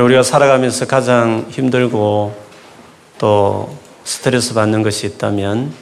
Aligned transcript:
우리가 0.00 0.22
살아가면서 0.22 0.86
가장 0.86 1.46
힘들고 1.50 2.34
또 3.18 3.76
스트레스 4.04 4.54
받는 4.54 4.82
것이 4.82 5.06
있다면 5.06 5.72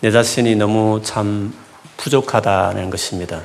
내 0.00 0.10
자신이 0.10 0.56
너무 0.56 1.00
참 1.02 1.54
부족하다는 1.96 2.90
것입니다. 2.90 3.42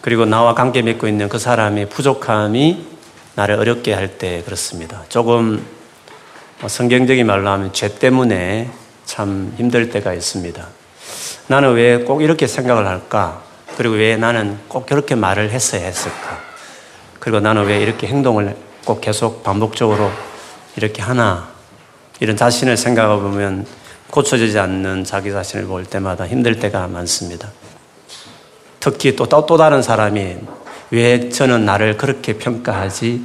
그리고 0.00 0.24
나와 0.24 0.54
관계 0.54 0.82
맺고 0.82 1.06
있는 1.06 1.28
그 1.28 1.38
사람의 1.38 1.88
부족함이 1.90 2.86
나를 3.34 3.56
어렵게 3.56 3.92
할 3.92 4.16
때 4.18 4.42
그렇습니다. 4.44 5.04
조금 5.08 5.64
성경적인 6.66 7.26
말로 7.26 7.50
하면 7.50 7.72
죄 7.72 7.88
때문에 7.98 8.70
참 9.04 9.54
힘들 9.58 9.90
때가 9.90 10.14
있습니다. 10.14 10.66
나는 11.48 11.74
왜 11.74 12.04
꼭 12.04 12.22
이렇게 12.22 12.46
생각을 12.46 12.86
할까? 12.86 13.42
그리고 13.76 13.96
왜 13.96 14.16
나는 14.16 14.58
꼭 14.68 14.86
그렇게 14.86 15.14
말을 15.14 15.50
했어야 15.50 15.84
했을까? 15.84 16.40
그리고 17.26 17.40
나는 17.40 17.64
왜 17.64 17.82
이렇게 17.82 18.06
행동을 18.06 18.54
꼭 18.84 19.00
계속 19.00 19.42
반복적으로 19.42 20.12
이렇게 20.76 21.02
하나? 21.02 21.48
이런 22.20 22.36
자신을 22.36 22.76
생각해 22.76 23.20
보면 23.20 23.66
고쳐지지 24.12 24.60
않는 24.60 25.02
자기 25.02 25.32
자신을 25.32 25.64
볼 25.64 25.84
때마다 25.84 26.24
힘들 26.24 26.60
때가 26.60 26.86
많습니다. 26.86 27.50
특히 28.78 29.16
또, 29.16 29.26
또 29.26 29.56
다른 29.56 29.82
사람이 29.82 30.36
왜 30.92 31.28
저는 31.28 31.64
나를 31.64 31.96
그렇게 31.96 32.34
평가하지? 32.34 33.22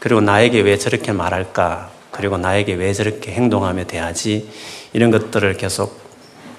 그리고 0.00 0.20
나에게 0.20 0.62
왜 0.62 0.76
저렇게 0.76 1.12
말할까? 1.12 1.90
그리고 2.10 2.38
나에게 2.38 2.74
왜 2.74 2.92
저렇게 2.92 3.30
행동하며 3.30 3.84
대하지? 3.84 4.50
이런 4.92 5.12
것들을 5.12 5.56
계속 5.56 6.00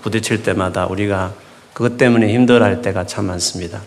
부딪힐 0.04 0.42
때마다 0.42 0.86
우리가 0.86 1.34
그것 1.74 1.98
때문에 1.98 2.34
힘들어할 2.34 2.82
때가 2.82 3.06
참 3.06 3.26
많습니다. 3.26 3.82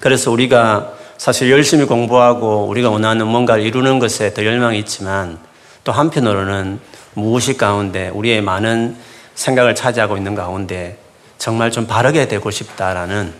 그래서 0.00 0.30
우리가 0.30 1.01
사실 1.22 1.52
열심히 1.52 1.84
공부하고 1.84 2.66
우리가 2.66 2.90
원하는 2.90 3.28
뭔가를 3.28 3.62
이루는 3.62 4.00
것에 4.00 4.34
더 4.34 4.44
열망이 4.44 4.76
있지만 4.80 5.38
또 5.84 5.92
한편으로는 5.92 6.80
무엇이 7.14 7.56
가운데 7.56 8.08
우리의 8.08 8.42
많은 8.42 8.96
생각을 9.36 9.76
차지하고 9.76 10.16
있는 10.16 10.34
가운데 10.34 10.98
정말 11.38 11.70
좀 11.70 11.86
바르게 11.86 12.26
되고 12.26 12.50
싶다라는 12.50 13.32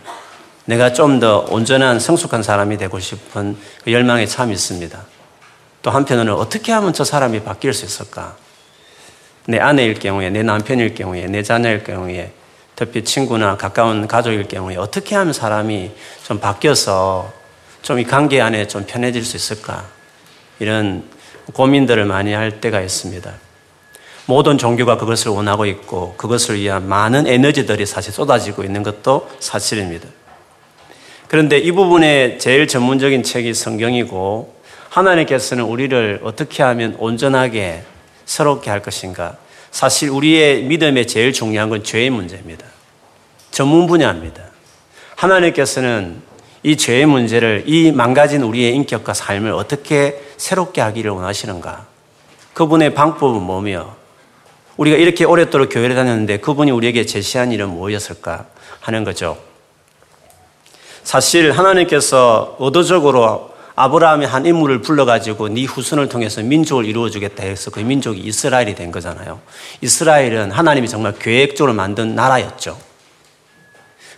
내가 0.65 0.93
좀 0.93 1.19
더 1.19 1.45
온전한 1.51 1.99
성숙한 1.99 2.45
사람이 2.45 2.77
되고 2.77 3.01
싶은 3.01 3.57
그 3.83 3.93
열망이 3.93 4.29
참 4.29 4.53
있습니다. 4.53 4.97
또 5.83 5.91
한편으로는 5.91 6.35
어떻게 6.35 6.71
하면 6.71 6.93
저 6.93 7.03
사람이 7.03 7.41
바뀔 7.41 7.73
수 7.73 7.85
있을까? 7.85 8.37
내 9.47 9.59
아내일 9.59 9.95
경우에, 9.95 10.31
내 10.31 10.45
남편일 10.45 10.95
경우에, 10.95 11.27
내 11.27 11.43
자녀일 11.43 11.83
경우에, 11.83 12.33
특히 12.77 13.03
친구나 13.03 13.57
가까운 13.57 14.07
가족일 14.07 14.47
경우에 14.47 14.77
어떻게 14.77 15.17
하면 15.17 15.33
사람이 15.33 15.91
좀 16.23 16.39
바뀌어서 16.39 17.42
좀 17.83 17.99
이 17.99 18.05
관계 18.05 18.41
안에 18.41 18.69
좀 18.69 18.85
편해질 18.87 19.25
수 19.25 19.37
있을까? 19.37 19.85
이런 20.59 21.05
고민들을 21.53 22.05
많이 22.05 22.33
할 22.33 22.61
때가 22.61 22.81
있습니다. 22.81 23.33
모든 24.27 24.57
종교가 24.57 24.97
그것을 24.97 25.33
원하고 25.33 25.67
있고 25.67 26.15
그것을 26.17 26.61
위한 26.61 26.89
많은 26.89 27.27
에너지들이 27.27 27.85
사실 27.87 28.13
쏟아지고 28.13 28.63
있는 28.63 28.85
것도 28.85 29.29
사실입니다. 29.41 30.09
그런데 31.27 31.59
이 31.59 31.73
부분에 31.73 32.39
제일 32.39 32.69
전문적인 32.69 33.25
책이 33.25 33.53
성경이고 33.55 34.55
하나님께서는 34.91 35.65
우리를 35.65 36.21
어떻게 36.23 36.63
하면 36.63 36.95
온전하게 36.99 37.83
새롭게 38.27 38.71
할 38.71 38.81
것인가? 38.81 39.37
사실 39.73 40.11
우리의 40.11 40.63
믿음에 40.65 41.07
제일 41.07 41.33
중요한 41.33 41.69
건 41.71 41.83
죄의 41.83 42.11
문제입니다. 42.11 42.67
전문 43.51 43.87
분야입니다. 43.87 44.43
하나님께서는 45.17 46.23
이 46.63 46.77
죄의 46.77 47.07
문제를, 47.07 47.65
이 47.67 47.91
망가진 47.93 48.43
우리의 48.43 48.75
인격과 48.75 49.15
삶을 49.15 49.53
어떻게 49.53 50.23
새롭게 50.37 50.81
하기를 50.81 51.11
원하시는가? 51.11 51.87
그분의 52.55 52.95
방법은 52.95 53.43
뭐며, 53.43 53.97
우리가 54.77 54.97
이렇게 54.97 55.25
오랫도록 55.25 55.69
교회를 55.71 55.95
다녔는데 55.95 56.39
그분이 56.39 56.71
우리에게 56.71 57.05
제시한 57.05 57.53
일은 57.53 57.71
무엇이었을까 57.71 58.47
하는 58.81 59.05
거죠. 59.05 59.39
사실 61.03 61.53
하나님께서 61.53 62.57
의도적으로 62.61 63.53
아브라함의 63.75 64.29
한 64.29 64.47
인물을 64.47 64.83
불러가지고 64.83 65.49
네 65.49 65.65
후손을 65.65 66.09
통해서 66.09 66.43
민족을 66.43 66.85
이루어주겠다 66.85 67.43
해서 67.43 67.71
그 67.71 67.81
민족이 67.81 68.21
이스라엘이 68.21 68.75
된 68.75 68.91
거잖아요. 68.93 69.41
이스라엘은 69.81 70.51
하나님이 70.51 70.89
정말 70.89 71.15
계획적으로 71.19 71.73
만든 71.73 72.15
나라였죠. 72.15 72.77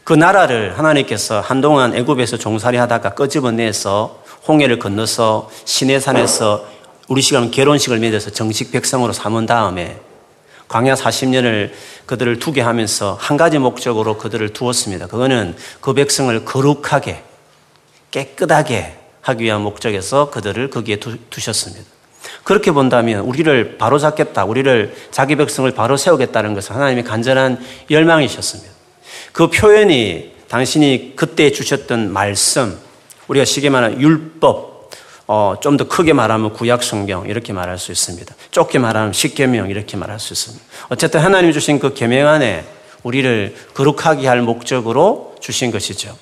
그 0.05 0.13
나라를 0.13 0.79
하나님께서 0.79 1.41
한동안 1.41 1.95
애굽에서 1.95 2.37
종살이 2.37 2.77
하다가 2.77 3.15
끄집어내서 3.15 4.23
홍해를 4.47 4.79
건너서 4.79 5.51
시내산에서 5.65 6.67
우리 7.09 7.23
시간 7.23 7.51
결혼식을 7.51 7.99
맺어서 7.99 8.31
정식 8.31 8.71
백성으로 8.71 9.15
삼은 9.15 9.47
다음에 9.47 9.99
광야 10.69 10.95
40년을 10.95 11.73
그들을 12.05 12.39
두게 12.39 12.61
하면서 12.61 13.17
한 13.19 13.39
가지 13.39 13.59
목적으로 13.59 14.19
그들을 14.19 14.51
두었습니다. 14.51 15.07
그거는 15.07 15.57
그 15.81 15.95
백성을 15.95 16.45
거룩하게 16.45 17.23
깨끗하게 18.11 18.99
하기 19.23 19.45
위한 19.45 19.63
목적에서 19.63 20.31
그들을 20.31 20.69
거기에 20.69 20.97
두, 20.97 21.17
셨습니다 21.31 21.85
그렇게 22.43 22.73
본다면 22.73 23.21
우리를 23.21 23.79
바로 23.79 23.99
잡겠다, 23.99 24.45
우리를 24.45 24.95
자기 25.11 25.37
백성을 25.37 25.71
바로 25.71 25.97
세우겠다는 25.97 26.55
것은 26.55 26.75
하나님의 26.75 27.05
간절한 27.05 27.59
열망이셨습니다. 27.91 28.74
그 29.35 29.49
표현이 29.51 30.31
당신이 30.47 31.15
그때 31.17 31.51
주셨던 31.51 32.13
말씀, 32.13 32.79
우리가 33.27 33.45
쉽게 33.45 33.69
말하는 33.69 34.01
율법, 34.01 34.91
어, 35.27 35.57
좀 35.61 35.77
더 35.77 35.89
크게 35.89 36.13
말하면 36.13 36.53
구약 36.53 36.85
성경 36.85 37.27
이렇게 37.29 37.53
말할 37.53 37.77
수 37.77 37.91
있습니다. 37.91 38.33
좁게 38.53 38.79
말하면 38.79 39.13
십계명 39.13 39.71
이렇게 39.71 39.97
말할 39.97 40.21
수 40.21 40.35
있습니다. 40.35 40.65
어쨌든 40.89 41.19
하나님 41.19 41.51
주신 41.51 41.81
그 41.81 41.95
계명 41.95 42.29
안에 42.29 42.65
우리를 43.03 43.57
거룩하게 43.75 44.29
할 44.29 44.41
목적으로 44.41 45.35
주신 45.41 45.73
것이죠. 45.73 46.17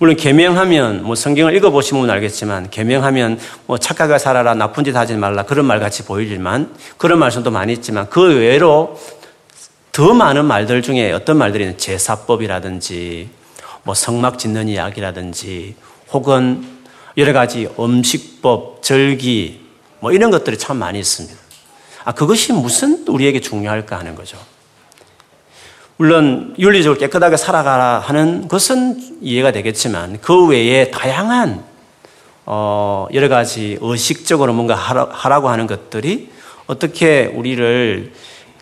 물론 0.00 0.16
개명하면 0.16 1.04
뭐 1.04 1.14
성경을 1.14 1.54
읽어 1.54 1.70
보시면 1.70 2.10
알겠지만 2.10 2.70
개명하면 2.70 3.38
뭐 3.66 3.78
착하게 3.78 4.18
살아라 4.18 4.54
나쁜 4.54 4.82
짓 4.82 4.96
하지 4.96 5.14
말라 5.14 5.44
그런 5.44 5.64
말 5.66 5.78
같이 5.78 6.04
보이지만 6.04 6.74
그런 6.96 7.20
말씀도 7.20 7.52
많이 7.52 7.72
있지만 7.74 8.10
그 8.10 8.40
외로 8.40 8.98
더 9.94 10.12
많은 10.12 10.46
말들 10.46 10.82
중에 10.82 11.12
어떤 11.12 11.36
말들이 11.36 11.76
제사법이라든지 11.76 13.30
뭐 13.84 13.94
성막 13.94 14.40
짓는 14.40 14.68
이야기라든지 14.68 15.76
혹은 16.10 16.66
여러 17.16 17.32
가지 17.32 17.68
음식법, 17.78 18.82
절기 18.82 19.60
뭐 20.00 20.10
이런 20.10 20.32
것들이 20.32 20.58
참 20.58 20.78
많이 20.78 20.98
있습니다. 20.98 21.38
아 22.04 22.10
그것이 22.10 22.52
무슨 22.52 23.06
우리에게 23.06 23.40
중요할까 23.40 23.96
하는 23.96 24.16
거죠. 24.16 24.36
물론 25.96 26.56
윤리적으로 26.58 26.98
깨끗하게 26.98 27.36
살아가라 27.36 28.00
하는 28.00 28.48
것은 28.48 29.20
이해가 29.20 29.52
되겠지만 29.52 30.18
그 30.20 30.48
외에 30.48 30.90
다양한 30.90 31.62
어 32.46 33.06
여러 33.14 33.28
가지 33.28 33.78
의식적으로 33.80 34.54
뭔가 34.54 34.74
하라고 34.74 35.50
하는 35.50 35.68
것들이 35.68 36.32
어떻게 36.66 37.26
우리를 37.26 38.12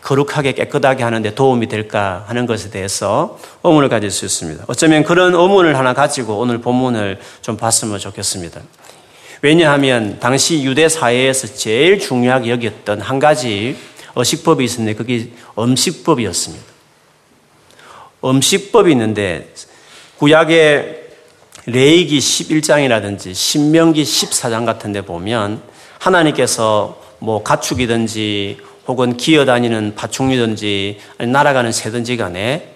거룩하게 0.03 0.51
깨끗하게 0.53 1.03
하는데 1.03 1.33
도움이 1.33 1.67
될까 1.67 2.25
하는 2.27 2.45
것에 2.45 2.69
대해서 2.69 3.39
의문을 3.63 3.89
가질 3.89 4.11
수 4.11 4.25
있습니다. 4.25 4.65
어쩌면 4.67 5.03
그런 5.03 5.33
의문을 5.33 5.77
하나 5.77 5.93
가지고 5.93 6.39
오늘 6.39 6.59
본문을 6.59 7.19
좀 7.41 7.55
봤으면 7.55 7.99
좋겠습니다. 7.99 8.61
왜냐하면 9.41 10.19
당시 10.19 10.63
유대 10.63 10.89
사회에서 10.89 11.55
제일 11.55 11.99
중요하게 11.99 12.49
여겼던 12.51 13.01
한 13.01 13.19
가지 13.19 13.77
의식법이 14.15 14.63
있었는데 14.63 14.97
그게 14.97 15.31
음식법이었습니다. 15.57 16.63
음식법이 18.25 18.91
있는데 18.91 19.53
구약의 20.17 21.01
레이기 21.65 22.19
11장이라든지 22.19 23.33
신명기 23.33 24.03
14장 24.03 24.65
같은 24.65 24.91
데 24.91 25.01
보면 25.01 25.61
하나님께서 25.99 27.01
뭐 27.19 27.41
가축이든지 27.41 28.72
혹은 28.87 29.17
기어다니는 29.17 29.95
파충류든지 29.95 30.99
날아가는 31.19 31.71
새든지 31.71 32.17
간에 32.17 32.75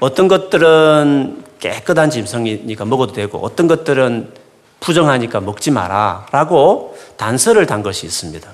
어떤 0.00 0.28
것들은 0.28 1.44
깨끗한 1.60 2.10
짐승이니까 2.10 2.84
먹어도 2.84 3.12
되고 3.12 3.38
어떤 3.38 3.66
것들은 3.68 4.32
부정하니까 4.80 5.40
먹지 5.40 5.70
마라 5.70 6.26
라고 6.30 6.96
단서를 7.16 7.66
단 7.66 7.82
것이 7.82 8.06
있습니다. 8.06 8.48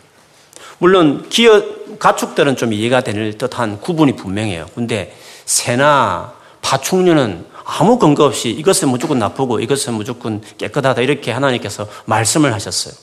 물론 0.79 1.29
기어, 1.29 1.63
가축들은 1.99 2.57
좀 2.57 2.73
이해가 2.73 3.03
될 3.03 3.37
듯한 3.37 3.81
구분이 3.81 4.17
분명해요. 4.17 4.67
근데 4.75 5.15
새나 5.45 6.33
파충류는 6.63 7.47
아무 7.65 7.99
근거 7.99 8.25
없이 8.25 8.51
이것은 8.51 8.89
무조건 8.89 9.19
나쁘고 9.19 9.61
이것은 9.61 9.95
무조건 9.95 10.41
깨끗하다 10.59 11.03
이렇게 11.03 11.31
하나님께서 11.31 11.87
말씀을 12.07 12.53
하셨어요. 12.53 12.95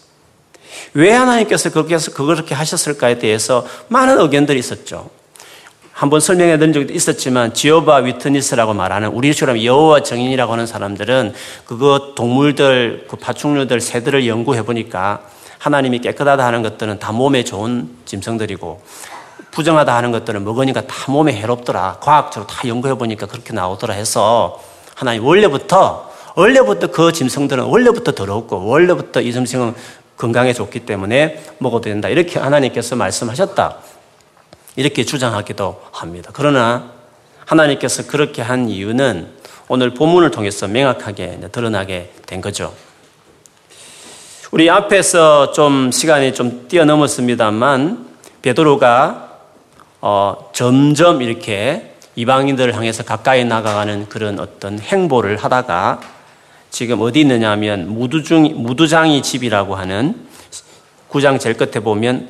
왜 0.94 1.12
하나님께서 1.12 1.71
그렇게, 1.71 1.97
그렇게 1.97 2.56
하셨을까에 2.56 3.19
대해서 3.19 3.65
많은 3.88 4.19
의견들이 4.19 4.59
있었죠. 4.59 5.09
한번 5.97 6.19
설명해 6.19 6.59
드린 6.59 6.74
적도 6.74 6.94
있었지만 6.94 7.56
지오바 7.56 7.95
위트니스라고 7.97 8.75
말하는 8.75 9.09
우리처럼 9.09 9.63
여호와 9.63 10.03
정인이라고 10.03 10.53
하는 10.53 10.68
사람들은 10.68 11.33
그거 11.65 12.13
동물들 12.15 13.07
그 13.09 13.15
파충류들 13.15 13.81
새들을 13.81 14.27
연구해 14.27 14.62
보니까 14.62 15.21
하나님이 15.57 15.97
깨끗하다 16.00 16.45
하는 16.45 16.62
것들은 16.62 17.00
다 17.00 17.12
몸에 17.12 17.44
좋은 17.44 17.89
짐승들이고 18.06 18.79
부정하다 19.50 19.95
하는 19.95 20.12
것들은 20.12 20.44
먹으니까 20.44 20.81
다 20.81 21.12
몸에 21.12 21.33
해롭더라. 21.33 21.97
과학적으로 22.00 22.45
다 22.45 22.68
연구해 22.68 22.94
보니까 22.94 23.25
그렇게 23.25 23.53
나오더라 23.53 23.95
해서 23.95 24.62
하나님 24.94 25.25
원래부터 25.25 26.12
원래부터 26.35 26.91
그 26.91 27.12
짐승들은 27.12 27.63
원래부터 27.63 28.12
더럽고 28.12 28.68
원래부터 28.68 29.21
이 29.21 29.33
짐승은 29.33 29.74
건강에 30.18 30.52
좋기 30.52 30.81
때문에 30.81 31.44
먹어도 31.60 31.84
된다. 31.84 32.10
이렇게 32.10 32.40
하나님께서 32.40 32.96
말씀하셨다. 32.96 33.78
이렇게 34.75 35.06
주장하기도 35.06 35.84
합니다. 35.92 36.31
그러나 36.34 36.92
하나님께서 37.46 38.08
그렇게 38.08 38.42
한 38.42 38.69
이유는 38.69 39.28
오늘 39.69 39.94
본문을 39.94 40.31
통해서 40.31 40.68
명확하게 40.68 41.40
드러나게 41.52 42.12
된 42.25 42.42
거죠. 42.42 42.74
우리 44.52 44.69
앞에서 44.69 45.52
좀 45.52 45.92
시간이 45.92 46.34
좀 46.34 46.68
뛰어넘었습니다만 46.68 48.08
베드로가 48.42 49.40
어, 50.00 50.50
점점 50.54 51.22
이렇게 51.22 51.96
이방인들을 52.16 52.74
향해서 52.75 53.04
가까이 53.04 53.46
나가가는 53.46 54.08
그런 54.10 54.40
어떤 54.40 54.80
행보를 54.80 55.38
하다가 55.38 56.00
지금 56.69 57.02
어디 57.02 57.22
있느냐 57.22 57.52
하면 57.52 57.94
무두중, 57.94 58.64
무두장이 58.64 59.22
집이라고 59.22 59.75
하는 59.75 60.28
구장 61.08 61.40
제일 61.40 61.56
끝에 61.58 61.84
보면 61.84 62.30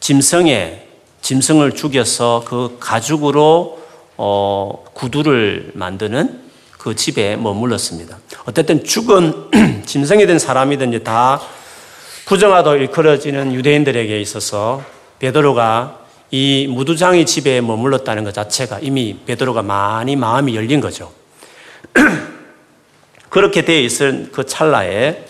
짐승에, 0.00 0.88
짐승을 1.20 1.72
죽여서 1.72 2.44
그 2.46 2.76
가죽으로 2.80 3.82
어, 4.16 4.84
구두를 4.92 5.72
만드는 5.74 6.40
그 6.78 6.94
집에 6.94 7.36
머물렀습니다. 7.36 8.18
어쨌든 8.44 8.84
죽은 8.84 9.82
짐승이 9.86 10.26
든 10.26 10.38
사람이든지 10.38 11.04
다 11.04 11.40
부정하도 12.26 12.76
일컬어지는 12.76 13.52
유대인들에게 13.54 14.20
있어서 14.20 14.82
베드로가 15.18 16.00
이 16.30 16.66
무두장의 16.68 17.26
집에 17.26 17.60
머물렀다는 17.60 18.24
것 18.24 18.34
자체가 18.34 18.80
이미 18.80 19.18
베드로가 19.24 19.62
많이 19.62 20.16
마음이 20.16 20.56
열린 20.56 20.80
거죠. 20.80 21.12
그렇게 23.34 23.64
되어 23.64 23.80
있을 23.80 24.28
그 24.30 24.46
찰나에 24.46 25.24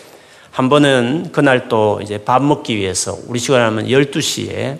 한 0.51 0.69
번은 0.69 1.31
그날 1.31 1.67
또 1.67 1.99
이제 2.03 2.19
밥 2.19 2.43
먹기 2.43 2.77
위해서 2.77 3.17
우리 3.25 3.39
시간에 3.39 3.63
하면 3.63 3.87
12시에 3.87 4.77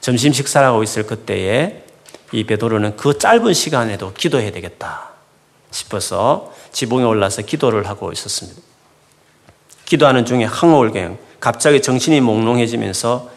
점심 0.00 0.32
식사를 0.32 0.64
하고 0.64 0.84
있을 0.84 1.04
그때에 1.04 1.82
이 2.30 2.44
베드로는 2.44 2.96
그 2.96 3.18
짧은 3.18 3.52
시간에도 3.52 4.12
기도해야 4.12 4.52
되겠다 4.52 5.08
싶어서 5.72 6.54
지붕에 6.70 7.02
올라서 7.02 7.42
기도를 7.42 7.88
하고 7.88 8.12
있었습니다. 8.12 8.62
기도하는 9.84 10.24
중에 10.24 10.44
항월경 10.44 11.18
갑자기 11.40 11.82
정신이 11.82 12.20
몽롱해지면서 12.20 13.28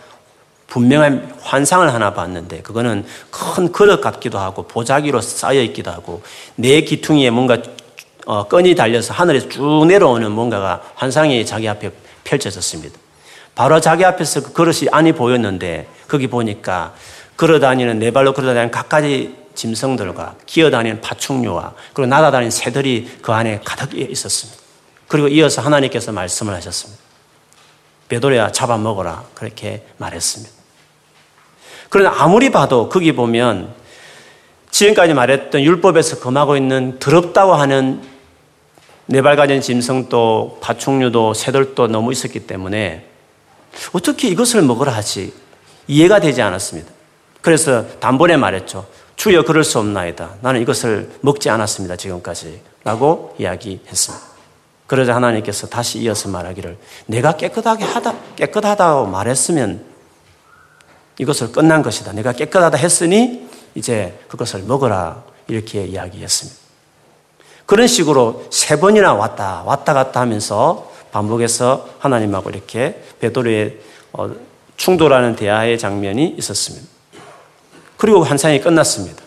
분명한 0.67 1.37
환상을 1.41 1.91
하나 1.91 2.13
봤는데 2.13 2.61
그거는 2.61 3.05
큰 3.31 3.71
그릇 3.71 4.01
같기도 4.01 4.37
하고 4.37 4.67
보자기로 4.67 5.19
쌓여 5.19 5.63
있기도 5.63 5.89
하고 5.89 6.21
내 6.55 6.81
기퉁이에 6.81 7.31
뭔가 7.31 7.57
어, 8.25 8.47
끈이 8.47 8.75
달려서 8.75 9.13
하늘에서 9.13 9.49
쭉 9.49 9.85
내려오는 9.85 10.31
뭔가가 10.31 10.81
환상이 10.95 11.45
자기 11.45 11.67
앞에 11.67 11.91
펼쳐졌습니다. 12.23 12.99
바로 13.55 13.79
자기 13.79 14.05
앞에서 14.05 14.41
그 14.43 14.53
그릇이 14.53 14.87
안이 14.91 15.13
보였는데 15.13 15.87
거기 16.07 16.27
보니까 16.27 16.93
걸어다니는 17.37 17.99
네 17.99 18.11
발로 18.11 18.33
걸어다니는 18.33 18.71
각가지 18.71 19.35
짐승들과 19.55 20.35
기어다니는 20.45 21.01
파충류와 21.01 21.73
그리고 21.93 22.07
날아다니는 22.07 22.51
새들이 22.51 23.19
그 23.21 23.31
안에 23.31 23.61
가득 23.63 23.93
있었습니다. 23.93 24.61
그리고 25.07 25.27
이어서 25.27 25.61
하나님께서 25.61 26.11
말씀을 26.11 26.53
하셨습니다. 26.55 27.01
베드로야 28.07 28.51
잡아먹어라 28.51 29.23
그렇게 29.33 29.85
말했습니다. 29.97 30.51
그러나 31.89 32.13
아무리 32.17 32.49
봐도 32.49 32.87
거기 32.87 33.11
보면 33.13 33.73
지금까지 34.69 35.13
말했던 35.13 35.61
율법에서 35.61 36.19
금하고 36.19 36.55
있는 36.55 36.97
더럽다고 36.99 37.53
하는 37.53 38.01
네발 39.11 39.35
가진 39.35 39.59
짐승도 39.59 40.59
파충류도 40.61 41.33
새들도 41.33 41.87
너무 41.87 42.13
있었기 42.13 42.47
때문에 42.47 43.05
어떻게 43.91 44.29
이것을 44.29 44.61
먹으라 44.61 44.93
하지 44.93 45.33
이해가 45.87 46.21
되지 46.21 46.41
않았습니다. 46.41 46.89
그래서 47.41 47.85
단번에 47.99 48.37
말했죠. 48.37 48.87
주여 49.17 49.43
그럴 49.43 49.65
수 49.65 49.79
없나이다. 49.79 50.35
나는 50.39 50.61
이것을 50.61 51.11
먹지 51.19 51.49
않았습니다. 51.49 51.97
지금까지. 51.97 52.61
라고 52.85 53.35
이야기했습니다. 53.37 54.25
그러자 54.87 55.13
하나님께서 55.15 55.67
다시 55.67 55.99
이어서 55.99 56.29
말하기를 56.29 56.77
내가 57.07 57.35
깨끗하게 57.35 57.83
하다, 57.83 58.15
깨끗하다고 58.37 59.07
말했으면 59.07 59.83
이것을 61.17 61.51
끝난 61.51 61.83
것이다. 61.83 62.13
내가 62.13 62.31
깨끗하다 62.31 62.77
했으니 62.77 63.49
이제 63.75 64.17
그것을 64.29 64.63
먹어라. 64.63 65.23
이렇게 65.49 65.83
이야기했습니다. 65.83 66.60
그런 67.71 67.87
식으로 67.87 68.43
세 68.49 68.81
번이나 68.81 69.13
왔다, 69.13 69.63
왔다 69.65 69.93
갔다 69.93 70.19
하면서 70.19 70.91
반복해서 71.13 71.87
하나님하고 71.99 72.49
이렇게 72.49 73.01
베드로의 73.21 73.77
어, 74.11 74.29
충돌하는 74.75 75.37
대화의 75.37 75.79
장면이 75.79 76.35
있었습니다. 76.37 76.85
그리고 77.95 78.25
환상이 78.25 78.59
끝났습니다. 78.59 79.23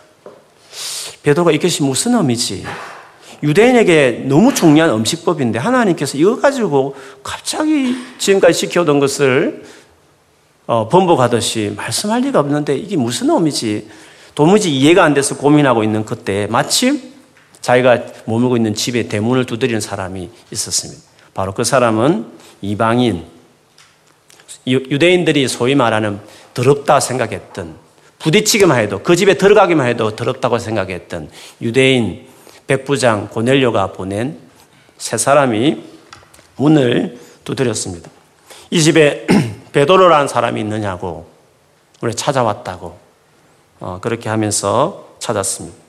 베드로가 1.23 1.52
이것이 1.52 1.82
무슨 1.85 2.17
의미지? 2.17 2.67
유대인에게 3.43 4.26
너무 4.26 4.52
중요한 4.52 4.91
음식법인데 4.91 5.58
하나님께서 5.58 6.19
이거 6.19 6.38
가지고 6.38 6.96
갑자기 7.23 7.96
지금까지 8.19 8.58
지켜오던 8.58 9.00
것을 9.00 9.64
어, 10.67 10.91
번복하듯이 10.91 11.73
말씀할 11.75 12.20
리가 12.20 12.41
없는데 12.41 12.76
이게 12.76 12.99
무슨 12.99 13.31
의미지? 13.31 13.88
도무지 14.35 14.70
이해가 14.70 15.02
안 15.02 15.14
돼서 15.14 15.35
고민하고 15.35 15.82
있는 15.82 16.05
그때 16.05 16.46
마침 16.50 17.13
자기가 17.64 18.02
머물고 18.26 18.58
있는 18.58 18.75
집에 18.75 19.08
대문을 19.08 19.46
두드리는 19.46 19.81
사람이 19.81 20.28
있었습니다. 20.50 21.00
바로 21.32 21.55
그 21.55 21.64
사람은 21.64 22.26
이방인, 22.61 23.25
유대인들이 24.66 25.49
소위 25.49 25.75
말하는 25.75 26.20
더럽다 26.52 27.00
생각했던, 27.00 27.76
부딪히기만 28.19 28.78
해도, 28.78 29.02
그 29.02 29.16
집에 29.16 29.38
들어가기만 29.38 29.87
해도 29.87 30.14
더럽다고 30.14 30.58
생각했던 30.58 31.31
유대인 31.62 32.26
백부장 32.66 33.28
고넬료가 33.31 33.93
보낸 33.93 34.38
세 34.99 35.17
사람이 35.17 35.82
문을 36.56 37.19
두드렸습니다. 37.44 38.10
이 38.69 38.82
집에 38.82 39.26
베드로라는 39.72 40.28
사람이 40.28 40.60
있느냐고 40.60 41.31
우리 42.03 42.15
찾아왔다고 42.15 42.98
어, 43.81 43.98
그렇게 44.03 44.29
하면서 44.29 45.17
찾았습니다. 45.19 45.83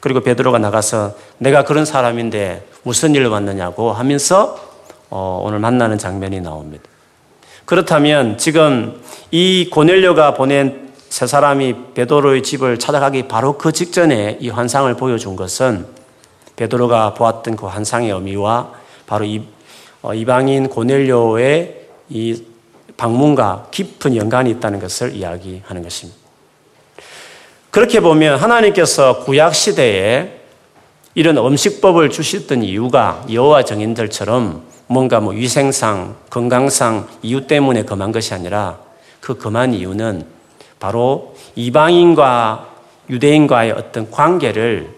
그리고 0.00 0.20
베드로가 0.20 0.58
나가서 0.58 1.14
내가 1.38 1.64
그런 1.64 1.84
사람인데 1.84 2.66
무슨 2.82 3.14
일로 3.14 3.30
왔느냐고 3.30 3.92
하면서 3.92 4.58
어, 5.10 5.42
오늘 5.44 5.58
만나는 5.58 5.98
장면이 5.98 6.40
나옵니다. 6.40 6.84
그렇다면 7.64 8.38
지금 8.38 9.00
이 9.30 9.68
고넬료가 9.70 10.34
보낸 10.34 10.92
세 11.08 11.26
사람이 11.26 11.94
베드로의 11.94 12.42
집을 12.42 12.78
찾아가기 12.78 13.28
바로 13.28 13.56
그 13.58 13.72
직전에 13.72 14.38
이 14.40 14.48
환상을 14.48 14.92
보여준 14.96 15.36
것은 15.36 15.86
베드로가 16.56 17.14
보았던 17.14 17.56
그 17.56 17.66
환상의 17.66 18.10
의미와 18.10 18.72
바로 19.06 19.24
이 19.24 19.42
어, 20.02 20.14
이방인 20.14 20.68
고넬료의 20.68 21.86
이 22.08 22.44
방문과 22.96 23.66
깊은 23.70 24.16
연관이 24.16 24.50
있다는 24.50 24.80
것을 24.80 25.14
이야기하는 25.14 25.82
것입니다. 25.82 26.25
그렇게 27.76 28.00
보면 28.00 28.38
하나님께서 28.38 29.22
구약 29.24 29.54
시대에 29.54 30.40
이런 31.14 31.36
음식법을 31.36 32.08
주셨던 32.08 32.62
이유가 32.62 33.22
여호와 33.30 33.64
정인들처럼 33.66 34.62
뭔가 34.86 35.20
뭐 35.20 35.34
위생상, 35.34 36.16
건강상 36.30 37.06
이유 37.20 37.46
때문에 37.46 37.82
금한 37.82 38.12
것이 38.12 38.32
아니라 38.32 38.78
그 39.20 39.36
금한 39.36 39.74
이유는 39.74 40.24
바로 40.80 41.36
이방인과 41.54 42.66
유대인과의 43.10 43.72
어떤 43.72 44.10
관계를 44.10 44.88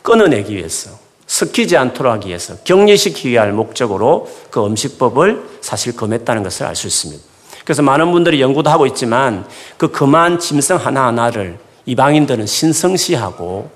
끊어내기 0.00 0.56
위해서, 0.56 0.98
섞이지 1.26 1.76
않도록 1.76 2.10
하기 2.14 2.28
위해서, 2.28 2.56
격리시키기 2.64 3.28
위한 3.28 3.54
목적으로 3.54 4.26
그 4.50 4.64
음식법을 4.64 5.42
사실 5.60 5.94
금했다는 5.94 6.44
것을 6.44 6.64
알 6.64 6.74
수 6.74 6.86
있습니다. 6.86 7.27
그래서 7.68 7.82
많은 7.82 8.12
분들이 8.12 8.40
연구도 8.40 8.70
하고 8.70 8.86
있지만 8.86 9.44
그 9.76 9.88
금한 9.88 10.38
짐승 10.38 10.76
하나하나를 10.76 11.58
이방인들은 11.84 12.46
신성시하고 12.46 13.70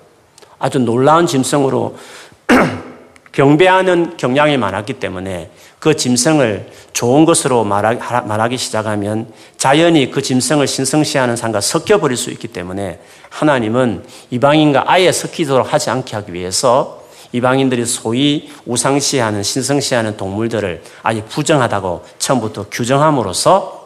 아주 0.59 0.79
놀라운 0.79 1.27
짐승으로 1.27 1.99
경배하는 3.33 4.17
경향이 4.17 4.57
많았기 4.57 4.95
때문에 4.95 5.51
그 5.79 5.95
짐승을 5.95 6.71
좋은 6.95 7.27
것으로 7.27 7.65
말하기 7.65 8.57
시작하면 8.57 9.31
자연히 9.59 10.11
그 10.11 10.23
짐승을 10.23 10.67
신성시하는 10.67 11.37
삶과 11.37 11.61
섞여버릴 11.61 12.17
수 12.17 12.31
있기 12.31 12.49
때문에 12.49 12.99
하나님은 13.29 14.05
이방인과 14.31 14.85
아예 14.87 15.13
섞이도록 15.13 15.71
하지 15.71 15.91
않게 15.91 16.17
하기 16.17 16.33
위해서 16.33 17.03
이방인들이 17.33 17.85
소위 17.85 18.51
우상시하는 18.65 19.43
신성시하는 19.43 20.17
동물들을 20.17 20.83
아예 21.03 21.23
부정하다고 21.25 22.05
처음부터 22.19 22.67
규정함으로써 22.71 23.82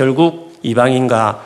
결국 0.00 0.58
이방인과 0.62 1.44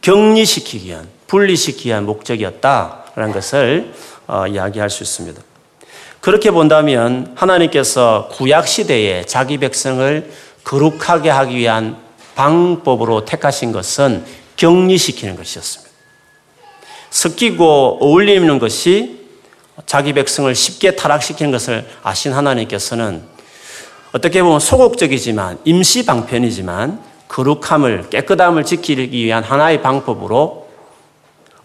격리시키기 0.00 0.88
위한 0.88 1.06
분리시키기 1.28 1.90
위한 1.90 2.04
목적이었다라는 2.04 3.32
것을 3.32 3.94
어, 4.26 4.44
이야기할 4.48 4.90
수 4.90 5.04
있습니다. 5.04 5.40
그렇게 6.18 6.50
본다면 6.50 7.30
하나님께서 7.36 8.28
구약 8.32 8.66
시대에 8.66 9.22
자기 9.22 9.58
백성을 9.58 10.32
거룩하게 10.64 11.30
하기 11.30 11.54
위한 11.54 11.96
방법으로 12.34 13.24
택하신 13.24 13.70
것은 13.70 14.24
격리시키는 14.56 15.36
것이었습니다. 15.36 15.88
섞이고 17.10 17.98
어울리는 18.00 18.58
것이 18.58 19.28
자기 19.86 20.12
백성을 20.12 20.52
쉽게 20.52 20.96
타락시키는 20.96 21.52
것을 21.52 21.86
아신 22.02 22.32
하나님께서는 22.32 23.22
어떻게 24.10 24.42
보면 24.42 24.58
소극적이지만 24.58 25.60
임시 25.64 26.04
방편이지만 26.04 27.14
거룩함을 27.28 28.10
깨끗함을 28.10 28.64
지키기 28.64 29.24
위한 29.24 29.42
하나의 29.42 29.82
방법으로 29.82 30.68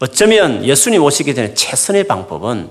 어쩌면 0.00 0.64
예수님 0.64 1.02
오시기 1.02 1.34
전에 1.34 1.54
최선의 1.54 2.04
방법은 2.04 2.70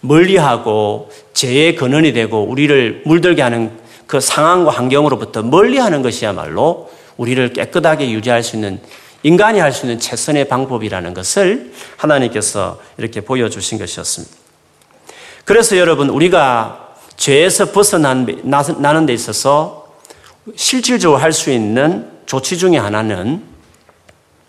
멀리하고 0.00 1.10
죄의 1.34 1.76
근원이 1.76 2.12
되고 2.12 2.42
우리를 2.42 3.02
물들게 3.04 3.42
하는 3.42 3.78
그 4.06 4.18
상황과 4.20 4.70
환경으로부터 4.70 5.42
멀리하는 5.42 6.02
것이야말로 6.02 6.90
우리를 7.16 7.52
깨끗하게 7.52 8.10
유지할 8.10 8.42
수 8.42 8.56
있는 8.56 8.80
인간이 9.22 9.60
할 9.60 9.72
수 9.72 9.84
있는 9.84 10.00
최선의 10.00 10.48
방법이라는 10.48 11.12
것을 11.12 11.72
하나님께서 11.98 12.80
이렇게 12.96 13.20
보여주신 13.20 13.78
것이었습니다. 13.78 14.34
그래서 15.44 15.76
여러분 15.76 16.08
우리가 16.08 16.94
죄에서 17.16 17.72
벗어나는 17.72 19.06
데 19.06 19.12
있어서 19.12 19.79
실질적으로 20.56 21.18
할 21.18 21.32
수 21.32 21.50
있는 21.50 22.08
조치 22.26 22.58
중에 22.58 22.76
하나는 22.76 23.42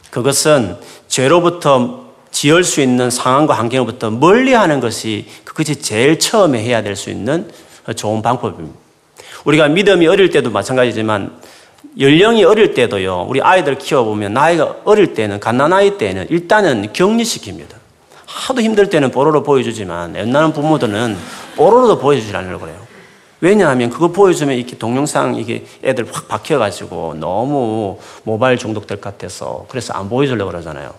그것은 0.10 0.77
죄로부터 1.08 2.05
지을 2.31 2.63
수 2.63 2.81
있는 2.81 3.10
상황과 3.10 3.53
환경으로부터 3.53 4.10
멀리 4.10 4.53
하는 4.53 4.79
것이 4.79 5.25
그것이 5.43 5.81
제일 5.81 6.20
처음에 6.20 6.62
해야 6.62 6.81
될 6.81 6.96
수 6.96 7.10
있는 7.10 7.50
좋은 7.96 8.22
방법입니다. 8.22 8.77
우리가 9.46 9.67
믿음이 9.67 10.08
어릴 10.08 10.29
때도 10.29 10.51
마찬가지지만 10.51 11.39
연령이 12.00 12.43
어릴 12.43 12.74
때도요, 12.74 13.25
우리 13.27 13.41
아이들 13.41 13.77
키워보면 13.77 14.34
나이가 14.34 14.75
어릴 14.86 15.13
때는, 15.13 15.39
갓난아이 15.39 15.98
때는 15.98 16.27
일단은 16.29 16.93
격리시킵니다. 16.93 17.81
하도 18.25 18.62
힘들 18.62 18.89
때는 18.89 19.12
뽀로로 19.12 19.43
보여주지만 19.43 20.15
옛날은 20.15 20.53
부모들은 20.53 21.17
뽀로로도 21.58 22.00
보여주지 22.00 22.34
않으려고 22.36 22.65
그래요. 22.65 22.77
왜냐하면 23.41 23.89
그거 23.89 24.10
보여주면 24.10 24.55
이렇게 24.55 24.77
동영상 24.77 25.36
이게 25.36 25.65
애들 25.83 26.07
확 26.12 26.27
박혀가지고 26.27 27.15
너무 27.15 28.00
모바일 28.24 28.57
중독될 28.57 29.01
것 29.01 29.12
같아서 29.12 29.65
그래서 29.67 29.93
안 29.93 30.10
보여주려고 30.10 30.51
그러잖아요. 30.51 30.93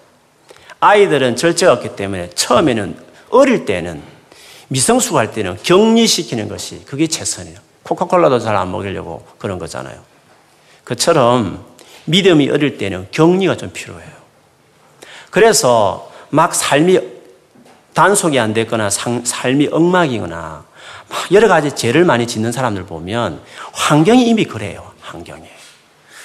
아이들은 0.81 1.37
절제가 1.37 1.75
없기 1.75 1.95
때문에 1.95 2.31
처음에는 2.35 2.97
어릴 3.31 3.65
때는 3.65 4.03
미성숙 4.69 5.17
할 5.17 5.31
때는 5.31 5.57
격리시키는 5.63 6.49
것이 6.49 6.85
그게 6.85 7.07
최선이에요. 7.07 7.59
코카콜라도 7.85 8.41
잘 8.41 8.57
안 8.57 8.73
먹이려고 8.73 9.25
그런 9.39 9.59
거잖아요. 9.59 10.01
그처럼 10.83 11.65
믿음이 12.07 12.51
어릴 12.51 12.79
때는 12.79 13.07
격리가 13.13 13.57
좀 13.57 13.71
필요해요. 13.73 14.11
그래서 15.31 16.11
막 16.31 16.55
삶이 16.55 16.99
단속이 17.95 18.41
안 18.41 18.53
됐거나 18.53 18.91
삶이 18.91 19.69
엉망이거나 19.71 20.65
여러 21.31 21.49
가지 21.49 21.75
죄를 21.75 22.05
많이 22.05 22.27
짓는 22.27 22.53
사람들 22.53 22.85
보면 22.85 23.41
환경이 23.73 24.27
이미 24.27 24.45
그래요. 24.45 24.93
환경이. 25.01 25.45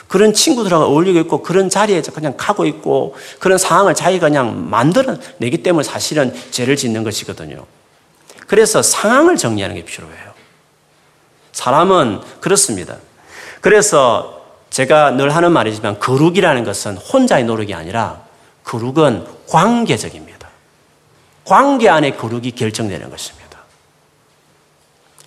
그런 0.08 0.34
친구들하고 0.34 0.86
어울리고 0.86 1.20
있고 1.20 1.44
그런 1.44 1.70
자리에 1.70 2.02
그냥 2.14 2.36
가고 2.38 2.66
있고 2.66 3.16
그런 3.40 3.58
상황을 3.58 3.94
자기가 3.94 4.28
그냥 4.28 4.70
만들어내기 4.70 5.64
때문에 5.64 5.84
사실은 5.84 6.34
죄를 6.52 6.76
짓는 6.78 7.04
것이거든요. 7.04 7.66
그래서 8.48 8.82
상황을 8.82 9.36
정리하는 9.36 9.76
게 9.76 9.84
필요해요. 9.84 10.32
사람은 11.52 12.22
그렇습니다. 12.40 12.98
그래서 13.60 14.42
제가 14.70 15.12
늘 15.12 15.36
하는 15.36 15.52
말이지만 15.52 16.00
거룩이라는 16.00 16.64
것은 16.64 16.98
혼자의 16.98 17.44
노력이 17.44 17.74
아니라 17.74 18.22
거룩은 18.64 19.26
관계적입니다. 19.50 20.48
관계 21.44 21.90
안에 21.90 22.12
거룩이 22.12 22.52
결정되는 22.52 23.10
것입니다. 23.10 23.47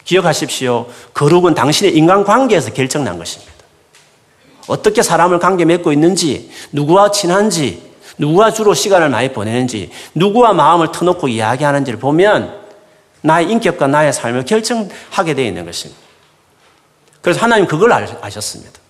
기억하십시오. 0.05 0.87
거룩은 1.15 1.55
당신의 1.55 1.97
인간관계에서 1.97 2.73
결정난 2.73 3.19
것입니다. 3.19 3.53
어떻게 4.67 5.03
사람을 5.03 5.39
관계 5.39 5.65
맺고 5.65 5.93
있는지, 5.93 6.51
누구와 6.73 7.11
친한지, 7.11 7.91
누구와 8.19 8.53
주로 8.53 8.75
시간을 8.75 9.09
많이 9.09 9.33
보내는지, 9.33 9.91
누구와 10.15 10.53
마음을 10.53 10.93
터놓고 10.93 11.29
이야기하는지를 11.29 11.99
보면 11.99 12.61
나의 13.23 13.51
인격과 13.51 13.87
나의 13.87 14.13
삶을 14.13 14.45
결정하게 14.45 15.35
되어 15.35 15.45
있는 15.45 15.65
것입니다. 15.65 16.01
그래서 17.21 17.41
하나님 17.41 17.67
그걸 17.67 17.93
아셨습니다. 17.93 18.81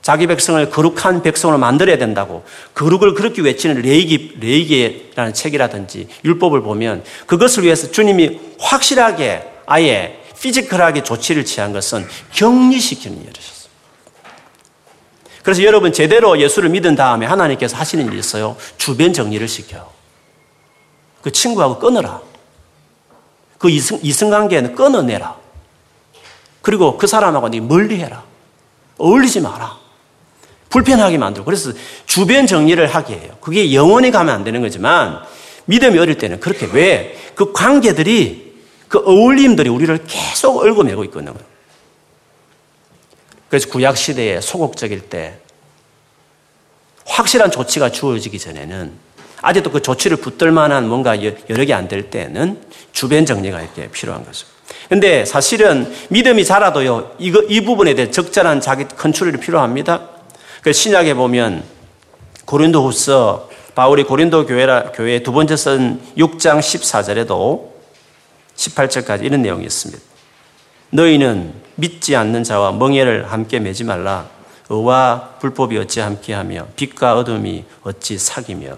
자기 0.00 0.28
백성을 0.28 0.70
거룩한 0.70 1.22
백성으로 1.22 1.58
만들어야 1.58 1.98
된다고 1.98 2.44
거룩을 2.74 3.14
그렇게 3.14 3.42
외치는 3.42 3.82
레이기, 3.82 4.36
레이기라는 4.40 5.34
책이라든지 5.34 6.06
율법을 6.24 6.62
보면 6.62 7.02
그것을 7.26 7.64
위해서 7.64 7.90
주님이 7.90 8.38
확실하게 8.60 9.55
아예 9.66 10.22
피지컬하게 10.40 11.02
조치를 11.02 11.44
취한 11.44 11.72
것은 11.72 12.06
격리시키는 12.32 13.18
일이었어요. 13.18 13.56
그래서 15.42 15.62
여러분 15.62 15.92
제대로 15.92 16.40
예수를 16.40 16.70
믿은 16.70 16.96
다음에 16.96 17.24
하나님께서 17.26 17.76
하시는 17.76 18.04
일이 18.06 18.18
있어요. 18.18 18.56
주변 18.78 19.12
정리를 19.12 19.46
시켜요. 19.46 19.88
그 21.22 21.30
친구하고 21.30 21.78
끊어라. 21.78 22.20
그 23.58 23.70
이승, 23.70 23.98
이승관계는 24.02 24.74
끊어내라. 24.74 25.36
그리고 26.62 26.98
그 26.98 27.06
사람하고 27.06 27.48
네 27.48 27.60
멀리 27.60 27.98
해라. 27.98 28.24
어울리지 28.98 29.40
마라. 29.40 29.78
불편하게 30.68 31.18
만들고. 31.18 31.44
그래서 31.44 31.72
주변 32.06 32.46
정리를 32.46 32.84
하게 32.86 33.14
해요. 33.14 33.36
그게 33.40 33.72
영원히 33.72 34.10
가면 34.10 34.34
안 34.34 34.44
되는 34.44 34.60
거지만 34.60 35.20
믿음이 35.66 35.98
어릴 35.98 36.18
때는 36.18 36.40
그렇게 36.40 36.68
왜? 36.72 37.16
그 37.34 37.52
관계들이 37.52 38.45
그 38.88 38.98
어울림들이 38.98 39.68
우리를 39.68 39.98
계속 40.06 40.58
얽어매고 40.64 41.04
있거든요. 41.04 41.34
그래서 43.48 43.68
구약 43.68 43.96
시대에 43.96 44.40
소극적일 44.40 45.08
때 45.08 45.38
확실한 47.06 47.50
조치가 47.50 47.90
주어지기 47.90 48.38
전에는 48.38 48.92
아직도 49.42 49.70
그 49.70 49.82
조치를 49.82 50.16
붙들 50.16 50.50
만한 50.50 50.88
뭔가 50.88 51.16
개안될 51.16 52.10
때는 52.10 52.60
주변 52.92 53.24
정리가 53.24 53.60
이렇게 53.60 53.88
필요한 53.88 54.24
거죠. 54.24 54.46
근데 54.88 55.24
사실은 55.24 55.92
믿음이 56.08 56.44
자라도요, 56.44 57.12
이거, 57.18 57.42
이 57.48 57.60
부분에 57.64 57.94
대해 57.94 58.10
적절한 58.10 58.60
자기 58.60 58.86
컨트롤이 58.86 59.38
필요합니다. 59.38 60.08
그 60.62 60.72
신약에 60.72 61.14
보면 61.14 61.64
고린도 62.44 62.84
후서, 62.84 63.48
바울이 63.74 64.04
고린도 64.04 64.46
교회라, 64.46 64.92
교회 64.92 65.22
두 65.22 65.32
번째 65.32 65.56
쓴 65.56 66.00
6장 66.16 66.58
14절에도 66.58 67.75
18절까지 68.56 69.24
이런 69.24 69.42
내용이 69.42 69.64
있습니다. 69.64 70.02
너희는 70.90 71.54
믿지 71.76 72.16
않는 72.16 72.44
자와 72.44 72.72
멍해를 72.72 73.30
함께 73.30 73.58
매지 73.58 73.84
말라. 73.84 74.26
의와 74.68 75.36
불법이 75.40 75.78
어찌 75.78 76.00
함께하며 76.00 76.68
빛과 76.76 77.16
어둠이 77.16 77.64
어찌 77.82 78.18
사귀며 78.18 78.76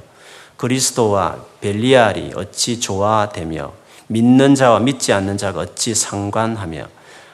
그리스도와 0.56 1.36
벨리알이 1.60 2.32
어찌 2.34 2.78
조화되며 2.80 3.72
믿는 4.08 4.54
자와 4.54 4.80
믿지 4.80 5.12
않는 5.12 5.38
자가 5.38 5.60
어찌 5.60 5.94
상관하며 5.94 6.86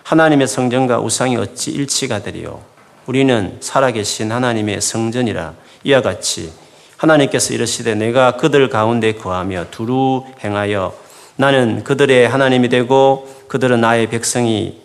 하나님의 0.04 0.46
성전과 0.46 1.00
우상이 1.00 1.36
어찌 1.36 1.70
일치가 1.70 2.22
되리요 2.22 2.62
우리는 3.06 3.56
살아계신 3.60 4.30
하나님의 4.30 4.80
성전이라 4.80 5.54
이와 5.84 6.02
같이 6.02 6.52
하나님께서 6.96 7.54
이르시되 7.54 7.94
내가 7.94 8.36
그들 8.36 8.68
가운데 8.68 9.14
거하며 9.14 9.66
두루 9.70 10.24
행하여 10.42 10.94
나는 11.36 11.82
그들의 11.84 12.28
하나님이 12.28 12.68
되고 12.68 13.28
그들은 13.48 13.80
나의 13.80 14.08
백성이 14.08 14.80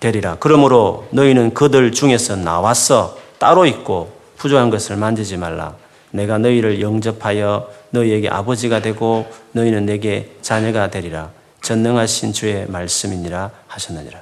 되리라. 0.00 0.36
그러므로 0.40 1.06
너희는 1.10 1.54
그들 1.54 1.92
중에서 1.92 2.36
나왔어 2.36 3.16
따로 3.38 3.66
있고 3.66 4.12
부족한 4.36 4.70
것을 4.70 4.96
만지지 4.96 5.36
말라. 5.36 5.74
내가 6.10 6.38
너희를 6.38 6.80
영접하여 6.80 7.68
너희에게 7.90 8.28
아버지가 8.28 8.80
되고 8.82 9.26
너희는 9.52 9.86
내게 9.86 10.30
자녀가 10.42 10.90
되리라. 10.90 11.30
전능하신 11.62 12.32
주의 12.32 12.66
말씀이니라 12.66 13.50
하셨느니라. 13.68 14.18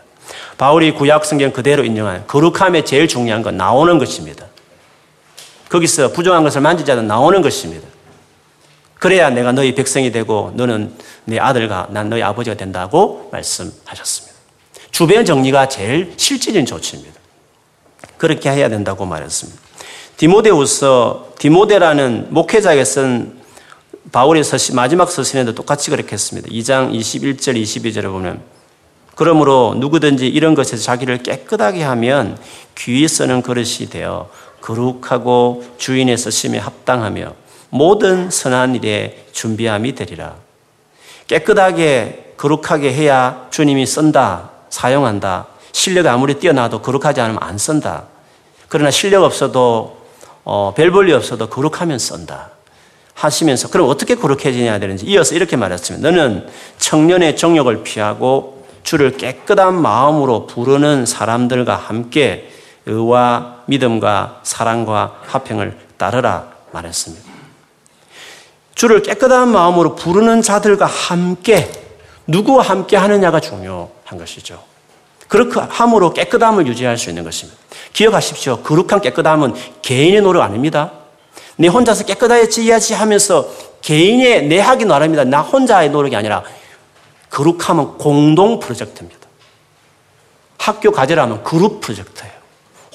바울이 0.59 0.93
구약 0.93 1.25
성경 1.25 1.53
그대로 1.53 1.85
인정한 1.85 2.27
거룩함의 2.27 2.85
제일 2.85 3.09
중요한 3.09 3.43
건 3.43 3.57
나오는 3.57 3.99
것입니다. 3.99 4.47
거기서 5.69 6.13
부정한 6.13 6.43
것을 6.43 6.61
만지지 6.61 6.91
않는 6.93 7.07
나오는 7.07 7.41
것입니다. 7.41 7.89
그래야 9.01 9.31
내가 9.31 9.51
너희 9.53 9.75
백성이 9.75 10.13
되고 10.13 10.53
너는 10.55 10.93
내 11.25 11.39
아들과 11.39 11.89
난 11.91 12.11
너희 12.11 12.23
아버지가 12.23 12.57
된다고 12.57 13.31
말씀하셨습니다. 13.33 14.37
주변 14.91 15.25
정리가 15.25 15.69
제일 15.69 16.13
실질적인 16.19 16.67
조치입니다. 16.67 17.19
그렇게 18.19 18.51
해야 18.51 18.69
된다고 18.69 19.07
말했습니다. 19.07 19.59
디모데우서 20.19 21.33
디모데라는 21.39 22.27
목회자에게 22.29 22.85
쓴 22.85 23.41
바울의 24.13 24.45
서신, 24.45 24.77
마지막 24.77 25.11
서신에도 25.11 25.55
똑같이 25.55 25.89
그렇게 25.89 26.13
했습니다. 26.13 26.49
2장 26.51 26.93
21절 26.93 27.61
22절에 27.63 28.03
보면 28.03 28.43
그러므로 29.15 29.75
누구든지 29.79 30.27
이런 30.27 30.55
것에서 30.55 30.83
자기를 30.83 31.23
깨끗하게 31.23 31.83
하면 31.85 32.37
귀에 32.77 33.09
쓰는 33.09 33.41
그릇이 33.41 33.89
되어 33.89 34.29
거룩하고 34.61 35.65
주인의 35.79 36.19
쓰심에 36.19 36.59
합당하며 36.59 37.35
모든 37.71 38.31
선한 38.31 38.77
일에 38.77 39.27
준비함이 39.33 39.95
되리라. 39.95 40.35
깨끗하게 41.27 42.35
거룩하게 42.37 42.93
해야 42.93 43.47
주님이 43.51 43.87
쓴다, 43.87 44.51
사용한다. 44.69 45.47
실력이 45.73 46.09
아무리 46.09 46.35
뛰어나도 46.35 46.83
거룩하지 46.83 47.21
않으면 47.21 47.43
안 47.43 47.59
쓴다. 47.59 48.05
그러나 48.69 48.91
실력 48.91 49.25
없어도 49.25 49.99
어, 50.45 50.73
별 50.77 50.91
볼일 50.91 51.15
없어도 51.15 51.49
거룩하면 51.49 51.99
쓴다. 51.99 52.51
하시면서 53.15 53.69
그럼 53.69 53.89
어떻게 53.89 54.15
거룩해지냐 54.15 54.79
되는지 54.79 55.05
이어서 55.07 55.35
이렇게 55.35 55.57
말했습니다. 55.57 56.11
너는 56.11 56.49
청년의 56.79 57.37
정욕을 57.37 57.83
피하고 57.83 58.67
주를 58.83 59.17
깨끗한 59.17 59.81
마음으로 59.81 60.47
부르는 60.47 61.05
사람들과 61.05 61.77
함께 61.77 62.51
의와 62.87 63.63
믿음과 63.67 64.41
사랑과 64.43 65.21
화평을 65.27 65.77
따르라 65.99 66.49
말했습니다. 66.73 67.30
주를 68.75 69.03
깨끗한 69.03 69.49
마음으로 69.49 69.95
부르는 69.95 70.43
자들과 70.43 70.87
함께 70.87 71.71
누구와 72.27 72.63
함께 72.63 72.97
하느냐가 72.97 73.41
중요한 73.41 74.19
것이죠. 74.19 74.63
그렇게 75.29 75.61
함으로 75.61 76.13
깨끗함을 76.13 76.67
유지할 76.67 76.99
수 76.99 77.09
있는 77.09 77.25
것입니다. 77.25 77.59
기억하십시오. 77.93 78.63
거룩한 78.63 79.01
깨끗함은 79.01 79.55
개인의 79.83 80.23
노력 80.23 80.43
아닙니다. 80.43 80.93
내 81.57 81.69
혼자서 81.69 82.05
깨끗해야지 82.05 82.95
하면서 82.95 83.49
개인의 83.83 84.47
내 84.47 84.59
하기 84.59 84.87
나름이다. 84.87 85.25
나 85.25 85.41
혼자의 85.41 85.91
노력이 85.91 86.17
아니라 86.17 86.43
거룩함은 87.31 87.99
공동 87.99 88.59
프로젝트입니다. 88.61 89.21
학교 90.59 90.91
과제라면 90.91 91.45
그룹 91.45 91.81
프로젝트예요. 91.81 92.33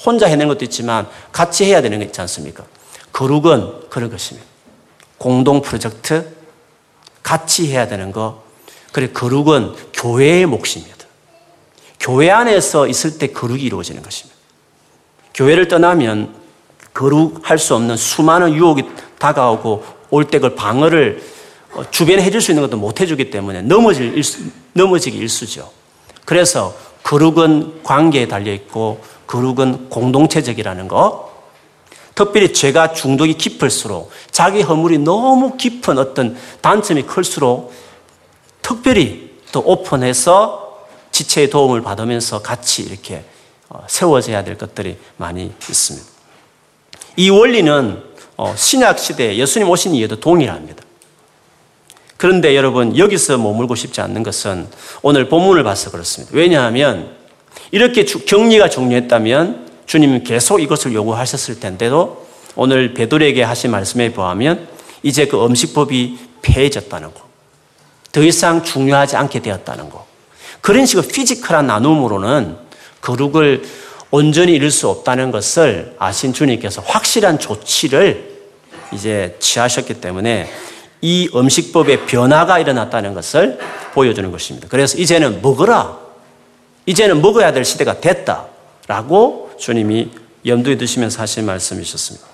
혼자 0.06 0.28
해내는 0.28 0.48
것도 0.50 0.66
있지만 0.66 1.08
같이 1.32 1.66
해야 1.66 1.82
되는 1.82 1.98
게 2.00 2.06
있지 2.06 2.22
않습니까? 2.22 2.64
거룩은 3.12 3.90
그런 3.90 4.10
것입니다. 4.10 4.55
공동 5.26 5.60
프로젝트, 5.64 6.24
같이 7.24 7.72
해야 7.72 7.88
되는 7.88 8.12
거. 8.12 8.44
그리고 8.92 9.14
거룩은 9.14 9.74
교회의 9.92 10.46
몫입니다. 10.46 11.08
교회 12.00 12.30
안에서 12.30 12.88
있을 12.88 13.18
때 13.18 13.26
거룩이 13.32 13.64
이루어지는 13.64 14.04
것입니다. 14.04 14.38
교회를 15.34 15.68
떠나면 15.68 16.36
거룩할 16.94 17.58
수 17.58 17.74
없는 17.74 17.98
수많은 17.98 18.54
유혹이 18.54 18.84
다가오고 19.18 19.84
올 20.12 20.26
때 20.26 20.38
그 20.38 20.54
방어를 20.54 21.24
어, 21.74 21.84
주변에 21.90 22.22
해줄 22.22 22.40
수 22.40 22.52
있는 22.52 22.62
것도 22.62 22.78
못 22.78 23.02
해주기 23.02 23.32
때문에 23.32 23.64
넘어질 23.64 24.16
일수, 24.16 24.44
넘어지기 24.74 25.18
일수죠. 25.18 25.72
그래서 26.26 26.76
거룩은 27.02 27.82
관계에 27.82 28.28
달려있고 28.28 29.02
거룩은 29.26 29.90
공동체적이라는 29.90 30.88
거. 30.88 31.35
특별히 32.16 32.54
죄가 32.54 32.94
중독이 32.94 33.34
깊을수록 33.34 34.10
자기 34.32 34.62
허물이 34.62 35.00
너무 35.00 35.58
깊은 35.58 35.98
어떤 35.98 36.38
단점이 36.62 37.04
클수록 37.04 37.74
특별히 38.62 39.32
또 39.52 39.62
오픈해서 39.66 40.88
지체의 41.12 41.50
도움을 41.50 41.82
받으면서 41.82 42.42
같이 42.42 42.84
이렇게 42.84 43.24
어, 43.70 43.84
세워져야 43.88 44.44
될 44.44 44.58
것들이 44.58 44.98
많이 45.18 45.52
있습니다. 45.70 46.08
이 47.18 47.30
원리는 47.30 48.04
어, 48.38 48.54
신약 48.56 49.00
시대 49.00 49.36
예수님 49.36 49.70
오신 49.70 49.96
이에도 49.96 50.20
동일합니다. 50.20 50.84
그런데 52.18 52.56
여러분 52.56 52.98
여기서 52.98 53.38
머물고 53.38 53.76
싶지 53.76 54.02
않는 54.02 54.24
것은 54.24 54.68
오늘 55.02 55.28
본문을 55.28 55.64
봐서 55.64 55.92
그렇습니다. 55.92 56.36
왜냐하면 56.36 57.16
이렇게 57.72 58.06
격리가 58.06 58.70
중요했다면 58.70 59.65
주님은 59.86 60.24
계속 60.24 60.62
이것을 60.62 60.94
요구하셨을 60.94 61.60
텐데도 61.60 62.26
오늘 62.56 62.94
베드로에게 62.94 63.44
하신 63.44 63.72
말씀에 63.72 64.12
보하면 64.14 64.68
이제 65.04 65.28
그 65.28 65.44
음식법이 65.44 66.18
폐해졌다는 66.42 67.14
거. 67.14 67.26
더 68.12 68.24
이상 68.24 68.64
중요하지 68.64 69.18
않게 69.18 69.42
되었다는 69.42 69.90
거. 69.90 70.06
그런 70.62 70.86
식의 70.86 71.08
피지컬한 71.08 71.68
나눔으로는 71.68 72.58
거룩을 73.02 73.64
온전히 74.10 74.54
이룰 74.54 74.72
수 74.72 74.88
없다는 74.90 75.32
것을 75.32 75.96
아신 76.00 76.34
주님께서 76.34 76.82
확실한 76.82 77.38
조치를 77.38 78.36
이제 78.94 79.36
취하셨기 79.40 79.96
때문에 79.96 80.50
이 81.02 81.30
음식법의 81.36 82.06
변화가 82.06 82.60
일어났다는 82.60 83.14
것을 83.14 83.60
보여주는 83.94 84.32
것입니다. 84.32 84.68
그래서 84.70 84.98
이제는 84.98 85.42
먹어라. 85.42 86.00
이제는 86.86 87.22
먹어야 87.22 87.52
될 87.52 87.66
시대가 87.66 88.00
됐다. 88.00 88.46
라고 88.88 89.45
주님이 89.58 90.12
염두에 90.46 90.78
두시면서 90.78 91.22
하신 91.22 91.46
말씀이셨습니다. 91.46 92.28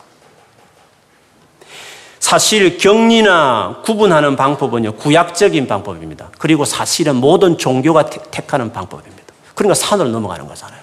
사실 2.19 2.77
격리나 2.77 3.81
구분하는 3.83 4.35
방법은요, 4.35 4.95
구약적인 4.95 5.67
방법입니다. 5.67 6.29
그리고 6.37 6.65
사실은 6.65 7.17
모든 7.17 7.57
종교가 7.57 8.09
택하는 8.09 8.71
방법입니다. 8.71 9.33
그러니까 9.53 9.73
산으로 9.75 10.09
넘어가는 10.09 10.47
거잖아요. 10.47 10.81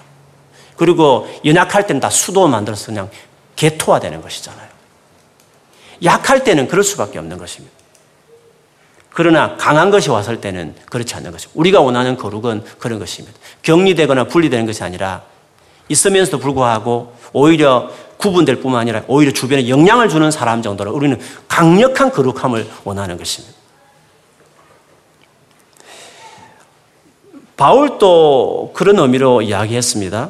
그리고 0.75 1.27
연약할 1.43 1.87
때는 1.87 1.99
다 1.99 2.09
수도 2.09 2.47
만들어서 2.47 2.87
그냥 2.87 3.09
개토화되는 3.55 4.21
것이잖아요. 4.21 4.69
약할 6.03 6.43
때는 6.43 6.67
그럴 6.67 6.83
수밖에 6.83 7.19
없는 7.19 7.37
것입니다. 7.37 7.75
그러나 9.09 9.57
강한 9.57 9.89
것이 9.89 10.09
왔을 10.09 10.39
때는 10.39 10.75
그렇지 10.89 11.15
않는 11.15 11.31
것입니다. 11.31 11.59
우리가 11.59 11.81
원하는 11.81 12.15
거룩은 12.15 12.63
그런 12.77 12.99
것입니다. 12.99 13.37
격리되거나 13.63 14.25
분리되는 14.25 14.65
것이 14.65 14.83
아니라 14.83 15.23
있으면서도 15.89 16.39
불구하고 16.39 17.13
오히려 17.33 17.89
구분될 18.17 18.57
뿐만 18.61 18.81
아니라 18.81 19.03
오히려 19.07 19.31
주변에 19.31 19.67
영향을 19.69 20.09
주는 20.09 20.29
사람 20.29 20.61
정도로 20.61 20.93
우리는 20.93 21.19
강력한 21.47 22.11
거룩함을 22.11 22.67
원하는 22.83 23.17
것입니다. 23.17 23.55
바울도 27.55 28.71
그런 28.73 28.99
의미로 28.99 29.41
이야기했습니다. 29.41 30.29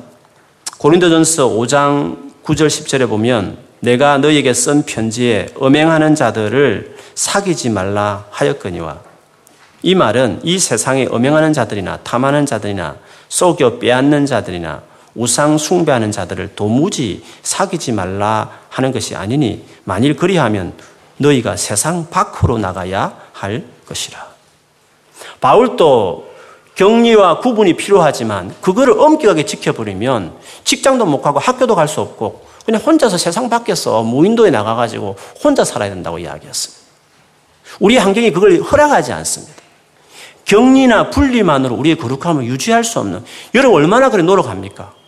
고린도전서 0.79 1.49
5장 1.49 2.31
9절 2.43 2.67
10절에 2.67 3.07
보면 3.07 3.57
내가 3.81 4.17
너에게 4.17 4.53
쓴 4.53 4.83
편지에 4.83 5.47
음행하는 5.61 6.15
자들을 6.15 6.95
사귀지 7.13 7.69
말라 7.69 8.25
하였거니와 8.31 9.01
이 9.83 9.95
말은 9.95 10.41
이 10.43 10.57
세상에 10.57 11.05
음행하는 11.05 11.53
자들이나 11.53 11.97
탐하는 11.97 12.45
자들이나 12.45 12.97
속여 13.29 13.79
빼앗는 13.79 14.25
자들이나 14.25 14.81
우상 15.19 15.57
숭배하는 15.57 16.13
자들을 16.13 16.55
도무지 16.55 17.23
사귀지 17.43 17.91
말라 17.91 18.51
하는 18.69 18.93
것이 18.93 19.15
아니니 19.15 19.65
만일 19.83 20.15
그리하면 20.15 20.73
너희가 21.17 21.57
세상 21.57 22.09
밖으로 22.09 22.57
나가야 22.57 23.19
할 23.33 23.65
것이라. 23.85 24.25
바울도 25.41 26.29
격리와 26.75 27.39
구분이 27.39 27.73
필요하지만 27.75 28.55
그거를 28.61 28.97
엄격하게 28.97 29.43
지켜버리면 29.45 30.37
직장도 30.63 31.05
못 31.05 31.21
가고 31.21 31.39
학교도 31.39 31.75
갈 31.75 31.89
수 31.89 31.99
없고 31.99 32.47
그냥 32.65 32.81
혼자서 32.81 33.17
세상 33.17 33.49
밖에서 33.49 34.03
무인도에 34.03 34.51
나가가지고 34.51 35.17
혼자 35.43 35.65
살아야 35.65 35.89
된다고 35.89 36.17
이야기했습니다. 36.19 36.79
우리 37.81 37.97
환경이 37.97 38.31
그걸 38.31 38.61
허락하지 38.61 39.11
않습니다. 39.11 39.53
격리나 40.45 41.09
분리만으로 41.09 41.75
우리의 41.75 41.97
거룩함을 41.97 42.45
유지할 42.45 42.85
수 42.85 42.99
없는 42.99 43.25
여러분 43.53 43.81
얼마나 43.81 44.09
그래 44.09 44.23
노력합니까? 44.23 44.98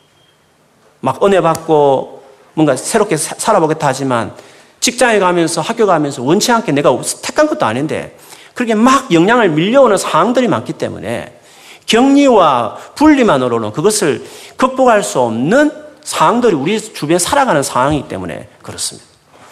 막 1.02 1.24
은혜 1.24 1.42
받고 1.42 2.24
뭔가 2.54 2.76
새롭게 2.76 3.18
살아보겠다 3.18 3.88
하지만 3.88 4.34
직장에 4.80 5.20
가면서 5.20 5.62
학교 5.62 5.86
가면서 5.86 6.24
원치 6.24 6.52
않게 6.52 6.72
내가 6.72 6.98
택한 7.22 7.48
것도 7.48 7.66
아닌데 7.66 8.18
그렇게 8.54 8.76
막 8.76 9.12
영향을 9.14 9.50
밀려오는 9.50 9.98
상황들이 9.98 10.48
많기 10.48 10.74
때문에 10.74 11.40
격리와 11.86 12.78
분리만으로는 12.96 13.72
그것을 13.74 14.26
극복할 14.56 15.04
수 15.04 15.20
없는 15.20 15.72
상황들이 16.04 16.56
우리 16.56 16.80
주변에 16.80 17.20
살아가는 17.20 17.62
상황이기 17.62 18.08
때문에 18.08 18.48
그렇습니다. 18.62 19.08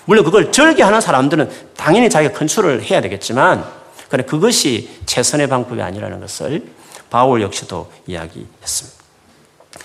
물론 0.06 0.24
그걸 0.24 0.52
절개하는 0.52 1.02
사람들은 1.02 1.50
당연히 1.78 2.10
자기가 2.10 2.38
컨트롤을 2.38 2.84
해야 2.84 3.02
되겠지만 3.02 3.64
그러나 4.10 4.28
그것이 4.28 4.90
최선의 5.06 5.48
방법이 5.48 5.82
아니라는 5.82 6.20
것을 6.20 6.64
바울 7.10 7.42
역시도 7.42 7.92
이야기했습니다. 8.08 8.99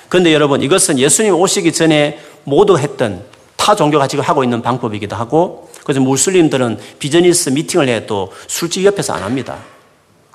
그런데 0.09 0.33
여러분 0.33 0.62
이것은 0.62 0.98
예수님 0.98 1.35
오시기 1.35 1.72
전에 1.72 2.18
모두 2.44 2.78
했던 2.78 3.24
타 3.57 3.74
종교가 3.74 4.07
지금 4.07 4.24
하고 4.24 4.44
있는 4.44 4.62
방법이기도 4.62 5.16
하고 5.16 5.70
그래서 5.85 6.00
무슬림들은 6.00 6.78
비즈니스 6.98 7.50
미팅을 7.50 7.88
해도 7.88 8.33
술집 8.46 8.85
옆에서 8.85 9.12
안 9.14 9.22
합니다. 9.22 9.59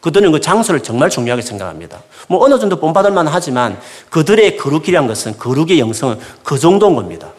그들은 0.01 0.31
그 0.31 0.39
장소를 0.39 0.81
정말 0.81 1.09
중요하게 1.09 1.41
생각합니다. 1.41 2.01
뭐 2.27 2.43
어느 2.43 2.57
정도 2.59 2.79
본받을 2.79 3.11
만 3.11 3.27
하지만 3.27 3.79
그들의 4.09 4.57
거룩이란 4.57 5.07
것은 5.07 5.37
거룩의 5.37 5.79
영성은 5.79 6.19
그 6.43 6.57
정도인 6.57 6.95
겁니다. 6.95 7.33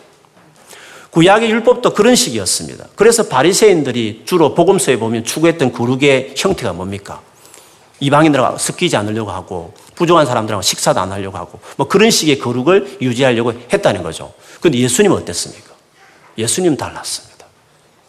구약의 1.10 1.50
율법도 1.50 1.94
그런 1.94 2.14
식이었습니다. 2.14 2.86
그래서 2.94 3.26
바리새인들이 3.26 4.22
주로 4.26 4.54
복음서에 4.54 4.96
보면 4.96 5.24
추구했던 5.24 5.72
거룩의 5.72 6.34
형태가 6.36 6.72
뭡니까? 6.72 7.20
이방인들하고 7.98 8.58
섞이지 8.58 8.96
않으려고 8.96 9.30
하고 9.30 9.74
부족한 10.00 10.24
사람들하고 10.24 10.62
식사도 10.62 10.98
안 10.98 11.12
하려고 11.12 11.36
하고 11.36 11.60
뭐 11.76 11.86
그런 11.86 12.10
식의 12.10 12.38
거룩을 12.38 12.96
유지하려고 13.02 13.52
했다는 13.70 14.02
거죠. 14.02 14.32
그런데 14.58 14.78
예수님은 14.78 15.14
어땠습니까? 15.14 15.74
예수님 16.38 16.78
달랐습니다. 16.78 17.44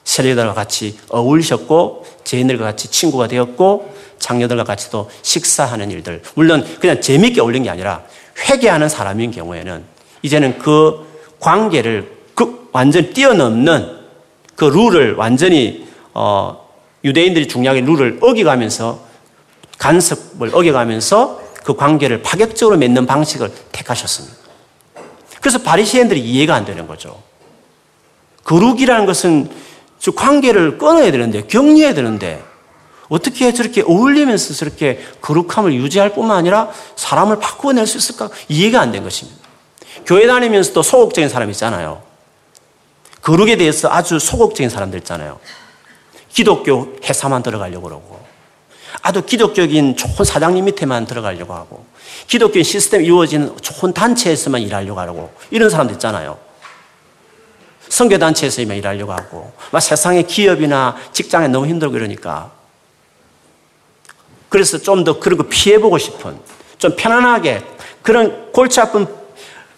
세례들과 0.06 0.54
같이 0.54 0.98
어울리셨고 1.10 2.06
죄인들과 2.24 2.64
같이 2.64 2.88
친구가 2.90 3.28
되었고 3.28 3.94
장녀들과 4.20 4.64
같이도 4.64 5.10
식사하는 5.22 5.92
일들 5.92 6.22
물론 6.36 6.66
그냥 6.80 7.02
재미있게 7.02 7.42
어울린 7.42 7.64
게 7.64 7.70
아니라 7.70 8.04
회개하는 8.40 8.88
사람인 8.88 9.32
경우에는 9.32 9.84
이제는 10.22 10.60
그 10.60 11.06
관계를 11.42 12.10
그 12.34 12.70
완전 12.72 13.12
뛰어넘는 13.12 14.00
그 14.56 14.64
룰을 14.64 15.16
완전히 15.16 15.86
어, 16.14 16.70
유대인들이 17.04 17.50
중요하게 17.50 17.82
룰을 17.82 18.20
어겨가면서 18.22 19.02
간섭을 19.78 20.52
어겨가면서 20.54 21.42
그 21.64 21.76
관계를 21.76 22.22
파격적으로 22.22 22.78
맺는 22.78 23.06
방식을 23.06 23.54
택하셨습니다. 23.72 24.38
그래서 25.40 25.60
바리새인들이 25.60 26.20
이해가 26.20 26.56
안 26.56 26.66
되는 26.66 26.88
거죠. 26.88 27.22
거룩이라는 28.44 29.06
것은 29.06 29.50
관계를 30.16 30.78
끊어야 30.78 31.12
되는데 31.12 31.44
격리해야 31.44 31.94
되는데 31.94 32.44
어떻게 33.10 33.54
저렇게 33.54 33.82
어울리면서 33.82 34.54
저렇게 34.54 35.00
거룩함을 35.22 35.74
유지할 35.74 36.14
뿐만 36.14 36.38
아니라 36.38 36.72
사람을 36.96 37.40
바꾸어낼 37.40 37.86
수 37.86 37.98
있을까 37.98 38.30
이해가 38.48 38.80
안 38.80 38.92
된 38.92 39.04
것입니다. 39.04 39.40
교회 40.06 40.26
다니면서도 40.28 40.82
소극적인 40.82 41.30
사람 41.30 41.50
있잖아요. 41.52 42.02
거룩에 43.22 43.58
대해서 43.58 43.90
아주 43.92 44.18
소극적인 44.18 44.70
사람들 44.70 45.00
있잖아요. 45.00 45.40
기독교 46.30 46.96
회사만 47.04 47.44
들어가려고 47.44 47.84
그러고, 47.84 48.21
아주 49.02 49.24
기독적인 49.24 49.96
좋은 49.96 50.24
사장님 50.24 50.66
밑에만 50.66 51.06
들어가려고 51.06 51.54
하고, 51.54 51.86
기독교인 52.28 52.64
시스템 52.64 53.04
이루어지는 53.04 53.58
좋은 53.62 53.94
단체에서만 53.94 54.62
일하려고 54.62 55.00
하고, 55.00 55.32
이런 55.50 55.70
사람들 55.70 55.96
있잖아요. 55.96 56.38
성교단체에서만 57.90 58.78
일하려고 58.78 59.12
하고, 59.12 59.52
막 59.72 59.80
세상의 59.80 60.28
기업이나 60.28 60.98
직장에 61.12 61.48
너무 61.48 61.68
힘들고 61.68 61.98
이러니까. 61.98 62.52
그래서 64.50 64.78
좀 64.78 65.04
더 65.04 65.20
그런 65.20 65.38
거 65.38 65.44
피해보고 65.50 65.98
싶은, 65.98 66.38
좀 66.78 66.96
편안하게, 66.96 67.64
그런 68.02 68.52
골치 68.52 68.80
아픈 68.80 69.08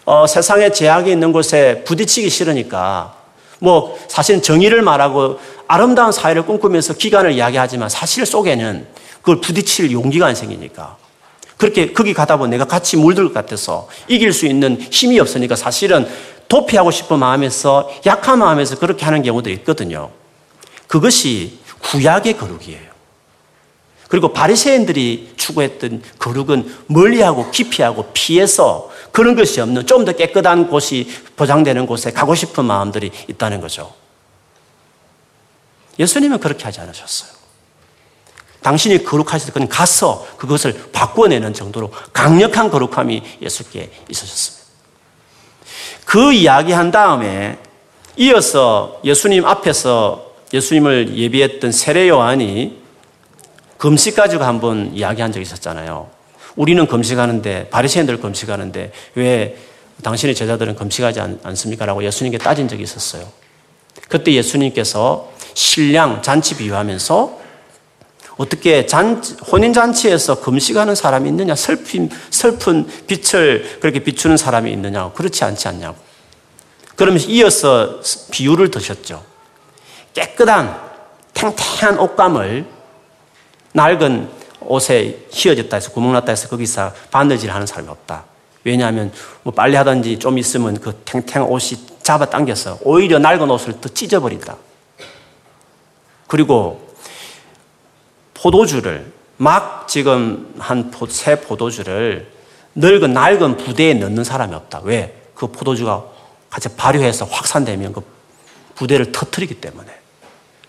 어, 0.04 0.26
세상의 0.26 0.74
제약이 0.74 1.10
있는 1.10 1.32
곳에 1.32 1.82
부딪히기 1.84 2.28
싫으니까 2.28 3.14
뭐 3.58 3.98
사실 4.08 4.42
정의를 4.42 4.82
말하고 4.82 5.38
아름다운 5.66 6.12
사회를 6.12 6.44
꿈꾸면서 6.44 6.94
기간을 6.94 7.32
이야기하지만 7.32 7.88
사실 7.88 8.26
속에는 8.26 8.86
그걸 9.24 9.40
부딪힐 9.40 9.90
용기가 9.90 10.26
안 10.26 10.34
생기니까 10.34 10.98
그렇게 11.56 11.92
거기 11.94 12.12
가다 12.12 12.36
보면 12.36 12.50
내가 12.50 12.66
같이 12.66 12.98
물들 12.98 13.28
것 13.28 13.32
같아서 13.32 13.88
이길 14.06 14.34
수 14.34 14.44
있는 14.46 14.78
힘이 14.78 15.18
없으니까 15.18 15.56
사실은 15.56 16.06
도피하고 16.48 16.90
싶은 16.90 17.18
마음에서 17.18 17.90
약한 18.04 18.38
마음에서 18.38 18.78
그렇게 18.78 19.06
하는 19.06 19.22
경우도 19.22 19.48
있거든요. 19.50 20.10
그것이 20.86 21.58
구약의 21.80 22.36
거룩이에요. 22.36 22.92
그리고 24.08 24.32
바리새인들이 24.34 25.32
추구했던 25.38 26.02
거룩은 26.18 26.70
멀리하고 26.88 27.50
기피하고 27.50 28.10
피해서 28.12 28.90
그런 29.10 29.34
것이 29.34 29.58
없는 29.60 29.86
좀 29.86 30.04
더 30.04 30.12
깨끗한 30.12 30.68
곳이 30.68 31.08
보장되는 31.36 31.86
곳에 31.86 32.12
가고 32.12 32.34
싶은 32.34 32.66
마음들이 32.66 33.10
있다는 33.28 33.62
거죠. 33.62 33.94
예수님은 35.98 36.40
그렇게 36.40 36.64
하지 36.64 36.80
않으셨어요. 36.80 37.43
당신이 38.64 39.04
거룩하실 39.04 39.48
때 39.48 39.52
그냥 39.52 39.68
가서 39.68 40.26
그것을 40.38 40.88
바꿔내는 40.90 41.52
정도로 41.52 41.90
강력한 42.14 42.70
거룩함이 42.70 43.22
예수께 43.42 43.90
있으셨습니다. 44.08 44.64
그 46.06 46.32
이야기 46.32 46.72
한 46.72 46.90
다음에 46.90 47.58
이어서 48.16 49.00
예수님 49.04 49.44
앞에서 49.44 50.32
예수님을 50.54 51.14
예비했던 51.14 51.72
세례 51.72 52.08
요한이 52.08 52.82
금식 53.76 54.16
가지고 54.16 54.44
한번 54.44 54.92
이야기한 54.94 55.30
적이 55.30 55.42
있었잖아요. 55.42 56.08
우리는 56.56 56.86
금식하는데 56.86 57.68
바리새인들 57.68 58.18
금식하는데 58.18 58.92
왜 59.16 59.58
당신의 60.02 60.34
제자들은 60.34 60.74
금식하지 60.76 61.20
않, 61.20 61.54
습니까 61.54 61.84
라고 61.84 62.02
예수님께 62.02 62.38
따진 62.38 62.66
적이 62.66 62.84
있었어요. 62.84 63.28
그때 64.08 64.32
예수님께서 64.32 65.30
신랑 65.52 66.22
잔치 66.22 66.56
비유하면서 66.56 67.43
어떻게 68.36 68.84
잔치, 68.86 69.34
혼인잔치에서 69.34 70.40
금식하는 70.40 70.94
사람이 70.94 71.28
있느냐? 71.28 71.54
슬픈, 71.54 72.10
슬픈 72.30 72.86
빛을 73.06 73.78
그렇게 73.80 74.00
비추는 74.00 74.36
사람이 74.36 74.72
있느냐? 74.72 75.12
그렇지 75.12 75.44
않지 75.44 75.68
않냐고. 75.68 75.96
그러면서 76.96 77.28
이어서 77.28 78.00
비유를 78.30 78.70
드셨죠. 78.70 79.24
깨끗한 80.14 80.80
탱탱한 81.32 81.98
옷감을 81.98 82.66
낡은 83.72 84.30
옷에 84.60 85.26
휘어졌다 85.32 85.76
해서 85.76 85.90
구멍났다 85.90 86.30
해서 86.30 86.48
거기서 86.48 86.92
바느질 87.10 87.50
하는 87.50 87.66
사람이 87.66 87.88
없다. 87.88 88.24
왜냐하면 88.62 89.12
뭐 89.42 89.52
빨래 89.52 89.76
하든지 89.76 90.18
좀 90.18 90.38
있으면 90.38 90.80
그 90.80 91.02
탱탱한 91.04 91.50
옷이 91.50 91.78
잡아 92.02 92.24
당겨서 92.24 92.78
오히려 92.82 93.18
낡은 93.18 93.50
옷을 93.50 93.80
더 93.80 93.88
찢어버린다. 93.88 94.56
그리고 96.26 96.83
포도주를 98.44 99.10
막 99.38 99.88
지금 99.88 100.54
한 100.58 100.92
새 101.08 101.40
포도주를 101.40 102.30
늙은 102.74 103.14
낡은 103.14 103.56
부대에 103.56 103.94
넣는 103.94 104.22
사람이 104.22 104.54
없다. 104.54 104.82
왜? 104.84 105.22
그 105.34 105.46
포도주가 105.46 106.04
같이 106.50 106.68
발효해서 106.76 107.24
확산되면 107.24 107.94
그 107.94 108.02
부대를 108.74 109.12
터트리기 109.12 109.54
때문에. 109.62 109.90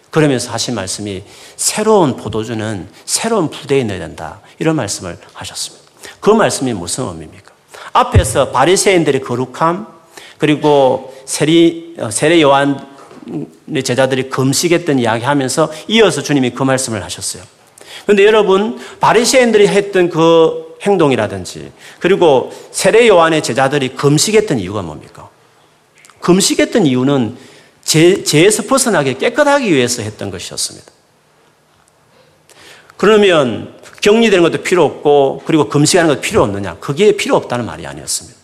그러면서 0.10 0.52
하신 0.52 0.76
말씀이 0.76 1.24
새로운 1.58 2.16
포도주는 2.16 2.88
새로운 3.04 3.50
부대에 3.50 3.84
넣어야 3.84 4.00
된다. 4.00 4.40
이런 4.60 4.78
말씀을 4.78 5.18
하셨습니다. 5.34 5.86
그 6.22 6.30
말씀이 6.30 6.72
무슨 6.74 7.06
의미입니까? 7.06 7.52
앞에서 7.92 8.52
바리새인들의 8.52 9.22
거룩함 9.22 9.88
그리고 10.38 11.14
세리, 11.26 11.96
어, 12.00 12.10
세례 12.10 12.42
요한의 12.42 12.78
제자들이 13.84 14.30
금식했던 14.30 15.00
이야기하면서 15.00 15.72
이어서 15.90 16.22
주님이 16.22 16.52
그 16.52 16.64
말씀을 16.64 17.04
하셨어요. 17.04 17.44
그런데 18.04 18.26
여러분 18.26 18.80
바리새인들이 19.00 19.68
했던 19.68 20.10
그 20.10 20.76
행동이라든지 20.82 21.72
그리고 22.00 22.52
세례 22.72 23.08
요한의 23.08 23.42
제자들이 23.42 23.96
금식했던 23.96 24.60
이유가 24.60 24.82
뭡니까? 24.82 25.30
금식했던 26.20 26.86
이유는 26.86 27.38
죄, 27.84 28.24
죄에서 28.24 28.64
벗어나게 28.64 29.14
깨끗하기 29.16 29.72
위해서 29.72 30.02
했던 30.02 30.32
것이었습니다. 30.32 30.92
그러면 32.98 33.76
격리되는 34.02 34.44
것도 34.44 34.64
필요 34.64 34.86
없고 34.86 35.44
그리고 35.46 35.70
금식하는 35.70 36.10
것도 36.10 36.22
필요 36.22 36.44
없느냐? 36.44 36.78
그게 36.80 37.16
필요 37.16 37.36
없다는 37.36 37.66
말이 37.66 37.86
아니었습니다. 37.86 38.40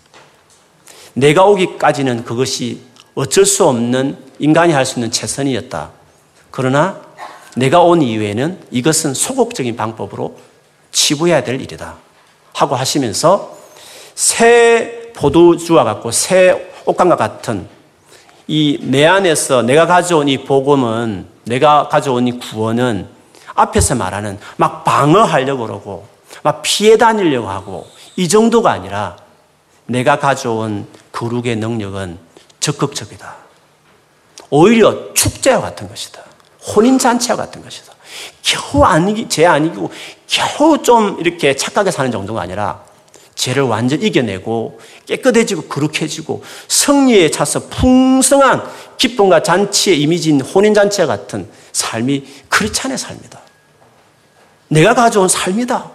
내가 1.14 1.46
오기까지는 1.46 2.24
그것이 2.24 2.82
어쩔 3.16 3.46
수 3.46 3.66
없는 3.66 4.18
인간이 4.40 4.74
할 4.74 4.86
수 4.86 5.00
있는 5.00 5.12
최선이었다. 5.12 5.92
그러나 6.50 7.02
내가 7.56 7.82
온 7.82 8.02
이후에는 8.02 8.60
이것은 8.72 9.14
소극적인 9.14 9.76
방법으로 9.76 10.38
치부해야 10.92 11.44
될 11.44 11.62
일이다. 11.62 11.96
하고 12.54 12.76
하시면서 12.76 13.58
새 14.16 15.12
포도주와 15.16 15.84
같고 15.84 16.12
새 16.12 16.72
옷감과 16.86 17.16
같은 17.16 17.68
이 18.48 18.80
내 18.82 19.06
안에서 19.06 19.62
내가 19.62 19.86
가져온 19.88 20.28
이 20.28 20.44
복음은 20.44 21.26
내가 21.46 21.88
가져온 21.88 22.28
이 22.28 22.38
구원은 22.38 23.08
앞에서 23.54 23.96
말하는 23.96 24.40
막 24.58 24.84
방어하려고 24.84 25.68
그러고 25.68 26.08
막 26.44 26.62
피해 26.62 26.98
다니려고 26.98 27.50
하고 27.50 27.88
이 28.16 28.28
정도가 28.28 28.72
아니라 28.72 29.18
내가 29.86 30.20
가져온 30.20 30.88
거룩의 31.12 31.58
능력은 31.58 32.18
적극적이다. 32.60 33.36
오히려 34.50 35.14
축제와 35.14 35.62
같은 35.62 35.88
것이다. 35.88 36.22
혼인잔치와 36.68 37.38
같은 37.38 37.64
것이다. 37.64 37.94
겨우 38.42 38.84
아니기, 38.84 39.28
죄 39.30 39.46
아니고 39.46 39.92
겨우 40.28 40.82
좀 40.82 41.18
이렇게 41.20 41.56
착하게 41.56 41.92
사는 41.92 42.12
정도가 42.12 42.42
아니라 42.42 42.84
죄를 43.36 43.64
완전히 43.64 44.08
이겨내고 44.08 44.80
깨끗해지고 45.08 45.64
거룩해지고 45.64 46.44
성리에 46.68 47.32
차서 47.32 47.70
풍성한 47.70 48.64
기쁨과 48.98 49.42
잔치의 49.42 50.00
이미지인 50.02 50.42
혼인잔치와 50.42 51.08
같은 51.08 51.48
삶이 51.72 52.26
크리찬의 52.50 52.98
삶이다. 52.98 53.42
내가 54.68 54.94
가져온 54.94 55.28
삶이다. 55.28 55.90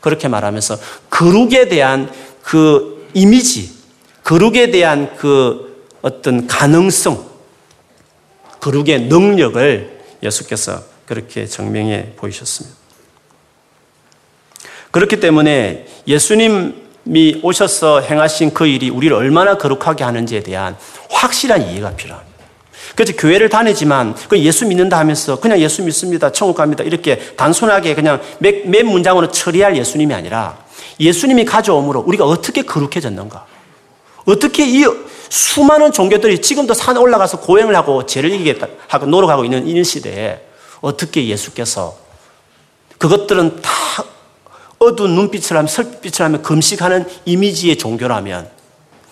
그렇게 0.00 0.28
말하면서 0.28 0.78
거룩에 1.10 1.68
대한 1.68 2.10
그 2.42 3.08
이미지, 3.14 3.72
거룩에 4.24 4.70
대한 4.70 5.16
그 5.16 5.86
어떤 6.02 6.46
가능성, 6.46 7.24
거룩의 8.60 9.02
능력을 9.02 10.01
예수께서 10.22 10.82
그렇게 11.06 11.46
증명해 11.46 12.12
보이셨습니다. 12.16 12.76
그렇기 14.90 15.20
때문에 15.20 15.86
예수님이 16.06 17.40
오셔서 17.42 18.00
행하신 18.00 18.54
그 18.54 18.66
일이 18.66 18.90
우리를 18.90 19.14
얼마나 19.16 19.56
거룩하게 19.56 20.04
하는지에 20.04 20.42
대한 20.42 20.76
확실한 21.10 21.62
이해가 21.62 21.96
필요합니다. 21.96 22.32
그래서 22.94 23.14
교회를 23.16 23.48
다니지만 23.48 24.14
그 24.28 24.38
예수 24.38 24.66
믿는다 24.66 24.98
하면서 24.98 25.40
그냥 25.40 25.58
예수 25.60 25.82
믿습니다. 25.82 26.30
천국 26.30 26.56
갑니다. 26.56 26.84
이렇게 26.84 27.18
단순하게 27.36 27.94
그냥 27.94 28.20
몇, 28.38 28.66
몇 28.66 28.84
문장으로 28.84 29.30
처리할 29.30 29.76
예수님이 29.76 30.12
아니라 30.12 30.58
예수님이 31.00 31.44
가져옴으로 31.46 32.00
우리가 32.00 32.24
어떻게 32.26 32.62
거룩해졌는가? 32.62 33.46
어떻게 34.24 34.66
이 34.66 34.84
수많은 35.28 35.92
종교들이 35.92 36.42
지금도 36.42 36.74
산에 36.74 36.98
올라가서 36.98 37.40
고행을 37.40 37.74
하고 37.74 38.04
죄를 38.04 38.30
이기겠다 38.32 38.66
하고 38.88 39.06
노력하고 39.06 39.44
있는 39.44 39.66
이 39.66 39.82
시대에 39.82 40.40
어떻게 40.80 41.26
예수께서 41.26 41.96
그것들은 42.98 43.62
다 43.62 43.70
어두운 44.78 45.14
눈빛을 45.14 45.56
하면 45.56 45.68
설빛을 45.68 46.24
하면 46.26 46.42
금식하는 46.42 47.06
이미지의 47.24 47.78
종교라면 47.78 48.50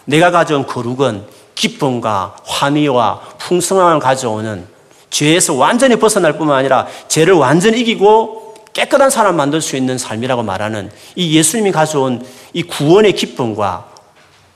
내가 0.04 0.30
가져온 0.30 0.66
거룩은 0.66 1.24
기쁨과 1.54 2.36
환희와 2.44 3.20
풍성함을 3.38 4.00
가져오는 4.00 4.66
죄에서 5.10 5.54
완전히 5.54 5.96
벗어날 5.96 6.38
뿐만 6.38 6.56
아니라 6.56 6.86
죄를 7.08 7.34
완전히 7.34 7.80
이기고 7.80 8.54
깨끗한 8.72 9.10
사람 9.10 9.36
만들 9.36 9.60
수 9.60 9.76
있는 9.76 9.98
삶이라고 9.98 10.42
말하는 10.42 10.90
이 11.16 11.36
예수님이 11.36 11.72
가져온 11.72 12.24
이 12.52 12.62
구원의 12.62 13.14
기쁨과 13.14 13.89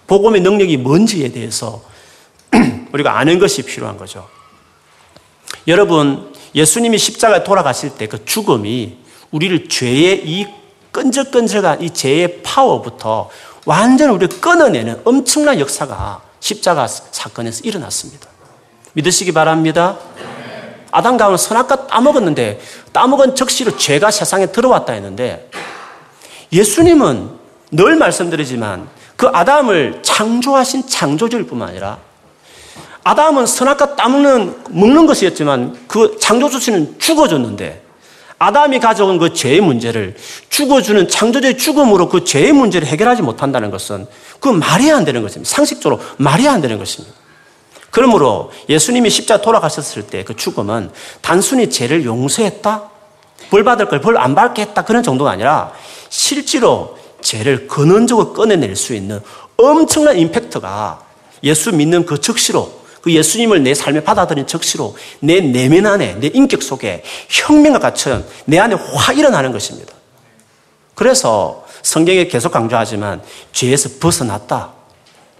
복음의 0.07 0.41
능력이 0.43 0.77
뭔지에 0.79 1.31
대해서 1.33 1.83
우리가 2.93 3.19
아는 3.19 3.39
것이 3.39 3.63
필요한 3.63 3.97
거죠. 3.97 4.29
여러분, 5.67 6.33
예수님이 6.55 6.99
십자가에 6.99 7.43
돌아가실 7.45 7.97
때 7.97 8.07
그 8.07 8.25
죽음이 8.25 8.99
우리를 9.31 9.69
죄의 9.69 10.23
이 10.25 10.47
끈적끈적한 10.93 11.83
이 11.83 11.91
죄의 11.91 12.43
파워부터 12.43 13.29
완전히 13.67 14.13
우리를 14.13 14.41
끊어내는 14.41 15.01
엄청난 15.05 15.59
역사가 15.59 16.23
십자가 16.39 16.87
사건에서 16.87 17.63
일어났습니다. 17.65 18.29
믿으시기 18.93 19.33
바랍니다. 19.33 19.99
아담 20.93 21.17
가은 21.17 21.37
선악과 21.37 21.89
따먹었는데 21.89 22.61
따먹은 22.93 23.35
적시로 23.35 23.77
죄가 23.77 24.13
세상에 24.13 24.47
들어왔다 24.47 24.93
했는데 24.93 25.51
예수님은 26.53 27.31
늘 27.73 27.97
말씀드리지만 27.97 28.89
그 29.17 29.29
아담을 29.29 30.01
창조하신 30.03 30.87
창조주일 30.89 31.45
뿐만 31.47 31.69
아니라 31.71 31.99
아담은 33.05 33.47
선악과 33.47 33.97
따먹는 33.97 34.65
먹는 34.71 35.07
것이었지만 35.07 35.79
그 35.87 36.17
창조주신은 36.21 36.99
죽어줬는데 36.99 37.83
아담이 38.39 38.81
가져온 38.81 39.19
그 39.19 39.33
죄의 39.33 39.61
문제를 39.61 40.17
죽어주는 40.49 41.09
창조주의 41.09 41.57
죽음으로 41.57 42.09
그 42.09 42.25
죄의 42.25 42.53
문제를 42.53 42.89
해결하지 42.89 43.23
못한다는 43.23 43.71
것은 43.71 44.07
그 44.41 44.49
말이 44.49 44.91
안 44.91 45.05
되는 45.05 45.23
것입니다. 45.23 45.49
상식적으로 45.51 46.01
말이 46.17 46.49
안 46.49 46.61
되는 46.61 46.79
것입니다. 46.79 47.15
그러므로 47.91 48.51
예수님이 48.69 49.09
십자 49.09 49.41
돌아가셨을 49.41 50.09
때 50.09 50.25
그 50.25 50.35
죽음은 50.35 50.91
단순히 51.21 51.71
죄를 51.71 52.05
용서했다? 52.05 52.91
벌 53.51 53.63
받을 53.65 53.87
걸 53.87 54.01
벌 54.01 54.19
안 54.19 54.35
받게 54.35 54.63
했다? 54.63 54.83
그런 54.83 55.03
정도가 55.03 55.31
아니라 55.31 55.73
실제로 56.09 56.99
죄를 57.25 57.67
근원적으로 57.67 58.33
꺼내낼 58.35 58.77
수 58.77 58.95
있는 58.95 59.21
엄청난 59.57 60.19
임팩트가 60.19 61.03
예수 61.43 61.73
믿는 61.73 62.07
그 62.07 62.21
즉시로 62.21 62.85
그 63.01 63.13
예수님을 63.13 63.63
내 63.63 63.75
삶에 63.75 64.05
받아들인 64.05 64.47
적시로 64.47 64.97
내 65.21 65.41
내면 65.41 65.87
안에, 65.87 66.15
내 66.21 66.31
인격 66.33 66.63
속에 66.63 67.03
혁명과 67.29 67.79
같은 67.79 68.25
내 68.45 68.59
안에 68.59 68.77
확 68.95 69.19
일어나는 69.19 69.53
것입니다. 69.53 69.93
그래서 70.95 71.67
성경에 71.83 72.29
계속 72.29 72.53
강조하지만 72.53 73.23
죄에서 73.53 73.91
벗어났다. 74.01 74.73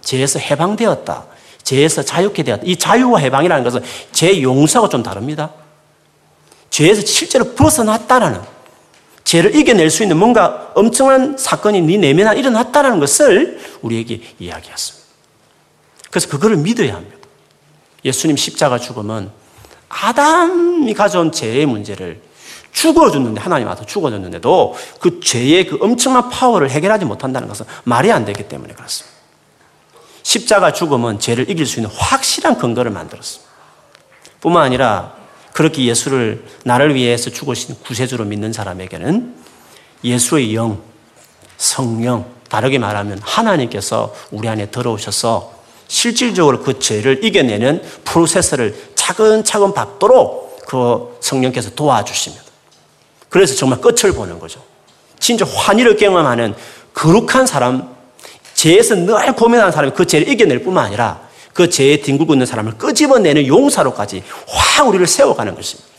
죄에서 0.01 0.39
해방되었다. 0.39 1.25
죄에서 1.63 2.03
자유케 2.03 2.43
되었다. 2.43 2.63
이 2.65 2.75
자유와 2.75 3.19
해방이라는 3.19 3.63
것은 3.63 3.81
죄 4.11 4.41
용서가 4.41 4.89
좀 4.89 5.01
다릅니다. 5.01 5.51
죄에서 6.69 7.01
실제로 7.01 7.53
벗어났다라는 7.53 8.54
죄를 9.25 9.55
이겨낼 9.55 9.89
수 9.89 10.03
있는 10.03 10.17
뭔가 10.17 10.71
엄청난 10.75 11.37
사건이 11.37 11.81
네 11.81 11.97
내면 11.97 12.27
안에 12.27 12.39
일어났다는 12.39 12.99
것을 12.99 13.59
우리에게 13.81 14.21
이야기했습니다. 14.39 15.05
그래서 16.09 16.29
그거를 16.29 16.57
믿어야 16.57 16.95
합니다. 16.95 17.17
예수님 18.05 18.37
십자가 18.37 18.77
죽음은 18.77 19.29
아담이 19.89 20.93
가져온 20.93 21.31
죄의 21.31 21.65
문제를 21.65 22.21
죽어줬는데 22.71 23.41
하나님 23.41 23.67
와서 23.67 23.85
죽어줬는데도 23.85 24.75
그 24.99 25.19
죄의 25.19 25.67
그 25.67 25.77
엄청난 25.81 26.29
파워를 26.29 26.69
해결하지 26.69 27.05
못한다는 27.05 27.47
것은 27.47 27.65
말이 27.83 28.11
안 28.11 28.25
되기 28.25 28.47
때문에 28.47 28.73
그렇습니다. 28.73 29.15
십자가 30.21 30.71
죽음은 30.71 31.19
죄를 31.19 31.49
이길 31.49 31.65
수 31.65 31.79
있는 31.79 31.89
확실한 31.95 32.57
근거를 32.57 32.91
만들었습니다. 32.91 33.51
뿐만 34.39 34.63
아니라 34.63 35.15
그렇게 35.55 35.85
예수를 35.85 36.43
나를 36.65 36.95
위해서 36.95 37.29
죽으신 37.29 37.77
구세주로 37.85 38.25
믿는 38.25 38.51
사람에게는 38.51 39.33
예수의 40.03 40.53
영, 40.53 40.81
성령, 41.55 42.25
다르게 42.49 42.77
말하면 42.77 43.19
하나님께서 43.23 44.13
우리 44.31 44.49
안에 44.49 44.65
들어오셔서 44.65 45.53
실질적으로 45.87 46.61
그 46.61 46.77
죄를 46.79 47.23
이겨내는 47.23 47.83
프로세스를 48.03 48.75
차근차근 48.95 49.73
밟도록 49.73 50.65
그 50.67 51.17
성령께서 51.21 51.69
도와주십니다. 51.69 52.43
그래서 53.29 53.55
정말 53.55 53.79
끝을 53.79 54.11
보는 54.11 54.39
거죠. 54.39 54.61
진짜 55.19 55.45
환희를 55.45 55.95
경험하는 55.95 56.53
거룩한 56.93 57.47
사람, 57.47 57.95
죄에서 58.55 58.95
늘 58.95 59.33
고민하는 59.33 59.71
사람이 59.71 59.93
그 59.95 60.05
죄를 60.05 60.27
이겨낼 60.27 60.65
뿐만 60.65 60.87
아니라 60.87 61.24
그 61.55 61.69
죄에 61.69 62.01
뒹굴고 62.01 62.33
있는 62.33 62.45
사람을 62.45 62.73
끄집어내는 62.73 63.47
용사로까지 63.47 64.23
확 64.45 64.87
우리를 64.89 65.07
세워가는 65.07 65.55
것입니다. 65.55 65.89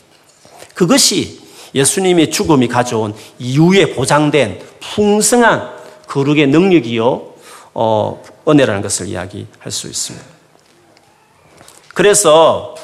그것이 0.75 1.39
예수님의 1.73 2.29
죽음이 2.29 2.67
가져온 2.67 3.15
이후에 3.39 3.95
보장된 3.95 4.61
풍성한 4.79 5.71
거룩의 6.07 6.47
능력이요, 6.47 7.33
어, 7.73 8.23
은혜라는 8.47 8.83
것을 8.83 9.07
이야기할 9.07 9.71
수 9.71 9.87
있습니다. 9.87 10.23
그래서 11.95 12.75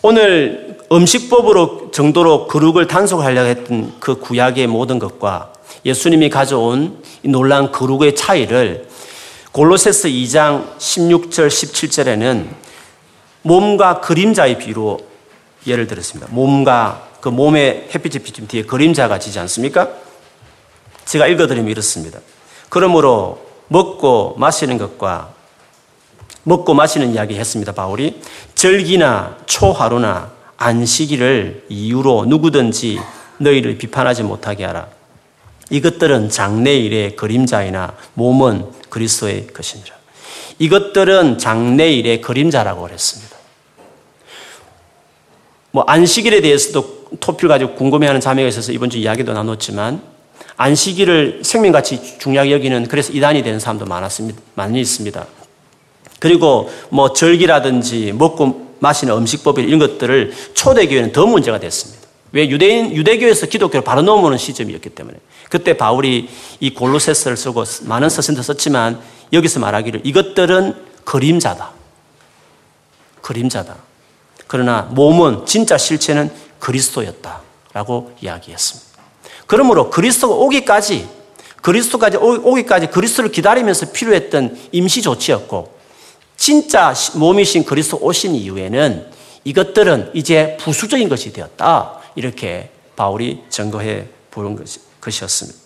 오늘 0.00 0.78
음식법으로 0.90 1.90
정도로 1.90 2.46
거룩을 2.46 2.86
단속하려고 2.86 3.48
했던 3.48 3.94
그 4.00 4.18
구약의 4.18 4.66
모든 4.66 4.98
것과 4.98 5.52
예수님이 5.84 6.30
가져온 6.30 7.02
이 7.22 7.28
놀라운 7.28 7.70
거룩의 7.70 8.14
차이를 8.14 8.88
골로새서 9.54 10.08
2장 10.08 10.76
16절 10.78 11.46
17절에는 11.46 12.48
몸과 13.42 14.00
그림자의 14.00 14.58
비로 14.58 14.98
예를 15.64 15.86
들었습니다. 15.86 16.26
몸과 16.32 17.08
그 17.20 17.28
몸에 17.28 17.88
햇빛이 17.94 18.24
비친 18.24 18.48
뒤에 18.48 18.64
그림자가 18.64 19.20
지지 19.20 19.38
않습니까? 19.38 19.90
제가 21.04 21.28
읽어드리면 21.28 21.70
이렇습니다. 21.70 22.18
그러므로 22.68 23.46
먹고 23.68 24.34
마시는 24.38 24.76
것과 24.76 25.32
먹고 26.42 26.74
마시는 26.74 27.14
이야기 27.14 27.36
했습니다. 27.36 27.70
바울이 27.70 28.22
절기나 28.56 29.36
초하루나 29.46 30.32
안식일을 30.56 31.66
이유로 31.68 32.24
누구든지 32.26 32.98
너희를 33.38 33.78
비판하지 33.78 34.24
못하게 34.24 34.64
하라. 34.64 34.88
이것들은 35.70 36.30
장래일의 36.30 37.16
그림자이나 37.16 37.96
몸은 38.14 38.66
그리스도의 38.90 39.48
것이니라. 39.48 39.94
이것들은 40.58 41.38
장래일의 41.38 42.20
그림자라고 42.20 42.82
그랬습니다. 42.82 43.36
뭐 45.70 45.82
안식일에 45.86 46.40
대해서도 46.40 47.08
토필 47.18 47.48
가지고 47.48 47.74
궁금해하는 47.74 48.20
자매가 48.20 48.48
있어서 48.48 48.72
이번 48.72 48.90
주 48.90 48.98
이야기도 48.98 49.32
나눴지만 49.32 50.00
안식일을 50.56 51.40
생명같이 51.42 52.18
중요하게 52.18 52.52
여기는 52.52 52.86
그래서 52.86 53.12
이단이 53.12 53.42
되는 53.42 53.58
사람도 53.58 53.86
많았습니다. 53.86 54.40
많이 54.54 54.80
있습니다. 54.80 55.26
그리고 56.20 56.70
뭐 56.90 57.12
절기라든지 57.12 58.12
먹고 58.12 58.76
마시는 58.78 59.14
음식법 59.16 59.58
이런 59.58 59.78
것들을 59.78 60.32
초대교회는 60.54 61.12
더 61.12 61.26
문제가 61.26 61.58
됐습니다. 61.58 62.03
왜 62.34 62.48
유대인 62.48 62.92
유대교에서 62.92 63.46
기독교를 63.46 63.84
바로 63.84 64.02
넘어오는 64.02 64.36
시점이었기 64.36 64.90
때문에 64.90 65.16
그때 65.48 65.76
바울이 65.76 66.28
이 66.58 66.74
골로새서를 66.74 67.36
쓰고 67.36 67.62
많은 67.82 68.08
서신도 68.10 68.42
썼지만 68.42 69.00
여기서 69.32 69.60
말하기를 69.60 70.00
이것들은 70.02 70.74
그림자다. 71.04 71.70
그림자다. 73.22 73.76
그러나 74.48 74.82
몸은 74.82 75.46
진짜 75.46 75.78
실체는 75.78 76.30
그리스도였다라고 76.58 78.16
이야기했습니다. 78.20 79.00
그러므로 79.46 79.88
그리스도가 79.90 80.34
오기까지 80.34 81.08
그리스도까지 81.62 82.16
오기까지 82.16 82.88
그리스도를 82.88 83.30
기다리면서 83.30 83.92
필요했던 83.92 84.58
임시 84.72 85.02
조치였고 85.02 85.72
진짜 86.36 86.92
몸이신 87.14 87.64
그리스도 87.64 87.98
오신 87.98 88.34
이후에는 88.34 89.06
이것들은 89.44 90.10
이제 90.14 90.56
부수적인 90.60 91.08
것이 91.08 91.32
되었다. 91.32 92.02
이렇게 92.14 92.70
바울이 92.96 93.44
증거해 93.48 94.06
보는 94.30 94.64
것이었습니다. 95.00 95.58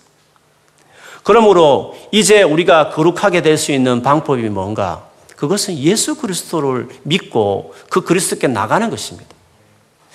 그러므로 1.22 1.94
이제 2.10 2.42
우리가 2.42 2.90
거룩하게 2.90 3.42
될 3.42 3.58
수 3.58 3.72
있는 3.72 4.02
방법이 4.02 4.48
뭔가? 4.48 5.06
그것은 5.36 5.76
예수 5.78 6.16
그리스도를 6.16 6.88
믿고 7.02 7.74
그 7.90 8.00
그리스도께 8.00 8.48
나가는 8.48 8.88
것입니다. 8.90 9.28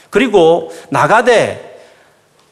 그리고 0.10 0.72
나가되 0.89 1.80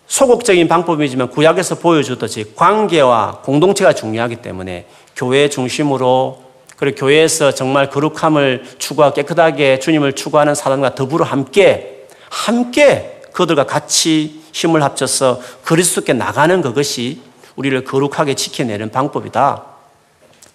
소극적인 0.08 0.67
방법이지만 0.67 1.30
구약에서 1.30 1.76
보여주듯이 1.76 2.54
관계와 2.56 3.41
공동체가 3.44 3.94
중요하기 3.94 4.38
때문에 4.38 4.86
교회 5.15 5.50
중심으로 5.50 6.44
그리고 6.76 6.98
교회에서 6.98 7.54
정말 7.54 7.89
거룩함을 7.89 8.65
추구하고 8.78 9.15
깨끗하게 9.15 9.80
주님을 9.80 10.13
추구하는 10.13 10.56
사람과 10.56 10.96
더불어 10.96 11.24
함께 11.26 12.08
함께 12.30 13.20
그들과 13.34 13.65
같이 13.65 14.41
힘을 14.54 14.84
합쳐서 14.84 15.41
그리스도께 15.63 16.13
나가는 16.13 16.62
그것이 16.62 17.22
우리를 17.56 17.84
거룩하게 17.84 18.36
지켜내는 18.36 18.91
방법이다. 18.91 19.65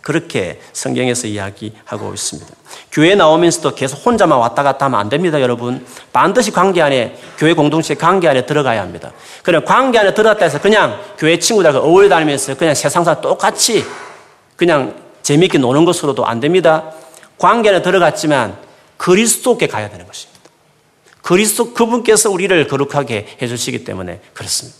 그렇게 0.06 0.60
성경에서 0.72 1.26
이야기하고 1.26 2.14
있습니다. 2.14 2.48
교회 2.92 3.16
나오면서도 3.16 3.74
계속 3.74 4.06
혼자만 4.06 4.38
왔다 4.38 4.62
갔다 4.62 4.84
하면 4.84 5.00
안 5.00 5.08
됩니다, 5.08 5.40
여러분. 5.40 5.84
반드시 6.12 6.52
관계 6.52 6.80
안에, 6.80 7.18
교회 7.36 7.54
공동체 7.54 7.94
관계 7.94 8.28
안에 8.28 8.46
들어가야 8.46 8.82
합니다. 8.82 9.10
그냥 9.42 9.64
관계 9.64 9.98
안에 9.98 10.14
들어갔다 10.14 10.44
해서 10.44 10.60
그냥 10.60 11.00
교회 11.18 11.40
친구들과 11.40 11.80
어울려 11.80 12.08
다니면서 12.08 12.54
그냥 12.54 12.76
세상사 12.76 13.20
똑같이 13.20 13.84
그냥 14.54 14.94
재미있게 15.22 15.58
노는 15.58 15.84
것으로도 15.84 16.24
안 16.24 16.38
됩니다. 16.38 16.92
관계 17.36 17.70
안에 17.70 17.82
들어갔지만 17.82 18.56
그리스도께 18.98 19.66
가야 19.66 19.90
되는 19.90 20.06
것입니다. 20.06 20.35
그리스도 21.26 21.74
그분께서 21.74 22.30
우리를 22.30 22.68
거룩하게 22.68 23.26
해주시기 23.42 23.82
때문에 23.82 24.20
그렇습니다. 24.32 24.78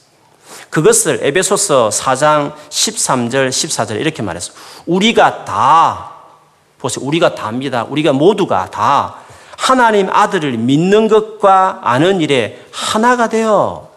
그것을 0.71 1.19
에베소서 1.23 1.89
4장 1.89 2.55
13절, 2.71 3.49
14절 3.49 4.01
이렇게 4.01 4.23
말했어. 4.23 4.53
우리가 4.87 5.45
다, 5.45 6.13
보세요. 6.79 7.05
우리가 7.05 7.35
다입니다. 7.35 7.83
우리가 7.91 8.13
모두가 8.13 8.71
다 8.71 9.17
하나님 9.57 10.09
아들을 10.09 10.53
믿는 10.53 11.09
것과 11.09 11.81
아는 11.83 12.21
일에 12.21 12.65
하나가 12.71 13.29
되어 13.29 13.91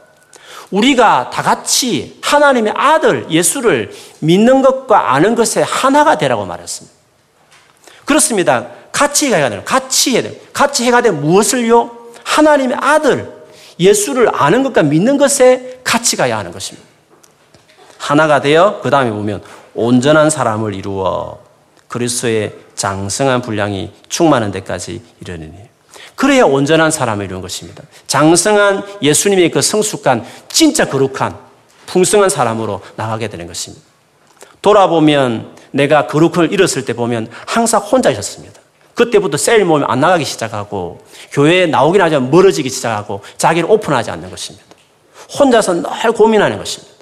우리가 0.71 1.29
다 1.29 1.43
같이 1.43 2.17
하나님의 2.23 2.73
아들 2.75 3.27
예수를 3.29 3.93
믿는 4.21 4.63
것과 4.63 5.13
아는 5.13 5.35
것에 5.35 5.61
하나가 5.61 6.17
되라고 6.17 6.47
말했습니다. 6.47 6.97
그렇습니다. 8.05 8.69
같이 8.91 9.27
해야 9.27 9.51
돼요. 9.51 9.61
같이 9.63 10.13
해야 10.13 10.23
돼요. 10.23 10.33
같이 10.51 10.83
해가 10.85 11.01
돼 11.01 11.11
무엇을요? 11.11 11.98
하나님의 12.29 12.77
아들 12.79 13.31
예수를 13.79 14.29
아는 14.33 14.61
것과 14.63 14.83
믿는 14.83 15.17
것에 15.17 15.79
같이 15.83 16.15
가야 16.15 16.37
하는 16.37 16.51
것입니다. 16.51 16.87
하나가 17.97 18.39
되어 18.39 18.79
그 18.81 18.89
다음에 18.89 19.09
보면 19.09 19.41
온전한 19.73 20.29
사람을 20.29 20.75
이루어 20.75 21.39
그리스도의 21.87 22.53
장성한 22.75 23.41
분량이 23.41 23.91
충만한 24.09 24.51
데까지 24.51 25.01
이르느니 25.21 25.57
그래야 26.15 26.45
온전한 26.45 26.91
사람을 26.91 27.25
이루는 27.25 27.41
것입니다. 27.41 27.83
장성한 28.07 28.83
예수님의 29.01 29.51
그 29.51 29.61
성숙한 29.61 30.25
진짜 30.49 30.85
거룩한 30.85 31.35
풍성한 31.87 32.29
사람으로 32.29 32.81
나가게 32.95 33.27
되는 33.27 33.47
것입니다. 33.47 33.83
돌아보면 34.61 35.55
내가 35.71 36.07
거룩을 36.07 36.51
잃었을 36.51 36.85
때 36.85 36.93
보면 36.93 37.29
항상 37.47 37.81
혼자 37.81 38.09
있었습니다. 38.11 38.58
그때부터 38.99 39.37
셀 39.37 39.63
몸이 39.63 39.85
안 39.87 40.01
나가기 40.01 40.25
시작하고 40.25 40.99
교회에 41.31 41.67
나오긴 41.67 42.01
하지만 42.01 42.29
멀어지기 42.29 42.69
시작하고 42.69 43.21
자기를 43.37 43.71
오픈하지 43.71 44.11
않는 44.11 44.29
것입니다. 44.29 44.65
혼자서 45.39 45.75
늘 45.81 46.11
고민하는 46.11 46.57
것입니다. 46.57 46.93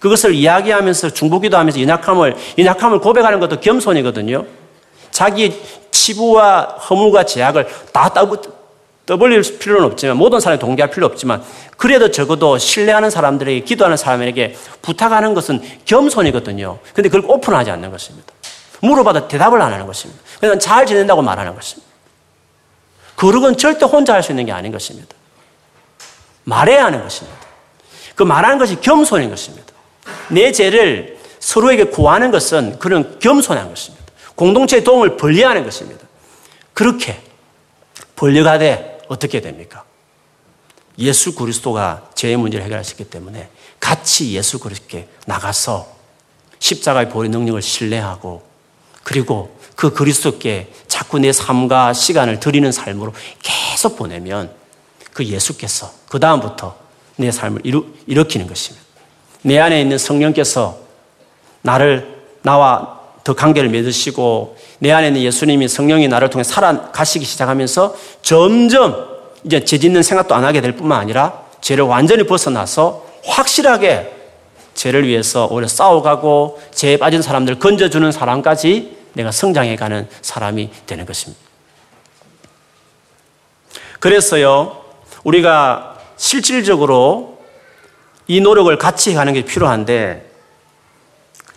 그것을 0.00 0.34
이야기하면서 0.34 1.10
중보기도 1.10 1.58
하면서 1.58 1.82
연약함을 1.82 2.34
연약함을 2.56 3.00
고백하는 3.00 3.40
것도 3.40 3.60
겸손이거든요. 3.60 4.46
자기 5.10 5.60
치부와 5.90 6.62
허물과 6.88 7.26
제약을 7.26 7.68
다 7.92 8.10
떠벌릴 9.04 9.42
필요는 9.58 9.84
없지만 9.84 10.16
모든 10.16 10.40
사람이 10.40 10.58
동기할 10.58 10.90
필요 10.90 11.04
없지만 11.04 11.42
그래도 11.76 12.10
적어도 12.10 12.56
신뢰하는 12.56 13.10
사람들에게 13.10 13.60
기도하는 13.66 13.98
사람에게 13.98 14.56
부탁하는 14.80 15.34
것은 15.34 15.60
겸손이거든요. 15.84 16.78
근데 16.94 17.10
그걸 17.10 17.30
오픈하지 17.30 17.70
않는 17.70 17.90
것입니다. 17.90 18.32
물어봐도 18.82 19.28
대답을 19.28 19.62
안 19.62 19.72
하는 19.72 19.86
것입니다. 19.86 20.20
그냥 20.40 20.58
잘 20.58 20.84
지낸다고 20.86 21.22
말하는 21.22 21.54
것입니다. 21.54 21.90
거룩은 23.16 23.56
절대 23.56 23.86
혼자 23.86 24.14
할 24.14 24.22
수 24.22 24.32
있는 24.32 24.46
게 24.46 24.52
아닌 24.52 24.72
것입니다. 24.72 25.14
말해야 26.44 26.84
하는 26.86 27.02
것입니다. 27.02 27.38
그 28.16 28.24
말하는 28.24 28.58
것이 28.58 28.80
겸손인 28.80 29.30
것입니다. 29.30 29.72
내 30.28 30.50
죄를 30.50 31.18
서로에게 31.38 31.84
구하는 31.84 32.30
것은 32.30 32.78
그런 32.78 33.18
겸손한 33.20 33.68
것입니다. 33.68 34.04
공동체의 34.34 34.82
도움을 34.82 35.16
벌려하는 35.16 35.64
것입니다. 35.64 36.06
그렇게 36.74 37.22
벌려가되 38.16 39.02
어떻게 39.08 39.40
됩니까? 39.40 39.84
예수 40.98 41.34
그리스도가 41.34 42.10
죄의 42.14 42.36
문제를 42.36 42.64
해결하셨기 42.64 43.04
때문에 43.04 43.48
같이 43.78 44.32
예수 44.32 44.58
그리스도께 44.58 45.08
나가서 45.26 45.86
십자가의 46.58 47.08
보리 47.08 47.28
능력을 47.28 47.60
신뢰하고 47.62 48.51
그리고 49.02 49.56
그 49.74 49.92
그리스도께 49.92 50.68
자꾸 50.86 51.18
내 51.18 51.32
삶과 51.32 51.92
시간을 51.92 52.40
드리는 52.40 52.70
삶으로 52.70 53.12
계속 53.42 53.96
보내면 53.96 54.50
그 55.12 55.24
예수께서 55.24 55.90
그 56.08 56.20
다음부터 56.20 56.76
내 57.16 57.30
삶을 57.30 57.62
일으, 57.64 57.82
일으키는 58.06 58.46
것입니다. 58.46 58.84
내 59.42 59.58
안에 59.58 59.80
있는 59.80 59.98
성령께서 59.98 60.78
나를 61.62 62.22
나와 62.42 63.00
더 63.24 63.34
관계를 63.34 63.70
맺으시고 63.70 64.56
내 64.80 64.90
안에 64.90 65.08
있는 65.08 65.22
예수님이 65.22 65.68
성령이 65.68 66.08
나를 66.08 66.30
통해 66.30 66.42
살아가시기 66.42 67.24
시작하면서 67.24 67.96
점점 68.22 69.12
이제 69.44 69.64
죄 69.64 69.78
짓는 69.78 70.02
생각도 70.02 70.34
안 70.34 70.44
하게 70.44 70.60
될 70.60 70.72
뿐만 70.72 71.00
아니라 71.00 71.42
죄를 71.60 71.84
완전히 71.84 72.24
벗어나서 72.24 73.06
확실하게 73.24 74.21
죄를 74.74 75.06
위해서 75.06 75.46
오히려 75.50 75.68
싸워가고 75.68 76.60
죄에 76.72 76.96
빠진 76.96 77.22
사람들 77.22 77.58
건져주는 77.58 78.10
사람까지 78.10 78.96
내가 79.14 79.30
성장해가는 79.30 80.08
사람이 80.22 80.70
되는 80.86 81.06
것입니다. 81.06 81.40
그래서요, 84.00 84.82
우리가 85.24 85.98
실질적으로 86.16 87.38
이 88.26 88.40
노력을 88.40 88.76
같이 88.78 89.14
가는 89.14 89.32
게 89.32 89.44
필요한데 89.44 90.30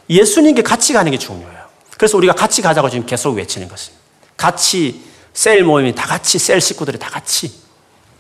예수님께 0.10 0.62
같이 0.62 0.94
가는 0.94 1.12
게 1.12 1.18
중요해요. 1.18 1.66
그래서 1.98 2.18
우리가 2.18 2.34
같이 2.34 2.62
가자고 2.62 2.90
지금 2.90 3.06
계속 3.06 3.36
외치는 3.36 3.68
것입니다. 3.68 4.04
같이 4.38 5.02
셀 5.34 5.64
모임이 5.64 5.96
다 5.96 6.06
같이 6.06 6.38
셀 6.38 6.62
식구들이 6.62 7.00
다 7.00 7.10
같이 7.10 7.52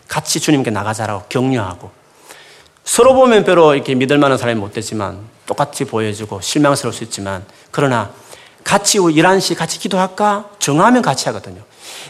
같이 0.08 0.40
주님께 0.40 0.72
나가자라고 0.72 1.26
격려하고 1.30 1.92
서로 2.86 3.14
보면 3.16 3.44
별로 3.44 3.74
이렇게 3.74 3.96
믿을 3.96 4.18
만한 4.20 4.38
사람이 4.38 4.60
못 4.60 4.72
되지만 4.74 5.18
똑같이 5.46 5.86
보여주고 5.86 6.40
실망스러울 6.42 6.94
수 6.94 7.04
있지만 7.04 7.44
그러나 7.72 8.12
같이 8.64 9.00
11시 9.00 9.56
같이 9.58 9.80
기도할까? 9.80 10.50
정하면 10.60 11.02
같이 11.02 11.26
하거든요. 11.30 11.62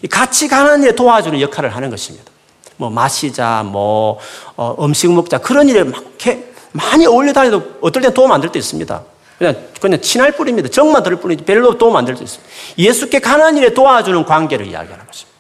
같이 0.09 0.47
가는 0.47 0.83
일에 0.83 0.93
도와주는 0.93 1.39
역할을 1.41 1.75
하는 1.75 1.89
것입니다. 1.89 2.29
뭐 2.77 2.89
마시자, 2.89 3.63
뭐 3.65 4.19
어, 4.57 4.75
음식 4.83 5.11
먹자 5.11 5.37
그런 5.39 5.67
일에 5.69 5.83
막 5.83 6.01
이렇게 6.01 6.51
많이 6.73 7.05
어울려 7.05 7.31
다녀도 7.33 7.63
어떨 7.81 8.01
때 8.01 8.13
도움 8.13 8.31
안 8.33 8.41
될 8.41 8.51
때 8.51 8.59
있습니다. 8.59 9.03
그냥 9.37 9.55
그냥 9.81 10.01
친할 10.01 10.31
뿐입니다. 10.33 10.69
정만 10.69 11.03
들을 11.03 11.17
뿐이지 11.17 11.43
별로 11.45 11.77
도움 11.77 11.95
안 11.95 12.05
될 12.05 12.15
때 12.15 12.23
있습니다. 12.23 12.49
예수께 12.77 13.19
가는 13.19 13.55
일에 13.57 13.73
도와주는 13.73 14.25
관계를 14.25 14.65
이야기하는 14.67 15.05
것입니다. 15.07 15.35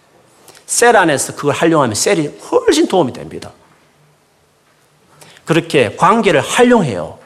셀 0.65 0.95
안에서 0.95 1.35
그걸 1.35 1.53
활용하면 1.55 1.93
셀이 1.95 2.29
훨씬 2.51 2.87
도움이 2.87 3.13
됩니다. 3.13 3.51
그렇게 5.45 5.95
관계를 5.95 6.41
활용해요. 6.41 7.19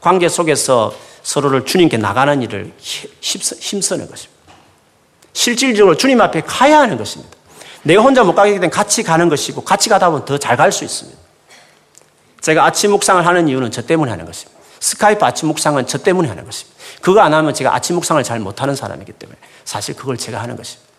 관계 0.00 0.28
속에서 0.28 0.94
서로를 1.22 1.64
주님께 1.64 1.96
나가는 1.96 2.40
일을 2.42 2.72
힘쓰는 2.80 4.08
것입니다. 4.08 4.40
실질적으로 5.32 5.96
주님 5.96 6.20
앞에 6.20 6.42
가야 6.42 6.80
하는 6.80 6.96
것입니다. 6.96 7.36
내가 7.82 8.02
혼자 8.02 8.24
못 8.24 8.34
가게 8.34 8.52
되면 8.52 8.70
같이 8.70 9.02
가는 9.02 9.28
것이고 9.28 9.62
같이 9.62 9.88
가다 9.88 10.10
보면 10.10 10.24
더 10.24 10.38
잘 10.38 10.56
갈 10.56 10.70
수 10.72 10.84
있습니다. 10.84 11.18
제가 12.40 12.64
아침 12.64 12.90
묵상을 12.92 13.24
하는 13.26 13.48
이유는 13.48 13.70
저 13.70 13.82
때문에 13.82 14.10
하는 14.10 14.24
것입니다. 14.24 14.58
스카이프 14.80 15.24
아침 15.24 15.48
묵상은 15.48 15.86
저 15.86 15.98
때문에 15.98 16.28
하는 16.28 16.44
것입니다. 16.44 16.78
그거 17.02 17.20
안 17.20 17.34
하면 17.34 17.52
제가 17.52 17.74
아침 17.74 17.96
묵상을 17.96 18.22
잘 18.22 18.38
못하는 18.38 18.74
사람이기 18.74 19.12
때문에 19.12 19.38
사실 19.64 19.94
그걸 19.94 20.16
제가 20.16 20.40
하는 20.42 20.56
것입니다. 20.56 20.89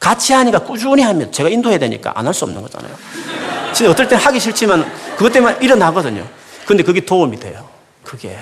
같이 0.00 0.32
하니까 0.32 0.58
꾸준히 0.60 1.02
하면 1.02 1.30
제가 1.30 1.48
인도해야 1.48 1.78
되니까 1.78 2.12
안 2.16 2.26
할 2.26 2.34
수 2.34 2.44
없는 2.44 2.60
거잖아요. 2.62 2.92
진짜 3.72 3.90
어떨 3.92 4.08
땐 4.08 4.18
하기 4.18 4.40
싫지만 4.40 4.90
그것 5.16 5.30
때문에 5.32 5.58
일어나거든요. 5.60 6.26
근데 6.66 6.82
그게 6.82 7.04
도움이 7.04 7.38
돼요. 7.38 7.68
그게. 8.02 8.36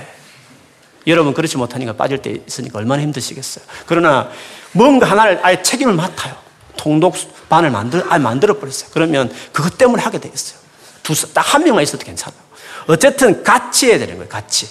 여러분 1.07 1.35
그렇지 1.35 1.57
못하니까 1.57 1.95
빠질 1.95 2.19
때 2.19 2.39
있으니까 2.47 2.79
얼마나 2.79 3.03
힘드시겠어요. 3.03 3.65
그러나 3.87 4.31
뭔가 4.73 5.11
하나를 5.11 5.41
아예 5.43 5.61
책임을 5.63 5.95
맡아요. 5.95 6.35
통독반을 6.77 7.71
만들, 7.71 8.05
아예 8.09 8.19
만들어버렸어요. 8.19 8.91
그러면 8.93 9.33
그것 9.53 9.77
때문에 9.77 10.03
하게 10.03 10.19
돼 10.21 10.31
있어요. 10.33 10.59
두, 11.03 11.15
딱 11.33 11.41
한 11.55 11.65
명만 11.65 11.83
있어도 11.83 12.05
괜찮아요. 12.05 12.39
어쨌든 12.87 13.43
같이 13.43 13.87
해야 13.87 13.99
되는 13.99 14.15
거예요. 14.17 14.29
같이. 14.29 14.69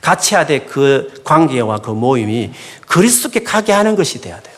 같이 0.00 0.34
해야 0.34 0.46
돼. 0.46 0.60
그 0.60 1.20
관계와 1.24 1.78
그 1.78 1.90
모임이 1.90 2.52
그리스도께 2.86 3.42
가게 3.42 3.72
하는 3.72 3.96
것이 3.96 4.20
돼야 4.20 4.40
돼요. 4.40 4.49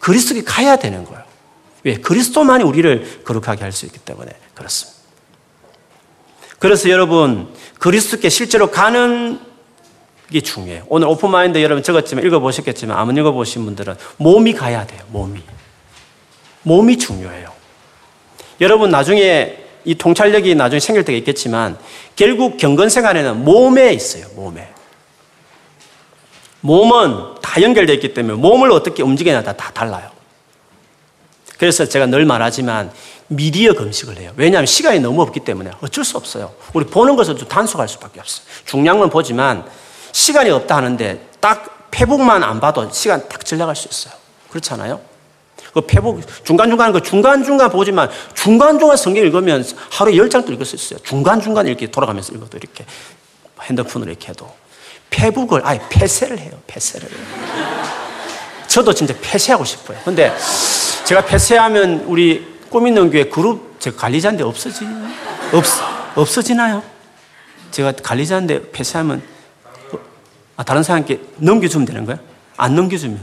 그리스도께 0.00 0.42
가야 0.42 0.76
되는 0.76 1.04
거예요. 1.04 1.22
왜? 1.84 1.94
그리스도만이 1.94 2.64
우리를 2.64 3.22
거룩하게 3.24 3.62
할 3.62 3.72
수 3.72 3.86
있기 3.86 3.98
때문에 4.00 4.32
그렇습니다. 4.54 5.00
그래서 6.58 6.90
여러분, 6.90 7.48
그리스도께 7.78 8.28
실제로 8.28 8.70
가는 8.70 9.40
게 10.30 10.40
중요해요. 10.40 10.84
오늘 10.88 11.08
오픈마인드 11.08 11.60
여러분 11.62 11.82
적었지만 11.82 12.24
읽어보셨겠지만 12.26 12.96
아무 12.96 13.18
읽어보신 13.18 13.64
분들은 13.64 13.96
몸이 14.18 14.52
가야 14.52 14.86
돼요. 14.86 15.00
몸이. 15.08 15.40
몸이 16.62 16.98
중요해요. 16.98 17.50
여러분 18.60 18.90
나중에 18.90 19.56
이 19.84 19.94
통찰력이 19.94 20.54
나중에 20.54 20.78
생길 20.78 21.04
때가 21.04 21.16
있겠지만 21.18 21.78
결국 22.14 22.58
경건 22.58 22.90
생활에는 22.90 23.42
몸에 23.44 23.92
있어요. 23.94 24.26
몸에. 24.36 24.68
몸은 26.60 27.40
다 27.40 27.62
연결되어 27.62 27.94
있기 27.96 28.14
때문에 28.14 28.36
몸을 28.36 28.70
어떻게 28.70 29.02
움직이냐 29.02 29.42
다, 29.42 29.52
다 29.52 29.70
달라요. 29.72 30.10
그래서 31.58 31.84
제가 31.84 32.06
늘 32.06 32.24
말하지만 32.24 32.90
미디어 33.28 33.74
금식을 33.74 34.16
해요. 34.18 34.32
왜냐하면 34.36 34.66
시간이 34.66 35.00
너무 35.00 35.22
없기 35.22 35.40
때문에 35.40 35.70
어쩔 35.80 36.04
수 36.04 36.16
없어요. 36.16 36.52
우리 36.72 36.84
보는 36.86 37.16
것을 37.16 37.36
좀 37.36 37.46
단속할 37.48 37.88
수밖에 37.88 38.20
없어요. 38.20 38.44
중량은 38.66 39.10
보지만 39.10 39.64
시간이 40.12 40.50
없다 40.50 40.76
하는데 40.76 41.26
딱 41.38 41.90
페북만 41.90 42.42
안 42.42 42.60
봐도 42.60 42.90
시간 42.90 43.28
딱 43.28 43.44
지나갈 43.44 43.76
수 43.76 43.88
있어요. 43.88 44.18
그렇잖아요? 44.48 45.00
그 45.72 45.82
페북 45.82 46.20
중간중간 46.44 46.92
그 46.92 47.02
중간중간 47.02 47.70
보지만 47.70 48.10
중간중간 48.34 48.96
성경 48.96 49.24
읽으면 49.24 49.64
하루에 49.90 50.16
열 50.16 50.28
장도 50.28 50.52
읽을 50.52 50.66
수 50.66 50.74
있어요. 50.74 50.98
중간중간 51.00 51.66
이렇게 51.66 51.86
돌아가면서 51.86 52.32
읽어도 52.32 52.56
이렇게 52.56 52.84
핸드폰으로 53.62 54.10
이렇게 54.10 54.28
해도 54.28 54.50
페북을 55.10 55.60
아예 55.64 55.80
폐쇄를 55.90 56.38
해요. 56.38 56.52
폐쇄를. 56.66 57.08
저도 58.66 58.94
진짜 58.94 59.14
폐쇄하고 59.20 59.64
싶어요. 59.64 59.98
근데 60.04 60.34
제가 61.04 61.24
폐쇄하면 61.24 62.04
우리 62.06 62.46
꿈 62.70 62.86
있는 62.86 63.10
교회 63.10 63.24
그룹 63.24 63.80
제가 63.80 63.96
관리자인데 63.96 64.44
없어지 64.44 64.86
없 65.52 65.64
없어지나요? 66.14 66.82
제가 67.72 67.92
관리자인데 68.02 68.70
폐쇄하면 68.70 69.22
아, 70.56 70.62
다른 70.62 70.82
사람께 70.82 71.20
넘겨주면 71.36 71.86
되는 71.86 72.04
거야? 72.04 72.18
안 72.56 72.74
넘겨주면 72.76 73.20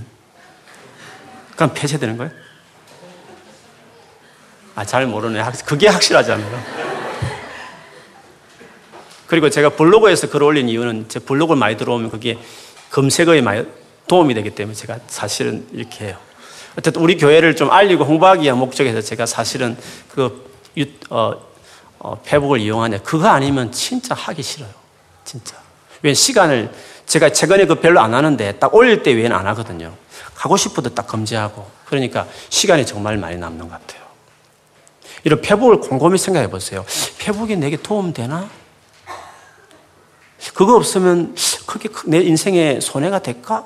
그럼 1.56 1.74
폐쇄되는 1.74 2.18
거예요? 2.18 2.32
아, 4.76 4.86
잘 4.86 5.08
모르네. 5.08 5.44
그게 5.66 5.88
확실하잖아요. 5.88 6.87
그리고 9.28 9.50
제가 9.50 9.70
블로그에서 9.70 10.30
글 10.30 10.44
올린 10.44 10.70
이유는 10.70 11.06
제 11.10 11.20
블로그를 11.20 11.60
많이 11.60 11.78
들어오면 11.78 12.10
그게 12.10 12.38
검색어에 12.92 13.42
많이 13.42 13.66
도움이 14.08 14.34
되기 14.34 14.52
때문에 14.52 14.74
제가 14.74 15.00
사실은 15.08 15.68
이렇게 15.74 16.06
해요. 16.06 16.18
어쨌든 16.78 17.02
우리 17.02 17.18
교회를 17.18 17.56
좀 17.56 17.70
알리고 17.72 18.06
홍보하기 18.06 18.44
위한 18.44 18.58
목적에서 18.58 19.02
제가 19.02 19.26
사실은 19.26 19.78
그, 20.10 20.50
어, 21.10 21.34
어, 22.00 22.22
페북을 22.24 22.60
이용하냐. 22.60 23.00
그거 23.00 23.28
아니면 23.28 23.72
진짜 23.72 24.16
하기 24.16 24.42
싫어요. 24.42 24.70
진짜. 25.26 25.58
왜 26.04 26.14
시간을 26.14 26.72
제가 27.06 27.32
최근에 27.32 27.66
그 27.66 27.76
별로 27.76 28.00
안 28.00 28.14
하는데 28.14 28.54
딱 28.60 28.74
올릴 28.74 29.04
때 29.04 29.12
외에는 29.12 29.36
안 29.36 29.48
하거든요. 29.48 29.94
가고 30.36 30.56
싶어도 30.56 30.94
딱 30.94 31.08
금지하고. 31.08 31.68
그러니까 31.86 32.28
시간이 32.50 32.86
정말 32.86 33.18
많이 33.18 33.38
남는 33.38 33.68
것 33.68 33.72
같아요. 33.72 34.04
이런 35.24 35.42
페북을 35.42 35.80
곰곰이 35.80 36.18
생각해 36.18 36.50
보세요. 36.50 36.86
페북이 37.18 37.56
내게 37.58 37.76
도움 37.76 38.14
되나? 38.14 38.48
그거 40.54 40.76
없으면 40.76 41.36
그게 41.66 41.90
내 42.06 42.20
인생에 42.20 42.80
손해가 42.80 43.20
될까? 43.20 43.66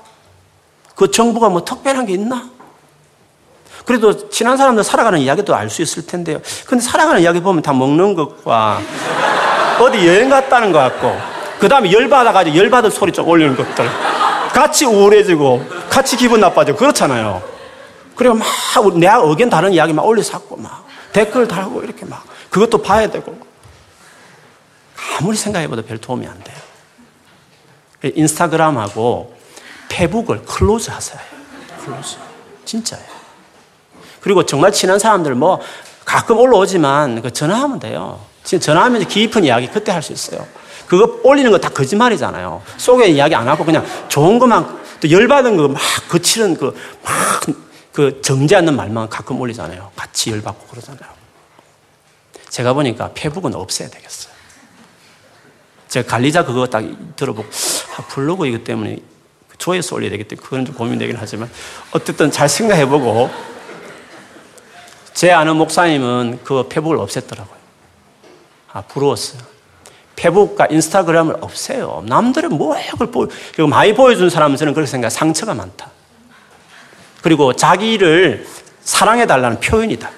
그 0.95 1.11
정부가 1.11 1.49
뭐 1.49 1.63
특별한 1.63 2.05
게 2.05 2.13
있나? 2.13 2.49
그래도 3.85 4.29
친한 4.29 4.57
사람들 4.57 4.83
살아가는 4.83 5.19
이야기도 5.19 5.55
알 5.55 5.69
수 5.69 5.81
있을 5.81 6.05
텐데요. 6.05 6.39
근데 6.67 6.83
살아가는 6.83 7.21
이야기 7.21 7.41
보면 7.41 7.61
다 7.61 7.73
먹는 7.73 8.13
것과 8.13 8.79
어디 9.79 10.07
여행 10.07 10.29
갔다는 10.29 10.71
것 10.71 10.79
같고, 10.79 11.17
그 11.59 11.67
다음에 11.67 11.91
열받아가지고 11.91 12.55
열받은 12.55 12.89
소리 12.91 13.11
좀 13.11 13.27
올리는 13.27 13.55
것들. 13.55 13.89
같이 14.53 14.85
우울해지고, 14.85 15.65
같이 15.89 16.17
기분 16.17 16.39
나빠지고, 16.41 16.77
그렇잖아요. 16.77 17.41
그리고 18.15 18.35
막, 18.35 18.47
내가 18.97 19.21
의견 19.23 19.49
다른 19.49 19.73
이야기 19.73 19.93
막 19.93 20.05
올려서 20.05 20.39
고 20.41 20.57
막, 20.57 20.85
댓글 21.11 21.47
달고, 21.47 21.81
이렇게 21.83 22.05
막, 22.05 22.23
그것도 22.49 22.81
봐야 22.83 23.09
되고. 23.09 23.35
아무리 25.19 25.37
생각해봐도 25.37 25.83
별 25.83 25.97
도움이 25.97 26.25
안 26.27 26.41
돼요. 26.43 26.57
인스타그램하고 28.03 29.35
페북을 29.89 30.43
close 30.45 30.89
하세요. 30.89 31.19
Close. 31.83 32.17
진짜예요. 32.65 33.05
그리고 34.21 34.45
정말 34.45 34.71
친한 34.71 34.99
사람들 34.99 35.35
뭐 35.35 35.59
가끔 36.05 36.37
올라오지만 36.37 37.21
그 37.21 37.31
전화하면 37.31 37.79
돼요. 37.79 38.19
지금 38.43 38.59
전화하면 38.59 39.07
깊은 39.07 39.43
이야기 39.43 39.67
그때 39.67 39.91
할 39.91 40.01
수 40.01 40.13
있어요. 40.13 40.47
그거 40.87 41.19
올리는 41.23 41.49
거 41.51 41.57
다 41.59 41.69
거짓말이잖아요. 41.69 42.61
속에 42.77 43.07
이야기 43.07 43.33
안 43.35 43.47
하고 43.47 43.63
그냥 43.65 43.85
좋은 44.09 44.39
것만 44.39 44.81
또 44.99 45.09
열받은 45.09 45.57
거 45.57 45.67
막 45.67 45.81
거치는 46.09 46.55
그막 46.57 46.75
그 47.93 48.21
정지 48.21 48.55
않는 48.55 48.75
말만 48.75 49.09
가끔 49.09 49.39
올리잖아요. 49.39 49.91
같이 49.95 50.31
열받고 50.31 50.67
그러잖아요. 50.67 51.09
제가 52.49 52.73
보니까 52.73 53.11
페북은 53.13 53.53
없애야 53.55 53.89
되겠어요. 53.89 54.30
제가 55.91 56.07
관리자 56.07 56.45
그거 56.45 56.65
딱 56.67 56.85
들어보고 57.17 57.47
아, 57.97 58.03
블로그 58.07 58.47
이것 58.47 58.63
때문에 58.63 58.97
조회수 59.57 59.93
올려야 59.93 60.11
때문에 60.29 60.35
그건 60.37 60.65
좀 60.65 60.73
고민되긴 60.73 61.17
하지만 61.19 61.51
어쨌든 61.91 62.31
잘 62.31 62.47
생각해보고 62.47 63.29
제 65.13 65.31
아는 65.31 65.57
목사님은 65.57 66.39
그 66.45 66.65
페북을 66.69 66.97
없앴더라고요. 66.97 67.61
아, 68.71 68.81
부러웠어요. 68.83 69.41
페북과 70.15 70.67
인스타그램을 70.67 71.35
없애요. 71.41 72.03
뭐 72.49 72.73
그걸 72.91 73.11
보, 73.11 73.27
그리고 73.53 73.67
많이 73.67 73.93
보여준 73.93 74.29
사람은 74.29 74.55
저는 74.55 74.73
그렇게 74.73 74.89
생각해요. 74.89 75.09
상처가 75.09 75.53
많다. 75.53 75.91
그리고 77.21 77.53
자기를 77.53 78.47
사랑해달라는 78.81 79.59
표현이다. 79.59 80.09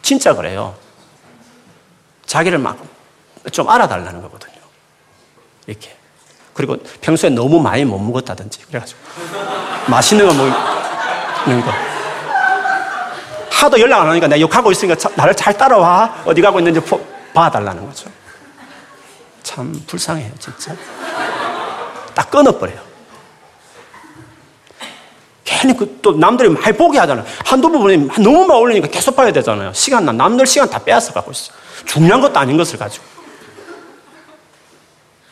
진짜 0.00 0.34
그래요. 0.34 0.74
자기를 2.24 2.58
막 2.58 2.94
좀 3.52 3.68
알아달라는 3.68 4.22
거거든요. 4.22 4.53
이렇게. 5.66 5.96
그리고 6.52 6.76
평소에 7.00 7.30
너무 7.30 7.60
많이 7.60 7.84
못 7.84 7.98
먹었다든지. 7.98 8.60
그래가지고. 8.66 9.00
맛있는 9.88 10.26
거 10.26 10.32
먹는 10.34 11.64
거. 11.64 11.72
하도 13.50 13.80
연락 13.80 14.02
안 14.02 14.10
하니까 14.10 14.26
내가 14.28 14.40
욕하고 14.40 14.70
있으니까 14.72 15.08
나를 15.16 15.34
잘 15.34 15.56
따라와. 15.56 16.22
어디 16.24 16.40
가고 16.40 16.58
있는지 16.58 16.80
봐달라는 17.32 17.86
거죠. 17.86 18.10
참 19.42 19.82
불쌍해요, 19.86 20.30
진짜. 20.38 20.74
딱 22.14 22.30
끊어버려요. 22.30 22.78
괜히 25.44 25.76
그 25.76 25.98
또 26.04 26.12
남들이 26.12 26.50
많이 26.50 26.76
보게 26.76 26.98
하잖아요. 26.98 27.24
한두 27.46 27.70
부분이 27.70 27.96
너무 28.22 28.46
많이 28.46 28.60
올리니까 28.60 28.88
계속 28.88 29.16
봐야 29.16 29.32
되잖아요. 29.32 29.72
시간, 29.72 30.04
남들 30.04 30.46
시간 30.46 30.68
다 30.68 30.78
빼앗아 30.78 31.14
가고 31.14 31.30
있어. 31.32 31.50
중요한 31.86 32.20
것도 32.20 32.38
아닌 32.38 32.58
것을 32.58 32.78
가지고. 32.78 33.13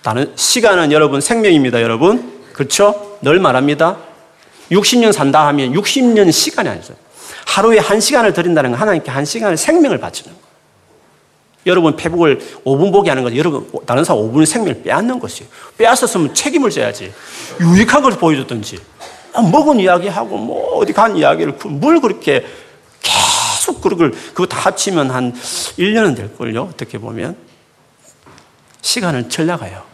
나는 0.04 0.32
시간은 0.34 0.92
여러분 0.92 1.20
생명입니다, 1.20 1.80
여러분. 1.80 2.32
그렇죠? 2.52 3.18
늘 3.22 3.38
말합니다. 3.38 3.98
60년 4.70 5.12
산다 5.12 5.46
하면 5.48 5.72
60년 5.72 6.32
시간이 6.32 6.68
아니죠. 6.68 6.94
하루에 7.46 7.78
한 7.78 8.00
시간을 8.00 8.32
드린다는 8.32 8.70
건 8.70 8.80
하나님께 8.80 9.10
한 9.10 9.24
시간을 9.24 9.56
생명을 9.56 9.98
바치는 9.98 10.32
거예요. 10.32 10.42
여러분 11.66 11.94
페북을 11.94 12.40
5분 12.64 12.92
보게 12.92 13.10
하는 13.10 13.22
건 13.22 13.36
여러분 13.36 13.68
다른 13.86 14.02
사람 14.02 14.22
5분의 14.22 14.46
생명을 14.46 14.82
빼앗는 14.82 15.20
것이에요. 15.20 15.48
빼앗았으면 15.78 16.34
책임을 16.34 16.70
져야지. 16.70 17.12
유익한 17.60 18.02
걸 18.02 18.12
보여줬든지. 18.12 18.78
아, 19.34 19.42
먹은 19.42 19.78
이야기하고 19.78 20.36
뭐 20.36 20.78
어디 20.78 20.92
간 20.92 21.16
이야기를 21.16 21.58
뭘 21.64 22.00
그렇게 22.00 22.44
계속 23.00 23.80
그걸 23.80 24.10
그거 24.10 24.46
다 24.46 24.58
합치면 24.58 25.10
한 25.10 25.32
1년은 25.32 26.16
될걸요. 26.16 26.70
어떻게 26.72 26.98
보면. 26.98 27.36
시간을 28.80 29.28
절약해요. 29.28 29.91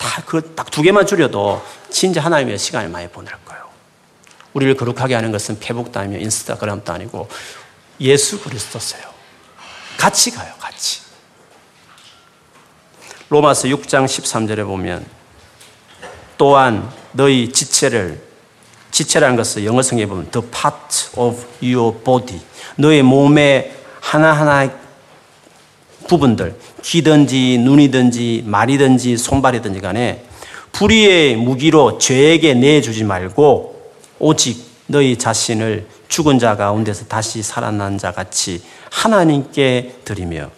다 0.00 0.22
그 0.24 0.40
딱 0.56 0.70
두 0.70 0.82
개만 0.82 1.06
줄여도 1.06 1.62
진짜 1.90 2.22
하나님의 2.22 2.58
시간을 2.58 2.88
많이 2.88 3.06
보낼 3.08 3.32
거예요. 3.44 3.68
우리를 4.54 4.74
거룩하게 4.76 5.14
하는 5.14 5.30
것은 5.30 5.60
페북도 5.60 6.00
아니며 6.00 6.18
인스타그램도 6.18 6.92
아니고 6.92 7.28
예수 8.00 8.40
그리스도세요. 8.40 9.02
같이 9.98 10.30
가요, 10.30 10.52
같이. 10.58 11.02
로마서 13.28 13.68
6장 13.68 14.06
13절에 14.06 14.64
보면 14.64 15.06
또한 16.38 16.90
너희 17.12 17.52
지체를 17.52 18.22
지체라는 18.90 19.36
것을 19.36 19.64
영어 19.66 19.82
성에 19.82 20.06
보면 20.06 20.30
the 20.30 20.44
part 20.50 21.10
of 21.16 21.44
your 21.62 21.96
body 22.02 22.40
너의 22.76 23.02
몸의 23.02 23.76
하나하나 24.00 24.79
부분들 26.10 26.56
귀든지 26.82 27.58
눈이든지 27.58 28.42
말이든지 28.44 29.16
손발이든지 29.16 29.80
간에 29.80 30.24
불의의 30.72 31.36
무기로 31.36 31.98
죄에게 31.98 32.54
내주지 32.54 33.04
말고 33.04 33.92
오직 34.18 34.70
너희 34.88 35.16
자신을 35.16 35.86
죽은 36.08 36.40
자 36.40 36.56
가운데서 36.56 37.04
다시 37.06 37.44
살아난 37.44 37.96
자 37.96 38.10
같이 38.10 38.60
하나님께 38.90 40.00
드리며 40.04 40.50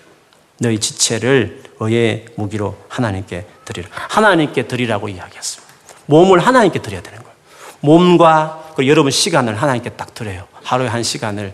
너희 0.58 0.78
지체를 0.78 1.62
의의 1.80 2.24
무기로 2.36 2.74
하나님께 2.88 3.44
드리라. 3.66 3.88
하나님께 3.92 4.66
드리라고 4.68 5.10
이야기했습니다. 5.10 5.74
몸을 6.06 6.38
하나님께 6.38 6.80
드려야 6.80 7.02
되는 7.02 7.18
거예요. 7.18 7.36
몸과 7.80 8.72
그 8.74 8.88
여러분 8.88 9.10
시간을 9.10 9.60
하나님께 9.60 9.90
딱 9.90 10.14
드려요. 10.14 10.46
하루에 10.62 10.88
한 10.88 11.02
시간을 11.02 11.52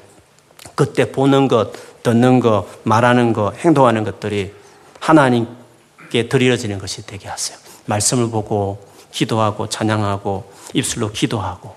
그때 0.76 1.10
보는 1.10 1.48
것, 1.48 1.72
듣는 2.08 2.40
것, 2.40 2.64
말하는 2.84 3.32
것, 3.32 3.54
행동하는 3.58 4.04
것들이 4.04 4.52
하나님께 5.00 6.28
드려지는 6.28 6.78
것이 6.78 7.04
되게 7.06 7.28
하세요. 7.28 7.58
말씀을 7.86 8.30
보고 8.30 8.78
기도하고 9.12 9.68
찬양하고 9.68 10.50
입술로 10.72 11.12
기도하고 11.12 11.76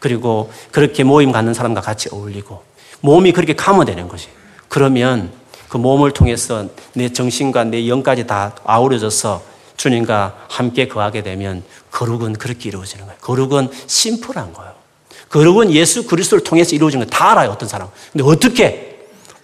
그리고 0.00 0.52
그렇게 0.70 1.02
모임 1.04 1.32
갖는 1.32 1.54
사람과 1.54 1.80
같이 1.80 2.08
어울리고 2.12 2.62
몸이 3.00 3.32
그렇게 3.32 3.54
감화되는 3.54 4.08
것이 4.08 4.28
그러면 4.68 5.30
그 5.68 5.76
몸을 5.76 6.12
통해서 6.12 6.66
내 6.94 7.08
정신과 7.10 7.64
내 7.64 7.88
영까지 7.88 8.26
다 8.26 8.54
아우러져서 8.64 9.42
주님과 9.76 10.46
함께 10.48 10.88
거하게 10.88 11.22
되면 11.22 11.64
거룩은 11.90 12.34
그렇게 12.34 12.68
이루어지는 12.68 13.06
거예요. 13.06 13.18
거룩은 13.20 13.70
심플한 13.86 14.52
거예요. 14.52 14.72
거룩은 15.30 15.72
예수 15.72 16.06
그리스도를 16.06 16.44
통해서 16.44 16.76
이루어지는 16.76 17.06
거다 17.06 17.32
알아요, 17.32 17.50
어떤 17.50 17.68
사람. 17.68 17.88
근데 18.12 18.24
어떻게? 18.24 18.93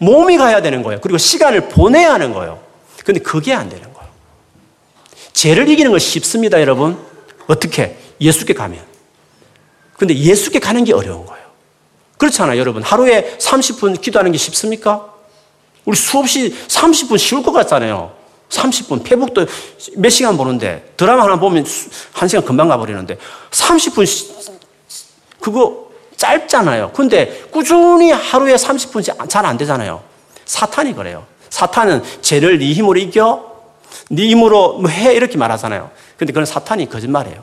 몸이 0.01 0.39
가야 0.39 0.63
되는 0.63 0.83
거예요. 0.83 1.01
그리고 1.01 1.19
시간을 1.19 1.69
보내야 1.69 2.15
하는 2.15 2.33
거예요. 2.33 2.61
근데 3.05 3.21
그게 3.21 3.53
안 3.53 3.69
되는 3.69 3.93
거예요. 3.93 4.09
죄를 5.33 5.69
이기는 5.69 5.91
건 5.91 6.01
쉽습니다, 6.01 6.61
여러분. 6.61 6.99
어떻게? 7.47 7.99
예수께 8.21 8.55
가면. 8.55 8.83
근데 9.97 10.15
예수께 10.17 10.59
가는 10.59 10.83
게 10.85 10.95
어려운 10.95 11.27
거예요. 11.27 11.45
그렇잖아요, 12.17 12.59
여러분. 12.59 12.83
하루에 12.83 13.37
30분 13.39 14.01
기도하는 14.01 14.33
게 14.33 14.39
쉽습니까? 14.39 15.13
우리 15.85 15.97
수없이 15.97 16.55
30분 16.69 17.19
쉬울 17.19 17.43
것 17.43 17.53
같잖아요. 17.53 18.13
30분, 18.49 19.05
페북도 19.05 19.47
몇 19.97 20.09
시간 20.09 20.37
보는데, 20.37 20.93
드라마 20.97 21.25
하나 21.25 21.39
보면 21.39 21.65
한 22.13 22.29
시간 22.29 22.45
금방 22.45 22.69
가버리는데, 22.69 23.19
30분, 23.51 24.51
그거 25.41 25.90
짧잖아요. 26.21 26.93
근데 26.93 27.45
꾸준히 27.51 28.13
하루에 28.13 28.55
30분씩 28.55 29.29
잘 29.29 29.47
안 29.47 29.57
되잖아요. 29.57 30.03
사탄이 30.45 30.95
그래요. 30.95 31.25
사탄은 31.49 32.03
죄를 32.21 32.59
네 32.59 32.73
힘으로 32.73 32.99
이겨? 32.99 33.51
네 34.11 34.29
힘으로 34.29 34.75
뭐 34.75 34.91
해? 34.91 35.15
이렇게 35.15 35.39
말하잖아요. 35.39 35.91
근데 36.19 36.33
그건 36.33 36.45
사탄이 36.45 36.91
거짓말이에요. 36.91 37.43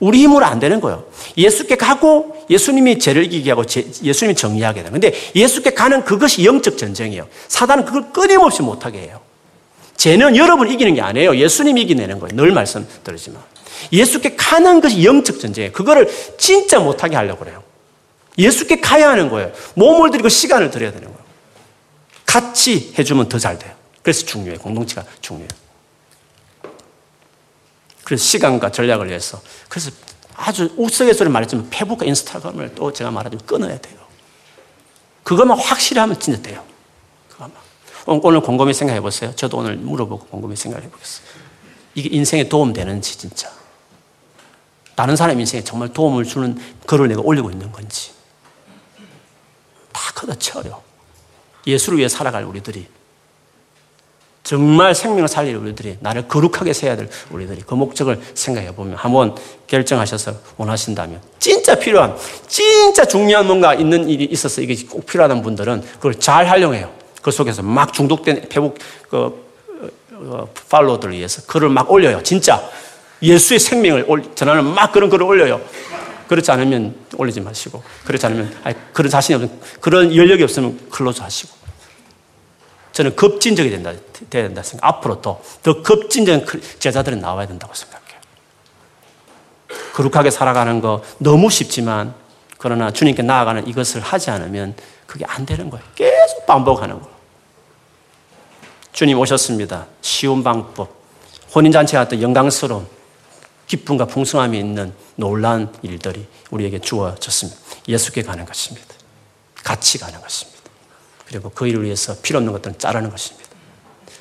우리 0.00 0.20
힘으로 0.22 0.46
안 0.46 0.58
되는 0.58 0.80
거예요. 0.80 1.04
예수께 1.36 1.76
가고 1.76 2.46
예수님이 2.48 2.98
죄를 2.98 3.24
이기게 3.26 3.50
하고 3.50 3.64
예수님이 4.02 4.34
정리하게 4.34 4.80
돼요. 4.82 4.92
근데 4.92 5.12
예수께 5.36 5.74
가는 5.74 6.02
그것이 6.02 6.46
영적 6.46 6.78
전쟁이에요. 6.78 7.28
사단은 7.48 7.84
그걸 7.84 8.10
끊임없이 8.10 8.62
못하게 8.62 9.00
해요. 9.00 9.20
죄는 9.98 10.34
여러분 10.36 10.70
이기는 10.70 10.94
게 10.94 11.02
아니에요. 11.02 11.36
예수님이 11.36 11.82
이기내는 11.82 12.20
거예요. 12.20 12.34
늘 12.34 12.52
말씀드리지만. 12.52 13.42
예수께 13.92 14.36
가는 14.36 14.80
것이 14.80 15.04
영적 15.04 15.40
전쟁이에요. 15.40 15.72
그거를 15.72 16.10
진짜 16.38 16.78
못하게 16.78 17.16
하려고 17.16 17.44
그래요. 17.44 17.62
예수께 18.38 18.80
가야 18.80 19.10
하는 19.10 19.28
거예요. 19.28 19.52
몸을 19.74 20.10
들이고 20.10 20.28
시간을 20.28 20.70
들여야 20.70 20.92
되는 20.92 21.06
거예요. 21.08 21.20
같이 22.26 22.94
해주면 22.98 23.28
더 23.28 23.38
잘 23.38 23.58
돼요. 23.58 23.74
그래서 24.02 24.24
중요해요. 24.24 24.58
공동체가 24.60 25.04
중요해요. 25.20 25.48
그래서 28.04 28.24
시간과 28.24 28.72
전략을 28.72 29.08
위해서. 29.08 29.40
그래서 29.68 29.90
아주 30.34 30.72
우스갯소리 30.76 31.28
말했지만 31.28 31.68
페북과 31.70 32.06
인스타그램을 32.06 32.74
또 32.74 32.92
제가 32.92 33.10
말하자면 33.10 33.46
끊어야 33.46 33.78
돼요. 33.78 33.98
그것만 35.22 35.58
확실히 35.58 36.00
하면 36.00 36.18
진짜 36.18 36.40
돼요. 36.40 36.64
그것만. 37.28 37.52
오늘 38.06 38.40
곰곰이 38.40 38.72
생각해 38.74 39.00
보세요. 39.00 39.34
저도 39.36 39.58
오늘 39.58 39.76
물어보고 39.76 40.26
곰곰이 40.26 40.56
생각해 40.56 40.88
보겠어요. 40.88 41.26
이게 41.94 42.08
인생에 42.16 42.48
도움 42.48 42.72
되는지 42.72 43.18
진짜. 43.18 43.50
다른 45.00 45.16
사람 45.16 45.40
인생에 45.40 45.64
정말 45.64 45.88
도움을 45.88 46.26
주는 46.26 46.58
글을 46.84 47.08
내가 47.08 47.22
올리고 47.24 47.50
있는 47.50 47.72
건지. 47.72 48.10
다 49.92 50.12
걷어쳐요. 50.14 50.82
예수를 51.66 51.96
위해 51.96 52.06
살아갈 52.06 52.44
우리들이. 52.44 52.86
정말 54.42 54.94
생명을 54.94 55.26
살릴 55.26 55.56
우리들이 55.56 55.96
나를 56.00 56.28
거룩하게 56.28 56.74
세야 56.74 56.96
될 56.96 57.08
우리들이 57.30 57.62
그 57.66 57.72
목적을 57.72 58.20
생각해 58.34 58.74
보면 58.74 58.96
한번 58.96 59.34
결정하셔서 59.68 60.34
원하신다면 60.58 61.22
진짜 61.38 61.76
필요한 61.76 62.14
진짜 62.46 63.06
중요한 63.06 63.46
뭔가 63.46 63.72
있는 63.72 64.06
일이 64.06 64.24
있어서 64.24 64.60
이게 64.60 64.76
꼭 64.86 65.06
필요하다는 65.06 65.42
분들은 65.42 65.80
그걸 65.94 66.20
잘 66.20 66.46
활용해요. 66.46 66.92
그 67.22 67.30
속에서 67.30 67.62
막 67.62 67.94
중독된 67.94 68.50
페북 68.50 68.76
그 69.08 69.48
어, 70.12 70.46
팔로워들을 70.68 71.14
위해서 71.14 71.40
글을 71.46 71.70
막 71.70 71.90
올려요. 71.90 72.22
진짜 72.22 72.62
예수의 73.22 73.60
생명을 73.60 74.06
전하는 74.34 74.64
막 74.64 74.92
그런 74.92 75.10
글을 75.10 75.24
올려요. 75.24 75.60
그렇지 76.28 76.50
않으면 76.52 76.94
올리지 77.16 77.40
마시고 77.40 77.82
그렇지 78.04 78.24
않으면 78.26 78.56
아니, 78.62 78.76
그런 78.92 79.10
자신이 79.10 79.34
없으면 79.34 79.60
그런 79.80 80.14
영력이 80.14 80.42
없으면 80.42 80.88
close 80.90 81.20
하시고 81.20 81.52
저는 82.92 83.16
급진적이 83.16 83.70
된다, 83.70 83.92
돼야 84.28 84.44
된다 84.44 84.62
생각. 84.62 84.86
앞으로 84.86 85.20
더, 85.20 85.40
더 85.62 85.82
급진적인 85.82 86.46
제자들은 86.78 87.20
나와야 87.20 87.46
된다고 87.46 87.74
생각해요. 87.74 88.00
거룩하게 89.92 90.30
살아가는 90.30 90.80
거 90.80 91.02
너무 91.18 91.50
쉽지만 91.50 92.14
그러나 92.58 92.90
주님께 92.90 93.22
나아가는 93.22 93.66
이것을 93.66 94.00
하지 94.00 94.30
않으면 94.30 94.74
그게 95.06 95.24
안 95.26 95.46
되는 95.46 95.70
거예요. 95.70 95.84
계속 95.94 96.46
반복하는 96.46 97.00
거예요. 97.00 97.14
주님 98.92 99.18
오셨습니다. 99.18 99.86
쉬운 100.02 100.44
방법. 100.44 100.94
혼인잔치 101.54 101.96
같은 101.96 102.20
영광스러운 102.22 102.86
기쁨과 103.70 104.06
풍성함이 104.06 104.58
있는 104.58 104.92
놀란 105.14 105.72
일들이 105.82 106.26
우리에게 106.50 106.80
주어졌습니다. 106.80 107.60
예수께 107.86 108.22
가는 108.22 108.44
것입니다. 108.44 108.88
같이 109.62 109.98
가는 109.98 110.20
것입니다. 110.20 110.58
그리고 111.24 111.50
그 111.50 111.68
일을 111.68 111.84
위해서 111.84 112.16
필요 112.20 112.38
없는 112.38 112.52
것들은 112.52 112.78
자르는 112.80 113.10
것입니다. 113.10 113.48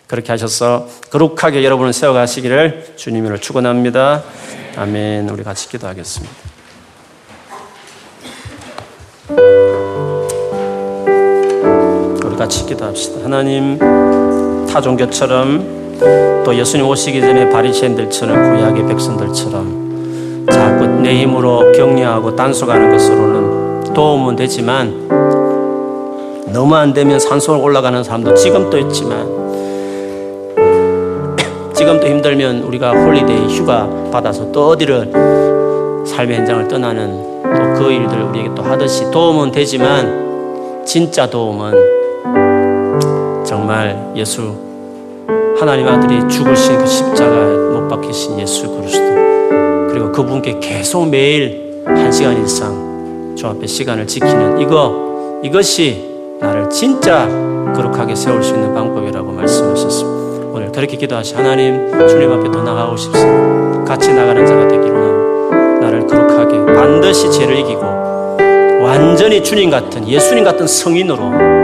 그렇게 0.05 0.31
하셔서 0.31 0.87
거룩하게 1.09 1.63
여러분을 1.63 1.93
세워가시기를 1.93 2.93
주님으로 2.95 3.39
축원합니다. 3.39 4.23
아멘. 4.75 5.29
우리 5.29 5.43
같이 5.43 5.67
기도하겠습니다. 5.67 6.35
우리 12.23 12.35
같이 12.37 12.67
기도합시다. 12.67 13.23
하나님 13.23 13.79
타 14.71 14.79
종교처럼 14.79 15.78
또 16.43 16.55
예수님 16.55 16.87
오시기 16.87 17.21
전에 17.21 17.49
바리새인들처럼 17.49 18.55
구약의 18.55 18.87
백성들처럼 18.87 20.45
자꾸 20.51 20.85
내 20.85 21.21
힘으로 21.21 21.71
격리하고 21.71 22.35
단속하는 22.35 22.91
것으로는 22.91 23.93
도움은 23.93 24.35
되지만 24.35 25.07
너무 26.51 26.75
안 26.75 26.93
되면 26.93 27.19
산속을 27.19 27.61
올라가는 27.61 28.03
사람도 28.03 28.33
지금도 28.35 28.77
있지만 28.79 29.27
지금도 31.73 32.07
힘들면 32.07 32.63
우리가 32.63 32.91
holiday 32.91 33.47
휴가 33.57 33.87
받아서 34.11 34.51
또 34.51 34.69
어디를 34.69 35.11
삶의 36.05 36.37
현장을 36.37 36.67
떠나는 36.67 37.29
또 37.43 37.69
그 37.79 37.91
일들 37.91 38.21
우리에게 38.21 38.53
또 38.55 38.61
하듯이 38.61 39.09
도움은 39.09 39.51
되지만 39.51 40.83
진짜 40.85 41.29
도움은 41.29 41.73
정말 43.45 44.11
예수 44.17 44.68
하나님 45.59 45.85
아들이 45.89 46.25
죽으신 46.29 46.77
그 46.77 46.87
십자가에 46.87 47.57
못 47.57 47.89
박히신 47.89 48.39
예수 48.39 48.65
그리스도 48.69 49.03
그리고 49.89 50.09
그분께 50.09 50.57
계속 50.61 51.05
매일 51.09 51.83
한 51.85 52.09
시간 52.13 52.41
이상 52.41 53.35
주 53.35 53.45
앞에 53.45 53.67
시간을 53.67 54.07
지키는 54.07 54.61
이거 54.61 55.41
이것이 55.43 56.37
나를 56.39 56.69
진짜 56.69 57.27
거룩하게 57.75 58.15
세울 58.15 58.41
수 58.41 58.53
있는 58.53 58.73
방법이라고 58.73 59.33
말씀하셨습니다. 59.33 60.47
오늘 60.53 60.71
그렇게 60.71 60.95
기도하시 60.95 61.35
하나님 61.35 61.89
주님 62.07 62.31
앞에 62.31 62.49
더 62.51 62.63
나가고 62.63 62.95
싶습니다. 62.95 63.83
같이 63.83 64.13
나가는 64.13 64.45
자가 64.45 64.65
되기로 64.65 64.93
는 64.93 65.79
나를 65.81 66.07
거룩하게 66.07 66.73
반드시 66.73 67.29
죄를 67.31 67.57
이기고 67.57 67.81
완전히 68.81 69.43
주님 69.43 69.69
같은 69.69 70.07
예수님 70.07 70.45
같은 70.45 70.65
성인으로 70.65 71.58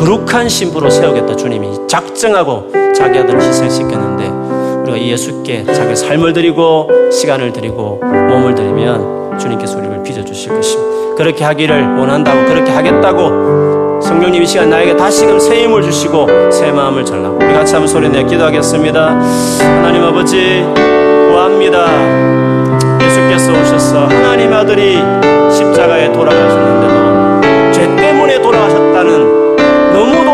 거룩한 0.00 0.48
신부로 0.48 0.88
세우겠다 0.88 1.36
주님이 1.36 1.86
작정하고 1.86 2.72
자기 2.96 3.18
아들을 3.18 3.38
희생시켰는데 3.38 4.28
우리가 4.80 4.98
예수께 4.98 5.64
자기 5.64 5.94
삶을 5.94 6.32
드리고 6.32 6.88
시간을 7.12 7.52
드리고 7.52 8.00
몸을 8.02 8.54
드리면 8.54 9.38
주님께서 9.38 9.76
우리를 9.76 10.02
빚어주실 10.02 10.54
것입니다. 10.54 11.16
그렇게 11.16 11.44
하기를 11.44 11.98
원한다고 11.98 12.46
그렇게 12.46 12.70
하겠다고 12.70 14.00
성령님 14.00 14.42
이 14.42 14.46
시간 14.46 14.70
나에게 14.70 14.96
다시금 14.96 15.38
새 15.38 15.64
힘을 15.64 15.82
주시고 15.82 16.50
새 16.50 16.72
마음을 16.72 17.04
전라고 17.04 17.36
우리 17.36 17.52
같이 17.52 17.74
한번 17.74 17.86
소리 17.86 18.08
내 18.08 18.24
기도하겠습니다. 18.24 19.06
하나님 19.58 20.02
아버지 20.02 20.64
구합니다. 21.28 21.84
예수께서 23.04 23.52
오셔서 23.52 24.06
하나님 24.06 24.50
아들이 24.50 24.96
십자가에 25.52 26.10
돌아가셨는데도 26.10 27.72
죄 27.72 27.96
때문에 27.96 28.40
돌아가셨다는 28.40 28.89
너무도 28.89 28.89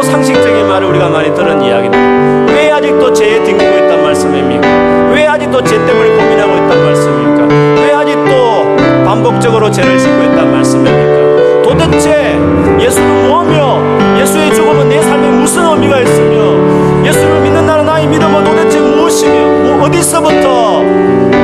상식적인 0.06 0.68
말을 0.68 0.88
우리가 0.88 1.08
많이 1.08 1.34
들은 1.34 1.62
이야기입니다. 1.62 2.52
왜 2.54 2.70
아직도 2.70 3.12
죄에 3.12 3.42
뒹구고 3.42 3.78
있단 3.78 4.02
말씀입니까? 4.02 4.68
왜 5.12 5.26
아직도 5.26 5.62
죄 5.64 5.76
때문에 5.84 6.16
고민하고 6.16 6.56
있단 6.56 6.84
말씀입니까? 6.84 7.82
왜 7.82 7.92
아직도 7.92 8.76
반복적으로 9.04 9.70
죄를 9.70 9.98
짓고 9.98 10.22
있단 10.24 10.52
말씀입니까? 10.52 11.62
도대체 11.62 12.38
예수는 12.78 13.28
뭐며 13.28 13.80
예수의 14.20 14.54
죽음은 14.54 14.88
내 14.88 15.02
삶에 15.02 15.28
무슨 15.30 15.64
의미가 15.64 16.00
있으며 16.00 17.04
예수를 17.04 17.40
믿는다는 17.40 17.86
나의 17.86 18.06
믿음은 18.06 18.44
도대체 18.44 18.80
무엇이며 18.80 19.32
뭐 19.32 19.86
어디서부터 19.86 20.82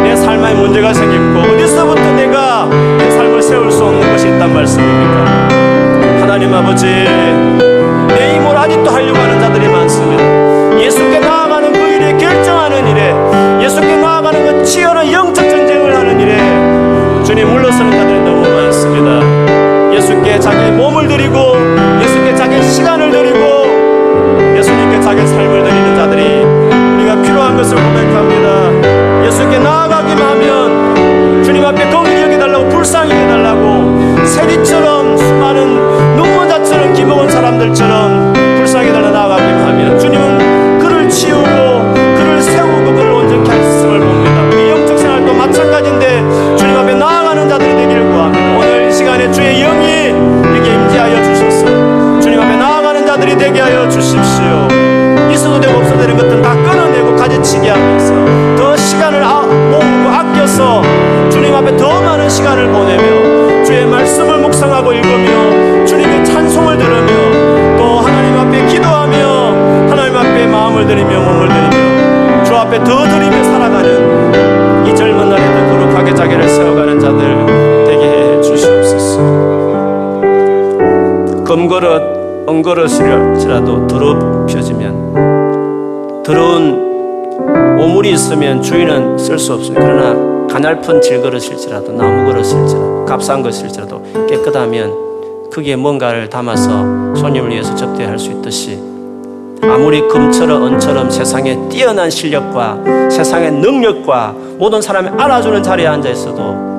내 0.03 0.17
삶에 0.17 0.55
문제가 0.55 0.95
생겼고 0.95 1.53
어디서부터 1.53 2.13
내가 2.13 2.67
내 2.99 3.11
삶을 3.11 3.43
세울 3.43 3.71
수 3.71 3.85
없는 3.85 4.11
것이 4.13 4.29
있단 4.29 4.53
말씀입니까? 4.55 5.63
하나님 6.21 6.55
아버지 6.55 6.87
치열한 14.65 15.11
영적 15.13 15.49
전쟁을 15.49 15.97
하는 15.97 16.21
일에 16.21 16.37
주님 17.25 17.49
물러서는 17.49 17.91
자들이 17.91 18.21
너무 18.21 18.49
많습니다. 18.49 19.93
예수께 19.93 20.39
자기 20.39 20.71
몸을 20.71 21.09
드리고 21.09 21.55
예수께 22.01 22.35
자기 22.35 22.63
시간을 22.63 23.11
드리고 23.11 24.57
예수님께 24.57 25.01
자기 25.01 25.27
삶을 25.27 25.65
드리는 25.65 25.97
자들이 25.97 26.45
우리가 26.95 27.23
필요한 27.23 27.57
것을 27.57 27.77
고백합니다. 27.77 29.27
예수께 29.27 29.59
나아가기만 29.59 30.23
하면 30.23 31.43
주님 31.45 31.65
앞에 31.65 31.91
긍휼히 31.91 32.23
여기달라고 32.23 32.69
불쌍히 32.69 33.11
여기달라고 33.11 34.25
세리처럼 34.25 35.17
수많은 35.17 36.17
눈먼 36.17 36.49
자처럼 36.49 36.95
기먹은 36.95 37.29
사람들처럼 37.29 38.33
불쌍히 38.59 38.93
달라 38.93 39.11
나아가기만 39.11 39.69
하면 39.69 39.99
주님은 39.99 40.32
되게 53.43 53.59
하여 53.59 53.89
주십시오. 53.89 54.69
있어도 55.33 55.59
되고 55.61 55.79
없어도 55.79 55.99
되는 55.99 56.17
것들은 56.17 56.43
다 56.43 56.55
끊어내고 56.55 57.17
가지치게 57.17 57.71
하면서 57.71 58.15
더 58.57 58.77
시간을 58.77 59.21
아, 59.21 59.41
모으고 59.41 60.09
아껴서 60.09 60.81
주님 61.29 61.53
앞에 61.53 61.77
더 61.77 62.01
많은 62.03 62.31
시간을 62.31 62.69
보내며 62.69 63.65
주의 63.65 63.85
말씀을 63.85 64.39
묵상하고 64.39 64.93
읽으며 64.93 65.85
주님의 65.85 66.25
찬송을 66.25 66.79
들으며 66.79 67.77
또 67.79 67.99
하나님 67.99 68.39
앞에 68.39 68.65
기도하며 68.67 69.91
하나님 69.91 70.17
앞에 70.17 70.47
마음을 70.47 70.87
드리며 70.87 71.19
몸을 71.19 71.49
드리며 71.49 72.45
주 72.45 72.55
앞에 72.55 72.85
더 72.85 73.03
드리며 73.09 73.43
살아가는 73.43 74.87
이 74.87 74.95
젊은 74.95 75.29
날에도 75.29 75.69
거룩하게 75.69 76.15
자기를 76.15 76.49
금그릇 82.63 83.01
은그릇이라도 83.01 83.89
더럽혀지면 83.89 86.23
더러운 86.23 87.81
오물이 87.81 88.13
있으면 88.13 88.63
주인은 88.63 89.19
쓸 89.19 89.37
수 89.39 89.53
없습니다. 89.55 89.85
그러나 89.85 90.47
가냘픈 90.47 91.03
질그릇일지라도 91.03 91.91
나무 91.93 92.31
그릇일지라도 92.31 93.05
값싼 93.05 93.43
것일지라도 93.43 94.01
깨끗하면 94.29 94.93
크게 95.51 95.75
뭔가를 95.77 96.31
담아서 96.31 97.15
손님을 97.17 97.51
위해서 97.51 97.75
접대할 97.75 98.19
수 98.19 98.31
있듯이 98.31 98.81
아무리 99.63 100.01
금처럼 100.09 100.65
은처럼 100.67 101.11
세상에 101.11 101.59
뛰어난 101.69 102.09
실력과 102.11 102.79
세상의 103.11 103.53
능력과 103.53 104.35
모든 104.59 104.81
사람이 104.81 105.11
알아주는 105.19 105.63
자리에 105.63 105.87
앉아 105.89 106.09
있어도 106.11 106.73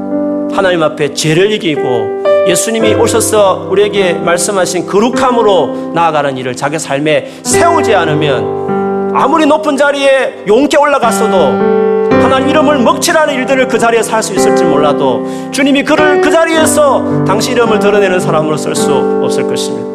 하나님 0.53 0.83
앞에 0.83 1.13
죄를 1.13 1.51
이기고 1.51 2.22
예수님이 2.47 2.93
오셔서 2.95 3.67
우리에게 3.69 4.13
말씀하신 4.13 4.85
거룩함으로 4.87 5.91
나아가는 5.93 6.35
일을 6.37 6.55
자기 6.55 6.77
삶에 6.77 7.31
세우지 7.43 7.95
않으면 7.95 9.11
아무리 9.15 9.45
높은 9.45 9.77
자리에 9.77 10.43
용케 10.47 10.75
올라갔어도 10.77 11.35
하나님 12.21 12.49
이름을 12.49 12.79
먹칠하는 12.79 13.33
일들을 13.35 13.67
그 13.67 13.79
자리에서 13.79 14.13
할 14.13 14.23
수 14.23 14.33
있을지 14.33 14.63
몰라도 14.63 15.25
주님이 15.51 15.83
그를 15.83 16.19
그 16.21 16.31
자리에서 16.31 17.23
당신 17.25 17.53
이름을 17.53 17.79
드러내는 17.79 18.19
사람으로 18.19 18.57
쓸 18.57 18.75
수 18.75 18.93
없을 19.23 19.47
것입니다. 19.47 19.93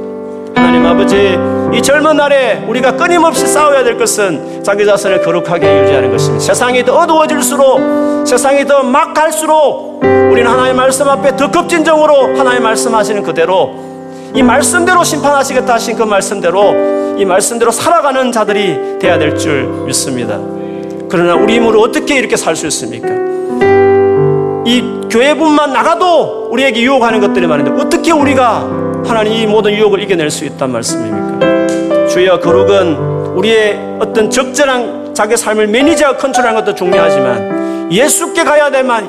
하나님 0.55 0.85
아버지 0.87 1.39
이 1.73 1.83
젊은 1.83 2.17
날에 2.17 2.65
우리가 2.67 2.93
끊임없이 2.93 3.47
싸워야 3.47 3.85
될 3.85 3.97
것은 3.99 4.63
자기 4.63 4.85
자신을 4.87 5.23
거룩하게 5.23 5.83
유지하는 5.83 6.11
것입니다. 6.11 6.45
세상이 6.45 6.85
더 6.85 6.97
어두워질수록 6.99 8.27
세상이 8.27 8.65
더 8.67 8.83
막 8.83 9.13
갈수록 9.15 9.88
우리는 10.03 10.47
하나님의 10.47 10.75
말씀 10.75 11.09
앞에 11.09 11.37
더 11.37 11.51
급진정으로 11.51 12.37
하나님 12.39 12.63
말씀하시는 12.63 13.23
그대로 13.23 13.75
이 14.35 14.43
말씀대로 14.43 15.05
심판하시겠다 15.05 15.75
하신 15.75 15.97
그 15.97 16.03
말씀대로 16.03 17.17
이 17.19 17.25
말씀대로 17.25 17.71
살아가는 17.71 18.31
자들이 18.31 18.99
돼야 19.01 19.19
될 19.19 19.37
줄 19.37 19.65
믿습니다. 19.87 20.39
그러나 21.11 21.35
우리 21.35 21.57
힘으로 21.57 21.81
어떻게 21.81 22.17
이렇게 22.17 22.37
살 22.37 22.55
수 22.55 22.67
있습니까? 22.67 23.09
이 24.67 24.83
교회분만 25.11 25.73
나가도 25.73 26.49
우리에게 26.53 26.83
유혹하는 26.83 27.21
것들이 27.21 27.47
많은데 27.47 27.71
어떻게 27.83 28.13
우리가 28.13 28.67
하나님 29.07 29.33
이 29.33 29.47
모든 29.47 29.73
유혹을 29.73 30.03
이겨낼 30.03 30.31
수 30.31 30.45
있단 30.45 30.71
말씀입니까? 30.71 32.07
주여 32.09 32.41
거룩은 32.41 32.97
우리의 33.37 33.79
어떤 34.01 34.31
적절한 34.31 35.15
자기 35.15 35.37
삶을 35.37 35.69
매니저하고 35.69 36.19
컨트롤하는 36.19 36.61
것도 36.61 36.75
중요하지만 36.75 37.89
예수께 37.91 38.45
가야 38.45 38.71
되만 38.71 39.09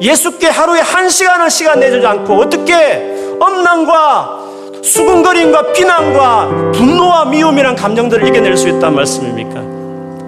예수께 0.00 0.48
하루에 0.48 0.80
한 0.80 1.08
시간을 1.08 1.50
시간 1.50 1.80
내주지 1.80 2.06
않고 2.06 2.34
어떻게 2.34 3.14
엄난과 3.40 4.46
수근거림과 4.82 5.72
비난과 5.72 6.72
분노와 6.72 7.24
미움이란 7.26 7.74
감정들을 7.76 8.26
이겨낼 8.28 8.56
수 8.56 8.68
있단 8.68 8.94
말씀입니까? 8.94 9.76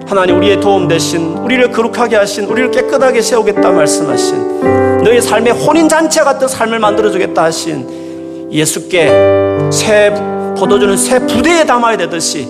하나님 0.07 0.37
우리의 0.37 0.59
도움 0.59 0.87
대신 0.87 1.37
우리를 1.37 1.71
거룩하게 1.71 2.15
하신 2.15 2.45
우리를 2.45 2.71
깨끗하게 2.71 3.21
세우겠다 3.21 3.69
말씀하신 3.69 5.03
너의 5.03 5.21
삶의 5.21 5.53
혼인 5.53 5.87
잔치 5.87 6.19
같은 6.19 6.47
삶을 6.47 6.79
만들어 6.79 7.11
주겠다 7.11 7.43
하신 7.43 8.49
예수께 8.51 9.07
새 9.71 10.11
포도주는 10.57 10.97
새 10.97 11.19
부대에 11.19 11.63
담아야 11.63 11.95
되듯이 11.95 12.47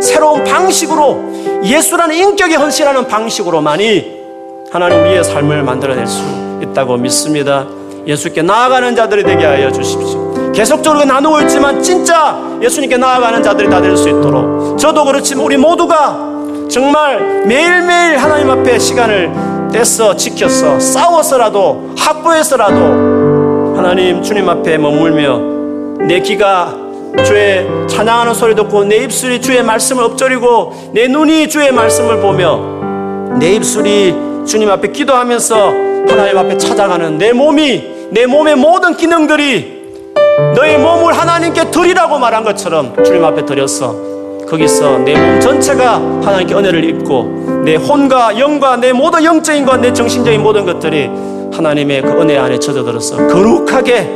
새로운 0.00 0.44
방식으로 0.44 1.60
예수라는 1.64 2.14
인격에 2.14 2.54
헌신하는 2.54 3.08
방식으로만이 3.08 4.22
하나님 4.70 5.00
우리의 5.00 5.24
삶을 5.24 5.64
만들어낼 5.64 6.06
수 6.06 6.41
있다고 6.72 6.96
믿습니다. 6.96 7.66
예수께 8.06 8.42
나아가는 8.42 8.96
자들이 8.96 9.22
되게 9.22 9.44
하여 9.44 9.70
주십시오. 9.70 10.52
계속적으로 10.52 11.04
나누고 11.04 11.40
있지만 11.42 11.82
진짜 11.82 12.36
예수님께 12.60 12.96
나아가는 12.96 13.42
자들이 13.42 13.70
다 13.70 13.80
될 13.80 13.96
수 13.96 14.08
있도록 14.08 14.76
저도 14.78 15.04
그렇지만 15.04 15.44
우리 15.46 15.56
모두가 15.56 16.18
정말 16.68 17.44
매일매일 17.46 18.16
하나님 18.18 18.50
앞에 18.50 18.78
시간을 18.78 19.30
떼서 19.72 20.16
지켜서 20.16 20.78
싸워서라도 20.80 21.92
확보해서라도 21.96 23.74
하나님 23.76 24.22
주님 24.22 24.48
앞에 24.48 24.76
머물며 24.78 26.04
내 26.06 26.20
귀가 26.20 26.74
주의 27.24 27.66
찬양하는 27.88 28.34
소리 28.34 28.54
듣고 28.54 28.84
내 28.84 28.96
입술이 28.96 29.40
주의 29.40 29.62
말씀을 29.62 30.04
엎드리고 30.04 30.90
내 30.92 31.06
눈이 31.08 31.48
주의 31.48 31.70
말씀을 31.72 32.20
보며 32.20 32.58
내 33.38 33.52
입술이 33.52 34.14
주님 34.46 34.70
앞에 34.70 34.88
기도하면서 34.88 35.91
하나님 36.08 36.36
앞에 36.38 36.56
찾아가는 36.58 37.18
내 37.18 37.32
몸이 37.32 38.08
내 38.10 38.26
몸의 38.26 38.56
모든 38.56 38.96
기능들이 38.96 39.82
너의 40.56 40.78
몸을 40.78 41.12
하나님께 41.16 41.70
드리라고 41.70 42.18
말한 42.18 42.44
것처럼 42.44 42.94
주님 43.04 43.24
앞에 43.24 43.44
드렸어 43.46 43.94
거기서 44.48 44.98
내 44.98 45.14
몸 45.14 45.40
전체가 45.40 45.94
하나님께 45.94 46.54
은혜를 46.54 46.84
입고 46.84 47.62
내 47.64 47.76
혼과 47.76 48.38
영과 48.38 48.76
내 48.76 48.92
모든 48.92 49.24
영적인 49.24 49.64
것, 49.64 49.80
내 49.80 49.92
정신적인 49.92 50.42
모든 50.42 50.66
것들이 50.66 51.08
하나님의 51.54 52.02
그 52.02 52.08
은혜 52.20 52.36
안에 52.38 52.58
젖어들어서 52.58 53.28
거룩하게 53.28 54.10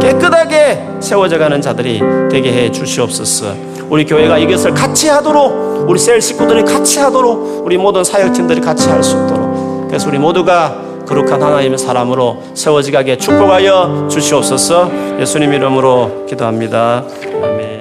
깨끗하게 0.00 0.86
세워져 1.00 1.38
가는 1.38 1.60
자들이 1.60 2.00
되게 2.30 2.52
해 2.52 2.70
주시옵소서. 2.70 3.54
우리 3.88 4.04
교회가 4.06 4.38
이것을 4.38 4.72
같이 4.72 5.08
하도록 5.08 5.86
우리 5.88 5.98
셀 5.98 6.20
식구들이 6.20 6.62
같이 6.64 6.98
하도록 7.00 7.62
우리 7.64 7.76
모든 7.76 8.02
사역팀들이 8.04 8.60
같이 8.60 8.88
할 8.88 9.02
수 9.02 9.16
있도록 9.16 9.86
그래서 9.88 10.08
우리 10.08 10.18
모두가 10.18 10.74
거룩한 11.06 11.42
하나님의 11.42 11.78
사람으로 11.78 12.42
세워지게 12.54 13.16
축복하여 13.18 14.08
주시옵소서. 14.10 14.90
예수님 15.20 15.52
이름으로 15.52 16.26
기도합니다. 16.26 17.04
아멘. 17.42 17.71